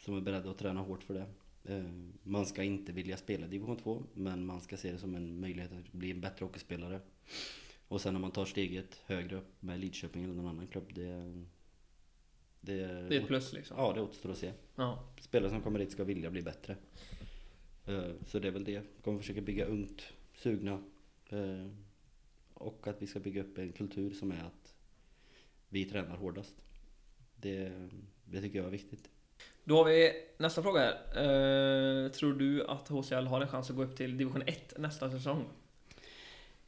[0.00, 1.26] som är beredda att träna hårt för det.
[1.74, 1.84] Eh,
[2.22, 5.72] man ska inte vilja spela division 2 men man ska se det som en möjlighet
[5.72, 7.00] att bli en bättre hockeyspelare.
[7.88, 10.94] Och sen när man tar steget högre upp med Lidköping eller någon annan klubb.
[10.94, 11.42] Det,
[12.60, 12.76] det,
[13.08, 13.76] det är ett plus liksom.
[13.78, 14.52] Ja, det återstår att se.
[14.74, 15.04] Ja.
[15.20, 16.76] Spelare som kommer hit ska vilja bli bättre.
[17.86, 18.82] Eh, Så det är väl det.
[19.02, 20.02] Kommer försöka bygga ungt,
[20.34, 20.82] sugna.
[22.54, 24.74] Och att vi ska bygga upp en kultur som är att
[25.68, 26.65] vi tränar hårdast.
[27.46, 27.72] Det,
[28.24, 29.10] det tycker jag är viktigt.
[29.64, 30.94] Då har vi nästa fråga här.
[32.04, 35.10] Eh, tror du att HCL har en chans att gå upp till division 1 nästa
[35.10, 35.44] säsong?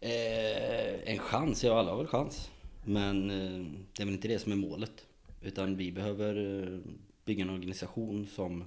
[0.00, 2.50] Eh, en chans, ja alla har väl chans.
[2.84, 3.66] Men eh,
[3.96, 5.06] det är väl inte det som är målet.
[5.42, 6.78] Utan vi behöver eh,
[7.24, 8.64] bygga en organisation som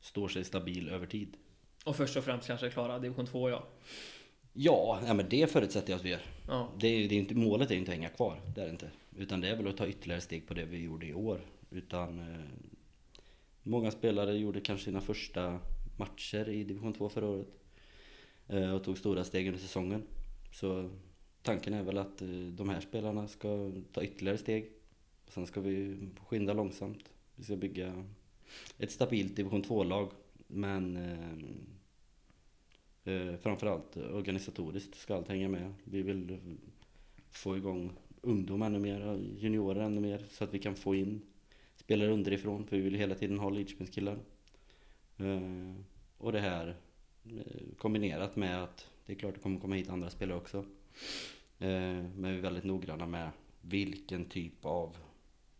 [0.00, 1.36] står sig stabil över tid.
[1.84, 3.64] Och först och främst kanske klara division 2 ja.
[4.52, 6.22] Ja, ja men det förutsätter jag att vi gör.
[6.48, 6.68] Ja.
[6.80, 8.90] Det det är inte, målet är ju inte att hänga kvar, det är det inte.
[9.18, 11.40] Utan det är väl att ta ytterligare steg på det vi gjorde i år.
[11.70, 12.44] Utan eh,
[13.62, 15.60] många spelare gjorde kanske sina första
[15.96, 17.48] matcher i division 2 förra året.
[18.46, 20.02] Eh, och tog stora steg under säsongen.
[20.52, 20.90] Så
[21.42, 24.72] tanken är väl att eh, de här spelarna ska ta ytterligare steg.
[25.26, 27.10] Och sen ska vi skynda långsamt.
[27.36, 28.04] Vi ska bygga
[28.78, 30.10] ett stabilt division 2-lag.
[30.46, 31.38] Men eh,
[33.14, 35.74] eh, framförallt organisatoriskt ska allt hänga med.
[35.84, 36.38] Vi vill
[37.30, 37.92] få igång
[38.22, 40.24] ungdom ännu mer, och juniorer ännu mer.
[40.30, 41.22] Så att vi kan få in
[41.76, 42.66] spelare underifrån.
[42.66, 44.18] För vi vill hela tiden ha Lidköpingskillar.
[45.16, 45.74] Eh,
[46.18, 46.76] och det här
[47.24, 50.58] eh, kombinerat med att det är klart det kommer komma hit andra spelare också.
[51.58, 54.96] Eh, men vi är väldigt noggranna med vilken typ av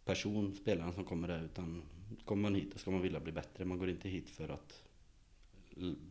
[0.04, 1.44] person spelaren som kommer där.
[1.44, 1.82] Utan
[2.24, 3.64] kommer man hit så ska man vilja bli bättre.
[3.64, 4.82] Man går inte hit för att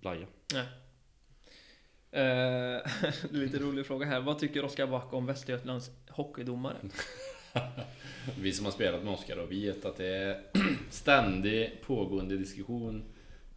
[0.01, 0.27] blaja.
[0.53, 0.67] Nej.
[2.11, 2.81] Eh,
[3.31, 4.19] lite rolig fråga här.
[4.21, 6.77] Vad tycker Oskar Back om Västergötlands hockeydomare?
[8.39, 10.41] Vi som har spelat med Oskar och vet att det är
[10.89, 13.03] ständig pågående diskussion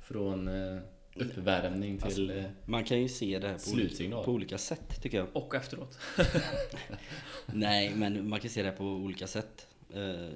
[0.03, 0.79] från eh,
[1.15, 2.31] uppvärmning till...
[2.31, 5.27] eh, Man kan ju se det här på, olika, på olika sätt tycker jag.
[5.33, 5.99] Och efteråt.
[7.47, 9.67] Nej, men man kan se det på olika sätt.
[9.95, 10.29] Eh,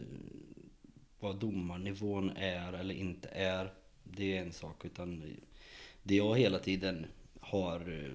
[1.21, 3.73] vad domarnivån är eller inte är,
[4.05, 4.85] det är en sak.
[4.85, 5.37] Utan
[6.03, 7.07] det jag hela tiden
[7.55, 8.11] har eh,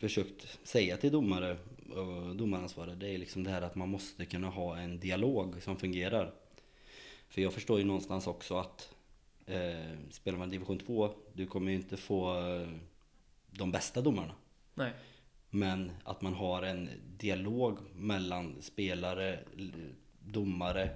[0.00, 1.56] försökt säga till domare
[1.90, 5.76] och domaransvariga, det är liksom det här att man måste kunna ha en dialog som
[5.76, 6.34] fungerar.
[7.28, 8.94] För jag förstår ju någonstans också att
[9.46, 12.68] eh, spelar man division 2, du kommer ju inte få eh,
[13.50, 14.34] de bästa domarna.
[14.74, 14.92] Nej.
[15.50, 19.38] Men att man har en dialog mellan spelare,
[20.20, 20.90] domare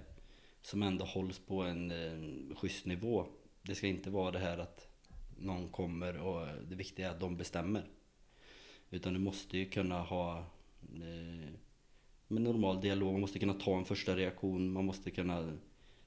[0.63, 3.27] som ändå hålls på en eh, schysst nivå.
[3.63, 4.90] Det ska inte vara det här att
[5.41, 7.85] någon kommer och det viktiga är att de bestämmer.
[8.91, 10.39] Utan du måste ju kunna ha
[10.83, 11.51] eh,
[12.29, 15.57] med normal dialog, man måste kunna ta en första reaktion, man måste kunna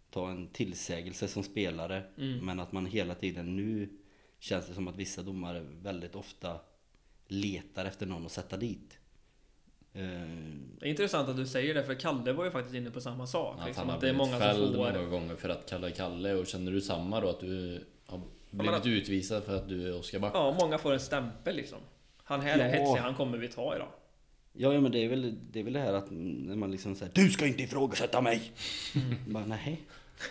[0.09, 2.03] ta en tillsägelse som spelare.
[2.17, 2.45] Mm.
[2.45, 3.89] Men att man hela tiden nu
[4.39, 6.59] känns det som att vissa domare väldigt ofta
[7.27, 8.97] letar efter någon att sätta dit.
[9.93, 10.01] Eh,
[10.79, 13.27] Det är intressant att du säger det, för Kalle var ju faktiskt inne på samma
[13.27, 13.59] sak.
[13.59, 14.77] Att liksom, han har att det är många som får...
[14.77, 17.29] många gånger för att kalla Kalle och känner du samma då?
[17.29, 18.21] Att du har
[18.57, 20.31] blivit att- utvisad för att du är Oskar Back?
[20.35, 21.79] Ja, många får en stämpel liksom.
[22.23, 22.79] Han här är Ja.
[22.85, 23.87] hetsig, han kommer vi ta idag.
[24.53, 26.95] Ja, ja men det är, väl, det är väl det här att när man liksom
[26.95, 28.51] säger Du ska inte ifrågasätta mig!
[28.95, 29.33] Mm.
[29.33, 29.81] Bara, nej.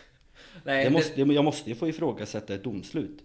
[0.65, 3.19] Nej, Jag det, måste, jag måste ju få ifrågasätta ett domslut.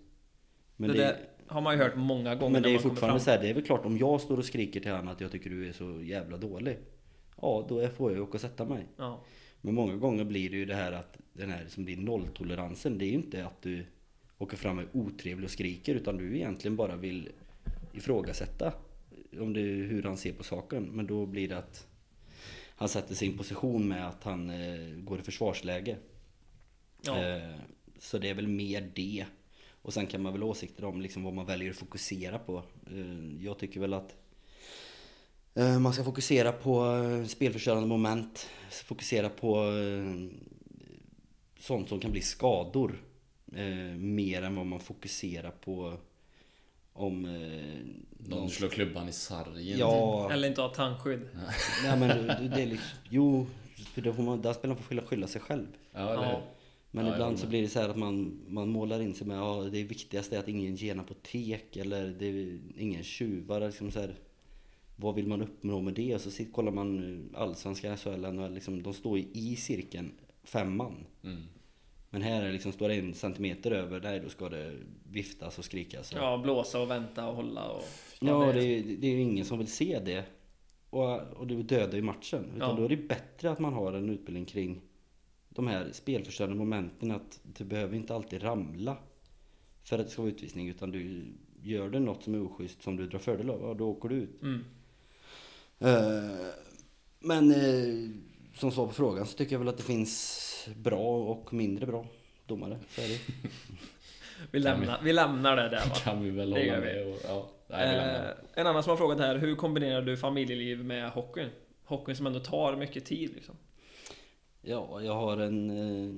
[0.75, 1.17] Men det, det, där
[1.47, 3.63] har man ju hört många gånger men det är fortfarande så här, det är väl
[3.63, 6.37] klart om jag står och skriker till honom att jag tycker du är så jävla
[6.37, 6.77] dålig.
[7.41, 8.85] Ja, då får jag ju åka och sätta mig.
[8.97, 9.23] Ja.
[9.61, 13.05] Men många gånger blir det ju det här att den här som blir nolltoleransen, det
[13.05, 13.85] är ju inte att du
[14.37, 17.29] åker fram och är otrevlig och skriker utan du egentligen bara vill
[17.93, 18.73] ifrågasätta
[19.39, 20.83] om det hur han ser på saken.
[20.83, 21.87] Men då blir det att
[22.75, 25.97] han sätter sin position med att han eh, går i försvarsläge.
[27.01, 27.23] Ja.
[27.23, 27.55] Eh,
[27.99, 29.25] så det är väl mer det.
[29.81, 32.63] Och sen kan man väl ha åsikter om liksom vad man väljer att fokusera på.
[32.91, 34.15] Eh, jag tycker väl att
[35.53, 38.49] eh, man ska fokusera på eh, spelförstörande moment.
[38.85, 40.37] Fokusera på eh,
[41.59, 43.01] sånt som kan bli skador.
[43.55, 45.97] Eh, mer än vad man fokuserar på
[46.93, 47.25] om...
[47.25, 49.77] Eh, Någon slår klubban i sargen.
[49.77, 51.21] Ja, Eller inte ha tandskydd.
[51.83, 52.97] nej men det- det är liksom...
[53.09, 53.45] Jo,
[53.75, 55.67] för då får man, där spelar man får skylla, skylla sig själv.
[55.93, 56.41] Ja, Ja.
[56.91, 59.41] Men Ja, ibland så blir det så här att man, man målar in sig med
[59.41, 63.61] att det viktigaste är att ingen genar apotek eller det är ingen tjuvar.
[63.61, 64.15] Liksom så här,
[64.95, 66.15] vad vill man uppnå med det?
[66.15, 70.11] Och så sitter, kollar man allsvenskan, SHL, NHL, liksom, de står ju i cirkeln,
[70.43, 70.95] fem man.
[71.23, 71.41] Mm.
[72.09, 74.73] Men här är liksom, står det en centimeter över, nej då ska det
[75.11, 76.11] viftas och skrikas.
[76.11, 77.83] och- Ja, blåsa och vänta och hålla och...
[78.19, 80.23] Ja, det är, det är ju ingen som vill se det.
[80.89, 82.45] Och, och det dödar ju matchen.
[82.55, 82.75] Utan Ja.
[82.75, 84.81] då är det bättre att man har en utbildning kring
[85.49, 87.11] de här spelförstörande momenten.
[87.11, 88.97] Att du behöver inte alltid ramla
[89.83, 90.67] för att det ska vara utvisning.
[90.69, 91.25] Utan du
[91.63, 94.15] gör det något som är oschysst som du drar fördel av, ja, då åker du
[94.15, 94.41] ut.
[94.41, 94.63] Mm.
[95.79, 96.47] Eh,
[97.19, 98.09] men eh,
[98.53, 100.43] som svar på frågan så tycker jag väl att det finns
[100.75, 102.05] bra och mindre bra
[102.45, 102.77] domare.
[102.89, 103.19] Så är det.
[104.51, 105.95] Vi, lämnar, vi lämnar det där va.
[106.03, 107.95] Kan vi väl Det hålla med och, ja, nej.
[107.97, 108.21] Eh,
[108.53, 111.49] en annan som har frågat här, hur kombinerar du familjeliv med hockeyn?
[111.85, 113.55] Hockeyn som ändå tar mycket tid liksom.
[114.61, 116.15] Ja, jag har en eh,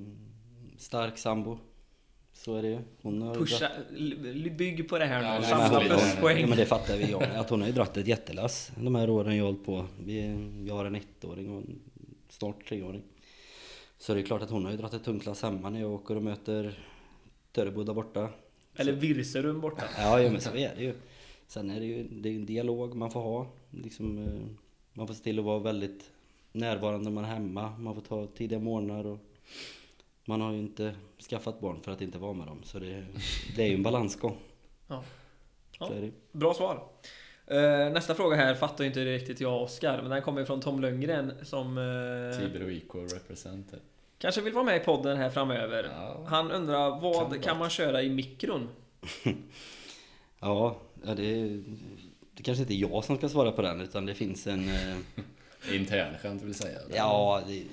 [0.77, 1.59] stark sambo.
[2.33, 2.79] Så är det ju.
[3.01, 5.25] Hon har Pusha, l- bygg på det här nu.
[5.27, 6.41] Ja, nej, Samla men- pluspoäng.
[6.41, 7.23] Ja, men det fattar vi om.
[7.35, 9.85] Att hon har ju dragit ett jättelass de här åren jag har hållit på.
[10.05, 10.19] Vi,
[10.67, 11.79] jag har en ettåring och en
[12.29, 13.01] snart treåring.
[13.99, 15.91] Så det är klart att hon har ju dragit ett tungt lass hemma när jag
[15.91, 16.79] åker och möter
[17.51, 18.29] Törebo där borta.
[18.75, 19.83] Eller Virserum borta.
[19.97, 20.93] Ja, ja men så är det ju.
[21.47, 23.47] Sen är det ju det är en dialog man får ha.
[23.69, 24.55] Liksom, eh,
[24.93, 26.11] man får se till att vara väldigt
[26.51, 27.77] närvarande när man är hemma.
[27.77, 29.19] Man får ta tidiga morgnar och
[30.25, 30.95] man har ju inte
[31.29, 32.63] skaffat barn för att inte vara med dem.
[32.63, 33.05] Så det,
[33.55, 34.37] det är ju en balansgång.
[34.87, 35.03] Ja.
[35.79, 36.11] Det.
[36.31, 36.87] Bra svar.
[37.49, 40.81] Eh, nästa fråga här fattar inte riktigt jag och Oskar, men den kommer från Tom
[40.81, 43.79] Lundgren som eh, Tibro IK represented.
[44.17, 45.89] kanske vill vara med i podden här framöver.
[45.95, 46.25] Ja.
[46.27, 47.39] Han undrar, Kan vad vara.
[47.41, 48.67] kan man köra i mikron?
[50.39, 50.77] Ja,
[51.15, 51.47] det,
[52.33, 54.69] det kanske inte är jag som ska svara på den utan det finns en...
[54.69, 54.97] eh,
[55.75, 56.79] Internskämt vill säga.
[56.95, 57.63] Ja, det,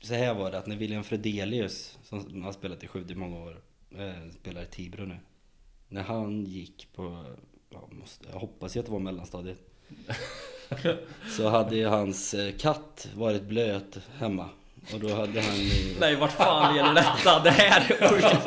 [0.00, 3.36] så här var det att när William Fredelius, som har spelat i Skövde i många
[3.44, 3.60] år,
[4.40, 5.16] spelar i Tibro nu.
[5.88, 7.24] När han gick på,
[7.82, 9.58] ja, måste, jag hoppas ju att det var mellanstadiet.
[11.36, 14.48] så hade ju hans eh, katt varit blöt hemma.
[14.94, 17.40] Och då hade han ju- Nej, vart fan gäller detta?
[17.44, 18.46] Det här är sjukt.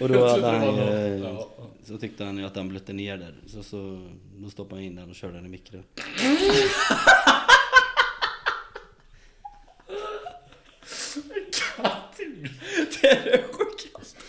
[0.00, 1.36] Och då Jag hade han ju.
[1.84, 3.34] Så tyckte han ju att han blötte ner där.
[3.46, 5.82] Så, så då stoppade han in den och körde den i mikron.
[13.00, 14.20] Det är det sjukaste.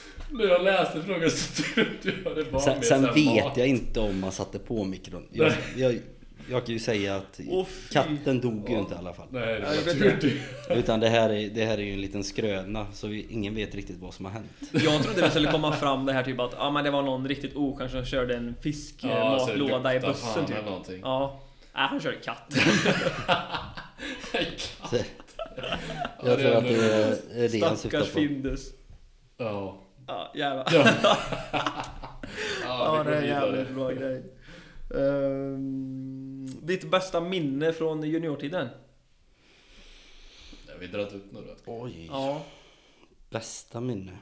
[0.46, 1.90] När jag läste frågan så trodde
[2.26, 3.58] jag det var Sen, mer sen här vet mat.
[3.58, 5.28] jag inte om man satte på mikron.
[5.32, 6.00] Jag, jag,
[6.50, 7.94] jag kan ju säga att fy.
[7.94, 9.28] katten dog ju inte i alla fall.
[9.30, 10.30] Nej, det
[10.70, 10.76] Ja.
[10.76, 13.76] Utan det här, är, det här är ju en liten skröna så vi, ingen vet
[13.76, 14.52] riktigt vad som har hänt.
[14.72, 17.28] Jag trodde det skulle komma fram det här typ att ja, men det var någon
[17.28, 21.00] riktigt oskön som körde en Ja, så det fiskmatlåda i bussen typ.
[21.02, 21.40] Ja.
[21.76, 22.56] Nej, han körde katt.
[26.24, 28.20] Ja, jag tror att det är, det han syftar Stackars på.
[28.20, 28.70] Findus.
[29.38, 29.82] Ja.
[30.08, 30.68] Ja, jävlar.
[30.74, 30.88] Ja,
[32.64, 34.24] Ja, vi det är en jävligt bra grej.
[34.90, 38.68] Um, ditt bästa minne från juniortiden?
[40.68, 41.48] Ja, vi dragit upp några.
[41.66, 42.42] Oj, Ja.
[43.30, 44.18] bästa minne.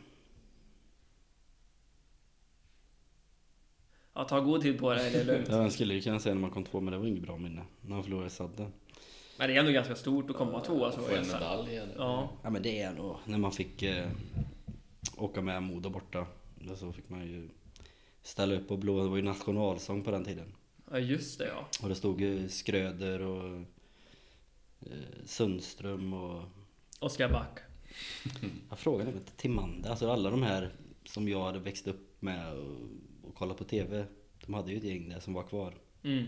[4.13, 5.47] ja, ta god tid på dig, det är lugnt.
[5.51, 7.37] Ja, jag skulle ju kunna säga när man kom två men det var inget bra
[7.37, 7.61] minne.
[7.81, 8.73] När man förlorade sadden.
[9.37, 11.01] Men det är ändå ganska stort att komma tvåa så.
[11.01, 11.95] Få en medalj eller?
[11.97, 12.29] Ja.
[12.43, 14.09] Ja men det är nog när man fick eh,
[15.17, 16.27] åka med Modo borta.
[16.55, 17.49] Då så fick man ju
[18.21, 19.03] ställa upp och blå.
[19.03, 20.53] Det var ju nationalsång på den tiden.
[20.91, 21.67] ja, just det ja.
[21.81, 23.55] Och det stod ju Skröder och
[24.79, 26.43] eh, Sundström och
[26.99, 27.59] Oskar Back.
[28.69, 30.71] Jag frågade även till Timande, alltså alla de här
[31.05, 32.77] som jag hade växt upp med och,
[33.23, 34.05] och kollat på TV.
[34.45, 35.73] De hade ju ett gäng där som var kvar.
[36.03, 36.25] Mm.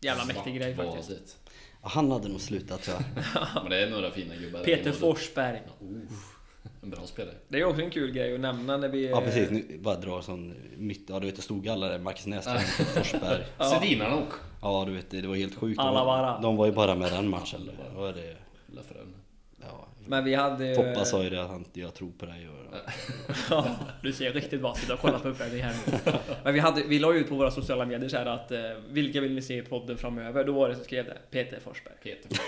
[0.00, 1.06] Jävla mäktig grej faktiskt.
[1.06, 1.38] Svartvadigt.
[1.82, 3.44] Ja, han hade nog slutat tror jag.
[3.62, 4.64] Men det är några fina gubbar.
[4.64, 6.08] Peter i Modo.
[6.82, 7.34] En bra spelare.
[7.48, 9.08] Det är också en kul grej att nämna när vi...
[9.08, 12.26] Ja precis, nu bara dra sån mitt, ja du vet det stod alla där, Marcus
[12.26, 12.60] Näslund,
[12.94, 13.42] Forsberg.
[13.58, 13.80] Ja.
[14.10, 14.26] Nog.
[14.62, 15.78] Ja du vet det, det var helt sjukt.
[15.80, 16.40] Alla de, bara.
[16.40, 17.60] de var ju bara med den matchen.
[17.66, 18.36] Det var det,
[18.66, 19.14] Lafrön.
[19.60, 19.88] ja.
[20.08, 20.74] Men vi hade...
[20.74, 22.56] Foppa sa ju det att han, jag tror på dig och,
[23.50, 23.66] Ja,
[24.02, 26.12] du ser riktigt bra ut och kolla på uppvärmning här nu.
[26.44, 28.60] Men vi, hade, vi la ju ut på våra sociala medier så här att eh,
[28.88, 30.44] vilka vill ni se i podden framöver?
[30.44, 31.94] Då var det som skrev det, Peter Forsberg.
[32.02, 32.38] Peter.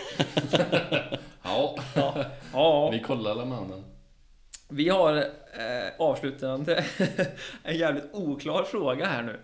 [1.42, 2.14] ja, Ja,
[2.52, 2.90] ja.
[2.90, 3.84] vi kollar alla mannen.
[4.68, 6.84] Vi har eh, avslutande
[7.62, 9.40] en jävligt oklar fråga här nu.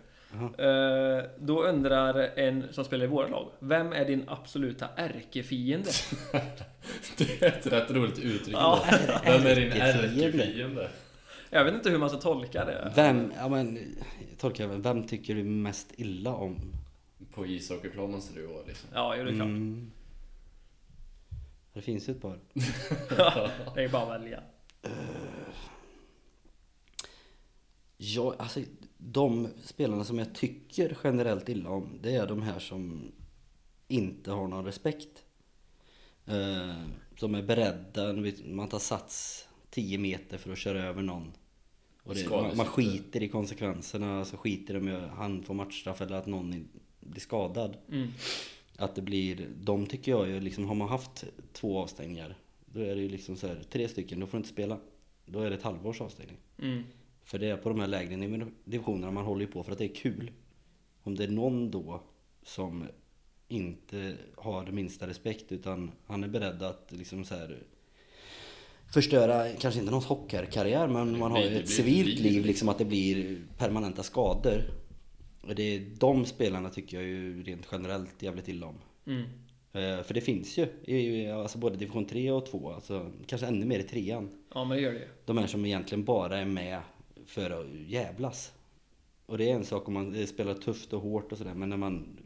[0.59, 5.91] Eh, då undrar en som spelar i våra lag, vem är din absoluta ärkefiende?
[7.19, 8.57] Det är ett rätt roligt uttryck.
[8.57, 8.85] Ja.
[9.25, 10.89] Vem är din Ärkefiende?
[11.51, 12.93] Jag vet inte hur man ska tolka det.
[12.95, 13.97] Vem, ja men,
[14.39, 16.57] tolkar jag, vem tycker du mest illa om?
[17.35, 18.89] På ishockeyplan måste det ju vara liksom.
[18.95, 19.41] Ja, det är klart.
[19.41, 19.91] Mm.
[21.73, 22.39] Det finns ju ett par.
[23.75, 24.41] Det är bara att välja.
[27.97, 28.61] Ja, alltså
[28.99, 33.13] de spelarna som jag tycker generellt illa om, det är de här som
[33.89, 35.25] inte har någon respekt.
[36.27, 36.75] Eh,
[37.17, 38.13] som är beredda,
[38.45, 41.33] man tar sats 10 meter för att köra över någon.
[42.03, 46.17] Och det, man, man skiter i konsekvenserna, alltså skiter i om han får matchstraff eller
[46.17, 46.69] att någon
[47.01, 47.77] blir skadad.
[47.89, 48.09] Mm.
[48.77, 52.37] Att det blir, de tycker jag ju liksom, har man haft två avstängningar,
[52.75, 54.79] då är det ju liksom så här, tre stycken, då får du inte spela.
[55.27, 56.37] Då är det ett halvårs avstängning.
[56.59, 56.83] Mm.
[57.25, 59.85] För det är på de här lägre divisionerna man håller ju på för att det
[59.85, 60.31] är kul.
[61.03, 62.03] Om det är någon då
[62.43, 62.87] som
[63.49, 67.63] inte har det minsta respekt utan han är beredd att liksom så här
[68.93, 72.85] förstöra, kanske inte någons hockeykarriär men man har ju ett civilt liv liksom att det
[72.85, 74.63] blir permanenta skador.
[75.41, 78.79] Och det är de spelarna tycker jag ju rent generellt jävligt illa om.
[79.07, 79.25] Mm.
[79.75, 83.67] Eh, För det finns ju i alltså både division 3 och 2, alltså kanske ännu
[83.67, 84.31] mer i trean.
[84.55, 85.09] Ja, men det gör det.
[85.25, 86.81] De här som egentligen bara är med
[87.27, 88.53] för att jävlas.
[89.27, 91.77] Och det är en sak om man spelar tufft och hårt och sådär, men när
[91.77, 92.19] man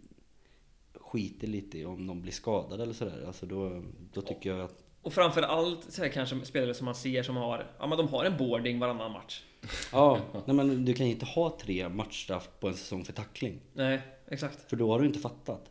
[0.94, 4.84] skiter lite i om de blir skadade eller sådär, alltså då, då tycker jag att
[5.02, 8.08] Och framför allt så här, kanske spelare som man ser som har, ja men de
[8.08, 9.42] har en boarding varannan match.
[9.92, 13.60] Ja, nej men du kan ju inte ha tre matchstraff på en säsong för tackling.
[13.72, 14.70] Nej, exakt.
[14.70, 15.70] För då har du inte fattat.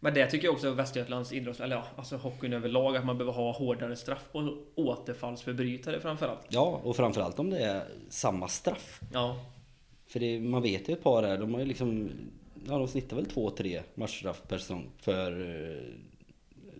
[0.00, 3.32] Men det tycker jag också Västergötlands idrotts, eller ja, alltså hockeyn överlag, att man behöver
[3.32, 6.46] ha hårdare straff på återfallsförbrytare framförallt.
[6.48, 9.00] Ja, och framförallt om det är samma straff.
[9.12, 9.36] Ja,
[10.06, 12.10] För det, man vet ju ett par där, de har ju liksom,
[12.68, 15.78] ja de snittar väl två, tre matchstraff per säsong för uh,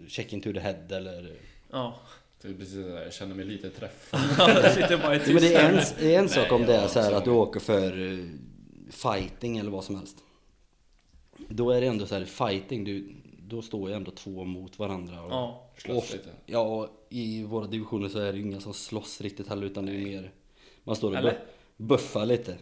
[0.08, 1.32] checking to the head eller...
[1.70, 1.94] ja.
[2.42, 4.20] Det är precis det där, jag känner mig lite träffad.
[5.26, 5.96] Men det är en, tyst.
[6.00, 8.24] det är en sak Nej, om det är så här att du åker för eh,
[8.90, 10.16] fighting eller vad som helst.
[11.48, 15.22] Då är det ändå så här fighting, du, då står ju ändå två mot varandra.
[15.22, 15.62] Och, Ja.
[15.78, 16.30] Slåss lite.
[16.46, 19.86] Ja, och i våra divisioner så är det ju inga som slåss riktigt heller utan
[19.86, 20.32] det är mer
[20.84, 21.30] man står och Eller?
[21.32, 21.36] bu-
[21.76, 22.56] buffar lite.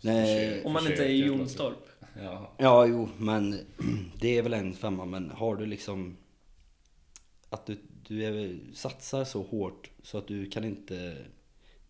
[0.00, 0.66] Nej, Försök.
[0.66, 1.76] Om man inte är i Jonstorp.
[2.22, 2.52] Ja.
[2.58, 3.58] ja, jo, men
[4.20, 6.16] det är väl en femma, men har du liksom
[7.50, 7.78] att du,
[8.08, 11.16] du är, satsar så hårt så att du kan inte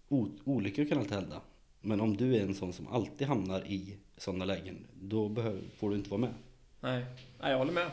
[0.08, 1.40] o, olyckor kan alltid hända.
[1.80, 5.90] Men om du är en sån som alltid hamnar i sådana lägen, då behöver, får
[5.90, 6.34] du inte vara med.
[6.80, 7.04] Nej,
[7.40, 7.90] Nej jag håller med.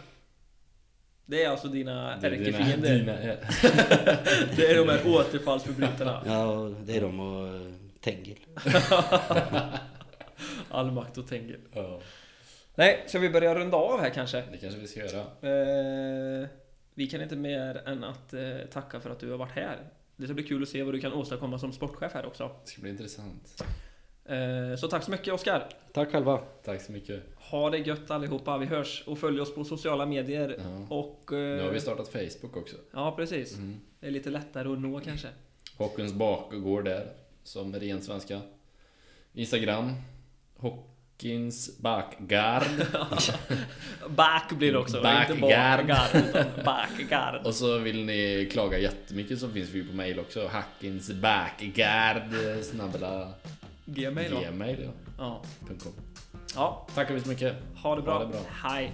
[1.25, 2.99] Det är alltså dina Det är dina- ärkefiender.
[2.99, 3.15] dina-
[4.55, 6.23] Det är de här återfallsförbrytarna.
[6.25, 8.39] Ja, det är de och eh, Tengil.
[10.69, 11.59] All makt och Tengil.
[11.73, 11.99] Ja,
[12.75, 14.43] Nej, ska vi börja runda av här kanske?
[14.51, 15.21] det kanske vi ska göra.
[15.21, 16.47] Eh,
[16.93, 19.77] vi kan inte mer än att eh, tacka för att du har varit här.
[20.17, 22.51] Det ska bli kul att se vad du kan åstadkomma som sportchef här också.
[22.63, 23.63] Det ska bli intressant.
[24.25, 25.69] Eh, så tack så mycket Oskar.
[25.93, 26.37] Tack själva.
[26.37, 27.23] Tack så mycket.
[27.35, 28.57] Ha det gött allihopa.
[28.57, 30.55] Vi hörs och följ oss på sociala medier.
[30.59, 30.95] Ja.
[30.95, 31.33] Och...
[31.33, 32.75] Eh, Nu har vi startat Facebook också.
[32.91, 33.57] Ja, precis.
[33.57, 33.79] Mm.
[33.99, 35.27] Det är lite lättare att nå kanske.
[35.77, 37.13] Hockeyns bakgård där,
[37.43, 38.41] som ren svenska.
[39.33, 39.93] Instagram.
[41.17, 42.63] Hockeyns bakgard.
[44.09, 45.01] Back blir det också.
[45.01, 45.29] Backguard.
[45.29, 47.45] Inte bakgard, utan backguard.
[47.45, 50.47] Och så vill ni klaga jättemycket så finns vi på mail också.
[50.47, 52.23] Hackins backgard
[52.63, 53.33] snabbla
[53.85, 54.89] Gmail gmail ja.
[55.17, 55.41] Ja.
[56.55, 56.87] ja.
[56.95, 57.55] Tackar vi så mycket.
[57.75, 58.13] Ha det bra.
[58.13, 58.39] Ha det bra.
[58.63, 58.91] Hej.